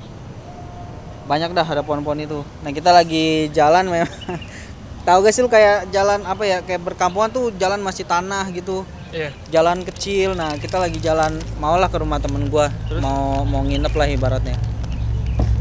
banyak 1.25 1.57
dah 1.57 1.65
ada 1.65 1.81
pohon-pohon 1.81 2.21
itu. 2.21 2.41
Nah 2.61 2.71
kita 2.73 2.93
lagi 2.93 3.49
jalan 3.53 3.89
memang. 3.89 4.13
Tahu 5.09 5.21
gak 5.21 5.37
sih 5.37 5.45
lu 5.45 5.53
kayak 5.53 5.93
jalan 5.93 6.25
apa 6.25 6.49
ya 6.49 6.59
kayak 6.65 6.81
berkampungan 6.81 7.29
tuh 7.29 7.53
jalan 7.61 7.81
masih 7.81 8.09
tanah 8.09 8.49
gitu. 8.53 8.85
Iya. 9.15 9.31
jalan 9.55 9.87
kecil. 9.87 10.35
Nah 10.35 10.59
kita 10.59 10.75
lagi 10.83 10.99
jalan 10.99 11.39
maulah 11.63 11.87
ke 11.87 12.03
rumah 12.03 12.19
temen 12.19 12.51
gua. 12.51 12.67
Mau 12.99 13.47
mau 13.47 13.63
nginep 13.63 13.95
lah 13.95 14.09
ibaratnya. 14.11 14.59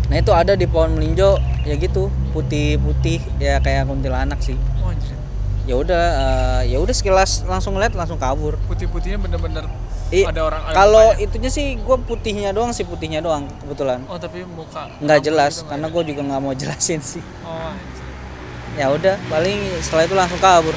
Nah 0.09 0.15
itu 0.17 0.33
ada 0.33 0.57
di 0.57 0.65
pohon 0.65 0.97
melinjo 0.97 1.37
ya 1.61 1.77
gitu. 1.77 2.09
Putih-putih 2.33 3.21
ya 3.37 3.61
kayak 3.61 3.85
kuntilanak 3.85 4.41
sih. 4.41 4.57
Oh 4.81 4.89
anjir. 4.89 5.13
ya 5.63 5.79
udah 5.79 6.03
eh, 6.17 6.75
ya 6.75 6.77
udah 6.81 6.91
sekilas 6.91 7.45
langsung 7.45 7.77
ngeliat 7.77 7.93
langsung 7.93 8.17
kabur. 8.17 8.57
Putih-putihnya 8.65 9.21
bener-bener 9.21 9.69
Ih, 10.13 10.23
ada 10.23 10.41
orang 10.43 10.61
ada 10.61 10.75
kalau 10.75 11.05
mukanya. 11.09 11.25
itunya 11.25 11.49
sih 11.49 11.65
gua 11.77 11.97
putihnya 11.97 12.53
doang 12.53 12.69
sih 12.69 12.85
putihnya 12.85 13.19
doang 13.19 13.49
kebetulan 13.59 14.05
Oh 14.05 14.15
tapi 14.15 14.45
muka 14.45 14.85
nggak 15.01 15.19
jelas 15.19 15.57
gitu 15.57 15.65
karena 15.65 15.83
nggak 15.83 15.97
gue 15.97 16.03
juga 16.13 16.21
nggak 16.23 16.39
mau 16.39 16.53
jelasin 16.53 17.01
sih. 17.01 17.23
Oh 17.41 17.73
ya 18.73 18.89
udah 18.89 19.17
paling 19.27 19.57
setelah 19.81 20.03
itu 20.03 20.13
langsung 20.13 20.37
kabur 20.37 20.73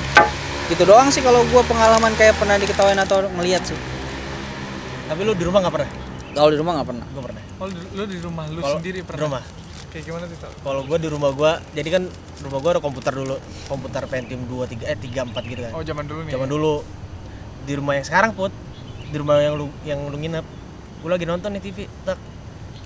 gitu 0.66 0.82
doang 0.82 1.08
sih 1.08 1.20
kalau 1.20 1.44
gua 1.46 1.60
pengalaman 1.62 2.12
kayak 2.12 2.36
pernah 2.36 2.56
diketawain 2.56 2.96
atau 2.98 3.24
ngeliat 3.30 3.60
sih 3.62 3.76
Tapi 5.06 5.20
lu 5.22 5.32
di 5.32 5.44
rumah 5.44 5.60
nggak 5.60 5.74
pernah? 5.74 5.90
kalau 6.32 6.50
di 6.50 6.58
rumah 6.58 6.72
nggak 6.76 6.88
pernah 6.88 7.06
Gue 7.08 7.22
pernah. 7.22 7.42
Oh 7.56 7.66
lu, 7.68 8.02
di 8.04 8.18
rumah 8.18 8.44
lu 8.46 8.60
Kalau 8.60 8.76
sendiri 8.76 8.98
di 9.00 9.06
pernah? 9.06 9.22
rumah. 9.22 9.42
Kayak 9.88 10.04
gimana 10.04 10.24
tuh? 10.26 10.36
Tal? 10.36 10.50
Kalau 10.60 10.80
gua 10.82 10.98
di 10.98 11.08
rumah 11.08 11.30
gua, 11.32 11.52
jadi 11.72 11.88
kan 11.88 12.02
rumah 12.42 12.58
gua 12.58 12.70
ada 12.76 12.82
komputer 12.84 13.12
dulu, 13.16 13.36
komputer 13.64 14.02
Pentium 14.04 14.44
2 14.44 14.68
3 14.76 14.84
eh 14.84 14.98
3 14.98 15.32
4 15.32 15.40
gitu 15.46 15.60
kan. 15.64 15.72
Oh 15.72 15.80
zaman 15.80 16.04
dulu 16.04 16.20
nih. 16.28 16.32
Zaman 16.36 16.48
dulu 16.50 16.74
di 17.64 17.72
rumah 17.72 17.96
yang 17.96 18.04
sekarang 18.04 18.36
put, 18.36 18.52
di 19.10 19.16
rumah 19.16 19.38
yang 19.38 19.54
lu 19.54 19.66
yang 19.86 20.00
lu 20.10 20.16
nginep, 20.18 20.44
gua 21.02 21.10
lagi 21.14 21.26
nonton 21.26 21.50
nih 21.54 21.62
TV, 21.62 21.78
tak 22.02 22.18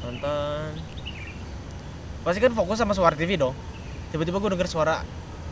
nonton. 0.05 0.77
Pasti 2.21 2.39
kan 2.41 2.53
fokus 2.53 2.77
sama 2.77 2.93
suara 2.93 3.16
TV 3.16 3.41
dong. 3.41 3.57
Tiba-tiba 4.12 4.37
gua 4.41 4.51
denger 4.53 4.68
suara 4.68 5.05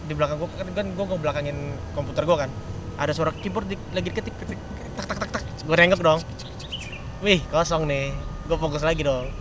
di 0.04 0.12
belakang 0.12 0.36
gua 0.40 0.48
kan, 0.52 0.68
kan 0.72 0.86
gua 0.92 1.04
ngebelakangin 1.08 1.56
komputer 1.96 2.22
gua 2.28 2.44
kan. 2.44 2.50
Ada 2.98 3.14
suara 3.14 3.30
keyboard 3.32 3.70
di, 3.70 3.76
lagi 3.94 4.10
ketik 4.12 4.34
ketik 4.36 4.58
tak 4.98 5.06
tak 5.08 5.16
tak 5.24 5.30
tak. 5.38 5.42
Gua 5.64 5.76
nengok 5.78 6.00
dong. 6.04 6.20
Wih, 7.24 7.40
kosong 7.48 7.88
nih. 7.88 8.12
Gua 8.46 8.56
fokus 8.60 8.84
lagi 8.84 9.00
dong. 9.00 9.32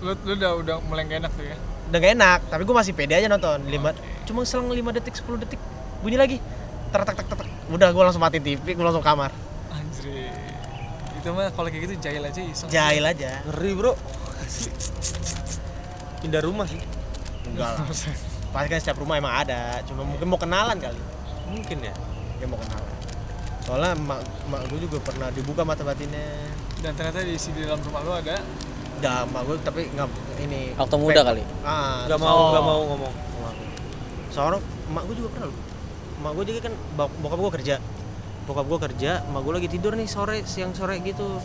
Lu, 0.00 0.14
lu 0.24 0.32
udah 0.38 0.52
udah 0.56 0.76
mulai 0.88 1.04
gak 1.04 1.20
enak 1.20 1.32
tuh 1.36 1.44
ya? 1.44 1.58
udah 1.90 1.98
gak 1.98 2.14
enak 2.14 2.40
tapi 2.46 2.62
gue 2.62 2.70
masih 2.70 2.94
pede 2.94 3.18
aja 3.18 3.26
nonton 3.26 3.66
lima 3.66 3.90
cuma 4.22 4.46
selang 4.46 4.70
5 4.70 4.78
detik 4.94 5.10
10 5.10 5.42
detik 5.42 5.58
bunyi 6.06 6.14
lagi 6.14 6.38
tak 6.94 7.02
tak 7.02 7.18
tak 7.18 7.34
tak 7.34 7.50
udah 7.66 7.90
gue 7.90 8.02
langsung 8.06 8.22
matiin 8.22 8.42
TV 8.46 8.78
gue 8.78 8.86
langsung 8.86 9.02
kamar. 9.02 9.34
Itu 11.20 11.28
mah 11.30 11.48
kalau 11.50 11.68
kayak 11.68 11.82
gitu 11.84 11.94
jahil 12.00 12.22
aja 12.22 12.40
iseng. 12.40 12.68
jahil 12.68 13.04
aja 13.04 13.44
Ngeri 13.44 13.70
bro. 13.74 13.92
Pindah 16.20 16.40
rumah 16.40 16.66
sih. 16.66 16.80
enggak 17.42 17.70
lah 17.72 17.82
pasti 18.50 18.66
kan 18.68 18.78
setiap 18.78 18.98
rumah 18.98 19.14
emang 19.16 19.34
ada 19.36 19.78
cuma 19.84 20.02
mungkin 20.02 20.22
mau 20.24 20.36
kenalan 20.36 20.74
kali 20.76 20.98
Mungkin 21.46 21.78
ya. 21.80 21.94
dia 22.36 22.46
mau 22.46 22.54
kenalan 22.56 22.86
soalnya 23.60 23.90
emak, 23.92 24.18
emak 24.44 24.60
gue 24.66 24.78
juga 24.82 24.98
pernah 25.00 25.28
dibuka 25.28 25.62
mata 25.62 25.82
batinnya 25.82 26.24
Dan 26.78 26.94
ternyata 26.94 27.20
di 27.20 27.34
sini 27.34 27.62
dalam 27.62 27.78
rumah 27.80 28.00
lu 28.00 28.12
ada 28.12 28.38
udah 28.96 29.16
emak 29.24 29.42
gue 29.44 29.56
tapi 29.60 29.80
nggak 29.88 30.08
ini 30.40 30.60
waktu 30.74 30.96
muda 30.96 31.20
kali 31.24 31.42
ah 31.62 32.04
Gak 32.04 32.10
terus- 32.12 32.22
mau, 32.22 32.36
Oh. 32.36 32.50
gak 32.50 32.64
mau 32.64 32.80
ngomong. 32.86 33.14
seorang 34.28 34.60
emak 34.88 35.02
gue 35.04 35.16
juga 35.16 35.28
pernah 35.30 35.46
loh 35.46 35.58
emak 36.16 36.32
gue 36.32 36.44
juga 36.46 36.60
kan 36.60 36.72
bok- 36.92 37.16
bokap 37.18 37.38
gue 37.40 37.52
kerja 37.56 37.74
bokap 38.50 38.66
gue 38.66 38.78
kerja 38.90 39.22
emak 39.24 39.40
gue 39.40 39.52
lagi 39.54 39.68
tidur 39.70 39.94
nih 39.94 40.04
sore 40.04 40.42
siang 40.42 40.72
sore 40.72 40.98
gitu 41.00 41.38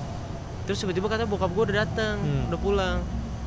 terus 0.66 0.82
tiba-tiba 0.82 1.06
katanya 1.08 1.30
bokap 1.30 1.52
gue 1.52 1.64
udah 1.64 1.78
datang 1.80 2.18
Hmm. 2.18 2.50
udah 2.50 2.58
pulang 2.58 2.98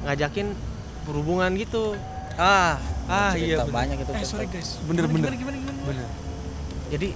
ngajakin 0.00 0.54
berhubungan 1.02 1.50
gitu 1.54 1.98
ah 2.34 2.78
Ah, 3.08 3.32
iya, 3.32 3.56
bener. 3.58 3.72
banyak 3.72 3.98
itu 3.98 4.12
Eh 4.12 4.20
sorry 4.22 4.44
guys. 4.46 4.76
Bener, 4.84 5.08
Gimana, 5.08 5.32
bener. 5.32 5.32
Gimana 5.32 5.56
gimana? 5.56 5.56
gimana? 5.72 5.80
Bener. 5.88 6.06
jadi 6.88 7.08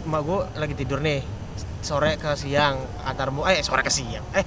emak 0.00 0.20
gue 0.22 0.38
lagi 0.54 0.74
tidur 0.74 0.98
nih 1.00 1.20
sore 1.80 2.14
ke 2.14 2.30
siang 2.34 2.76
antar 3.02 3.28
mu 3.28 3.42
eh 3.42 3.60
sore 3.60 3.80
ke 3.80 3.88
siang 3.88 4.20
eh 4.30 4.44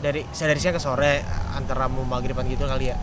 dari 0.00 0.24
saya 0.28 0.50
dari 0.50 0.58
siang 0.58 0.72
ke 0.72 0.82
sore 0.82 1.20
antara 1.52 1.86
mau 1.86 2.02
maghriban 2.02 2.44
gitu 2.44 2.64
kali 2.64 2.88
ya 2.88 2.96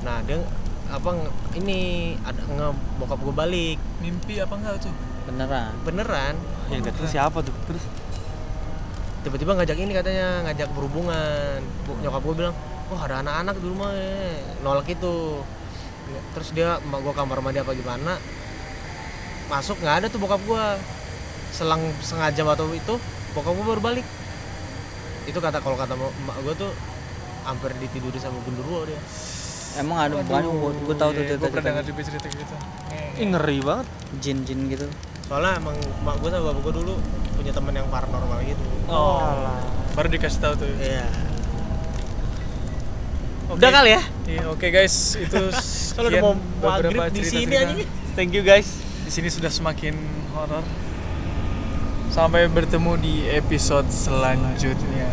nah 0.00 0.18
dia 0.20 0.42
apa 0.88 1.10
ini 1.54 1.78
ada 2.20 2.38
nge 2.38 2.68
bokap 2.96 3.18
gue 3.20 3.34
balik 3.36 3.78
Mimpi 3.98 4.38
apa 4.38 4.54
enggak 4.56 4.78
tuh? 4.80 4.94
Beneran? 5.28 5.72
Beneran. 5.84 6.34
Yang 6.72 6.82
datang 6.92 7.08
siapa 7.08 7.38
tuh? 7.44 7.54
Terus? 7.68 7.84
Tiba-tiba 9.22 9.52
ngajak 9.52 9.76
ini 9.76 9.92
katanya 9.92 10.48
ngajak 10.48 10.68
berhubungan. 10.72 11.60
Bu- 11.84 11.98
nyokap 12.00 12.22
gue 12.24 12.34
bilang 12.44 12.54
wah 12.88 13.00
ada 13.04 13.20
anak-anak 13.20 13.54
di 13.60 13.66
rumah 13.68 13.90
ya. 13.92 14.40
Nolak 14.64 14.88
itu. 14.88 15.44
Terus 16.32 16.48
dia 16.56 16.80
emak 16.80 17.00
gue 17.04 17.12
kamar 17.12 17.38
mandi 17.44 17.60
apa 17.60 17.76
gimana? 17.76 18.16
Masuk 19.52 19.76
nggak 19.80 20.04
ada 20.04 20.06
tuh 20.08 20.20
bokap 20.20 20.40
gue 20.40 20.64
selang 21.52 21.80
setengah 22.00 22.30
jam 22.32 22.46
atau 22.48 22.68
itu 22.72 22.94
bokap 23.36 23.52
gue 23.52 23.66
baru 23.66 23.80
balik. 23.84 24.06
Itu 25.28 25.44
kata 25.44 25.60
kalau 25.60 25.76
kata 25.76 25.92
emak 25.92 26.36
gue 26.40 26.54
tuh 26.56 26.72
hampir 27.44 27.72
ditiduri 27.76 28.16
sama 28.16 28.40
gundurwo 28.44 28.88
dia. 28.88 29.00
Emang 29.76 30.00
ada 30.00 30.24
banyak 30.24 30.48
gue 30.88 30.96
tahu 30.96 31.10
tuh 31.12 31.22
Iya, 31.22 31.28
cerita 31.36 31.44
Gue 31.44 31.50
pernah 31.52 31.66
dengar 31.76 31.84
juga 31.84 32.00
cerita 32.00 32.26
gitu. 32.32 32.54
Ih, 33.18 33.26
ngeri 33.28 33.58
banget. 33.60 33.86
jin-jin 34.24 34.72
gitu 34.72 34.88
soalnya 35.28 35.60
emang 35.60 35.76
emak 35.76 36.16
gue 36.18 36.28
sama 36.28 36.44
bapak 36.48 36.60
gue 36.62 36.74
dulu 36.74 36.94
punya 37.34 37.52
temen 37.52 37.72
yang 37.72 37.86
paranormal 37.86 38.40
gitu 38.42 38.64
Oh. 38.88 39.20
Baru 39.92 40.08
dikasih 40.08 40.40
tahu 40.40 40.54
tuh. 40.56 40.70
iya 40.78 41.04
Oke. 43.46 43.56
udah 43.56 43.70
kali 43.70 43.90
ya 43.90 44.02
Iya, 44.24 44.44
oke 44.46 44.66
guys, 44.68 44.94
itu 45.14 45.40
kalau 45.96 46.08
udah 46.08 46.20
mau 46.22 46.34
maghrib 46.58 47.00
di 47.10 47.22
sini 47.22 47.54
aja 47.54 47.74
Thank 48.12 48.32
you 48.32 48.42
guys. 48.42 48.66
Di 49.04 49.10
sini 49.10 49.28
sudah 49.28 49.48
semakin 49.48 49.94
horor. 50.32 50.64
Sampai 52.08 52.44
bertemu 52.44 52.98
di 52.98 53.14
episode 53.28 53.86
selanjutnya. 53.86 55.06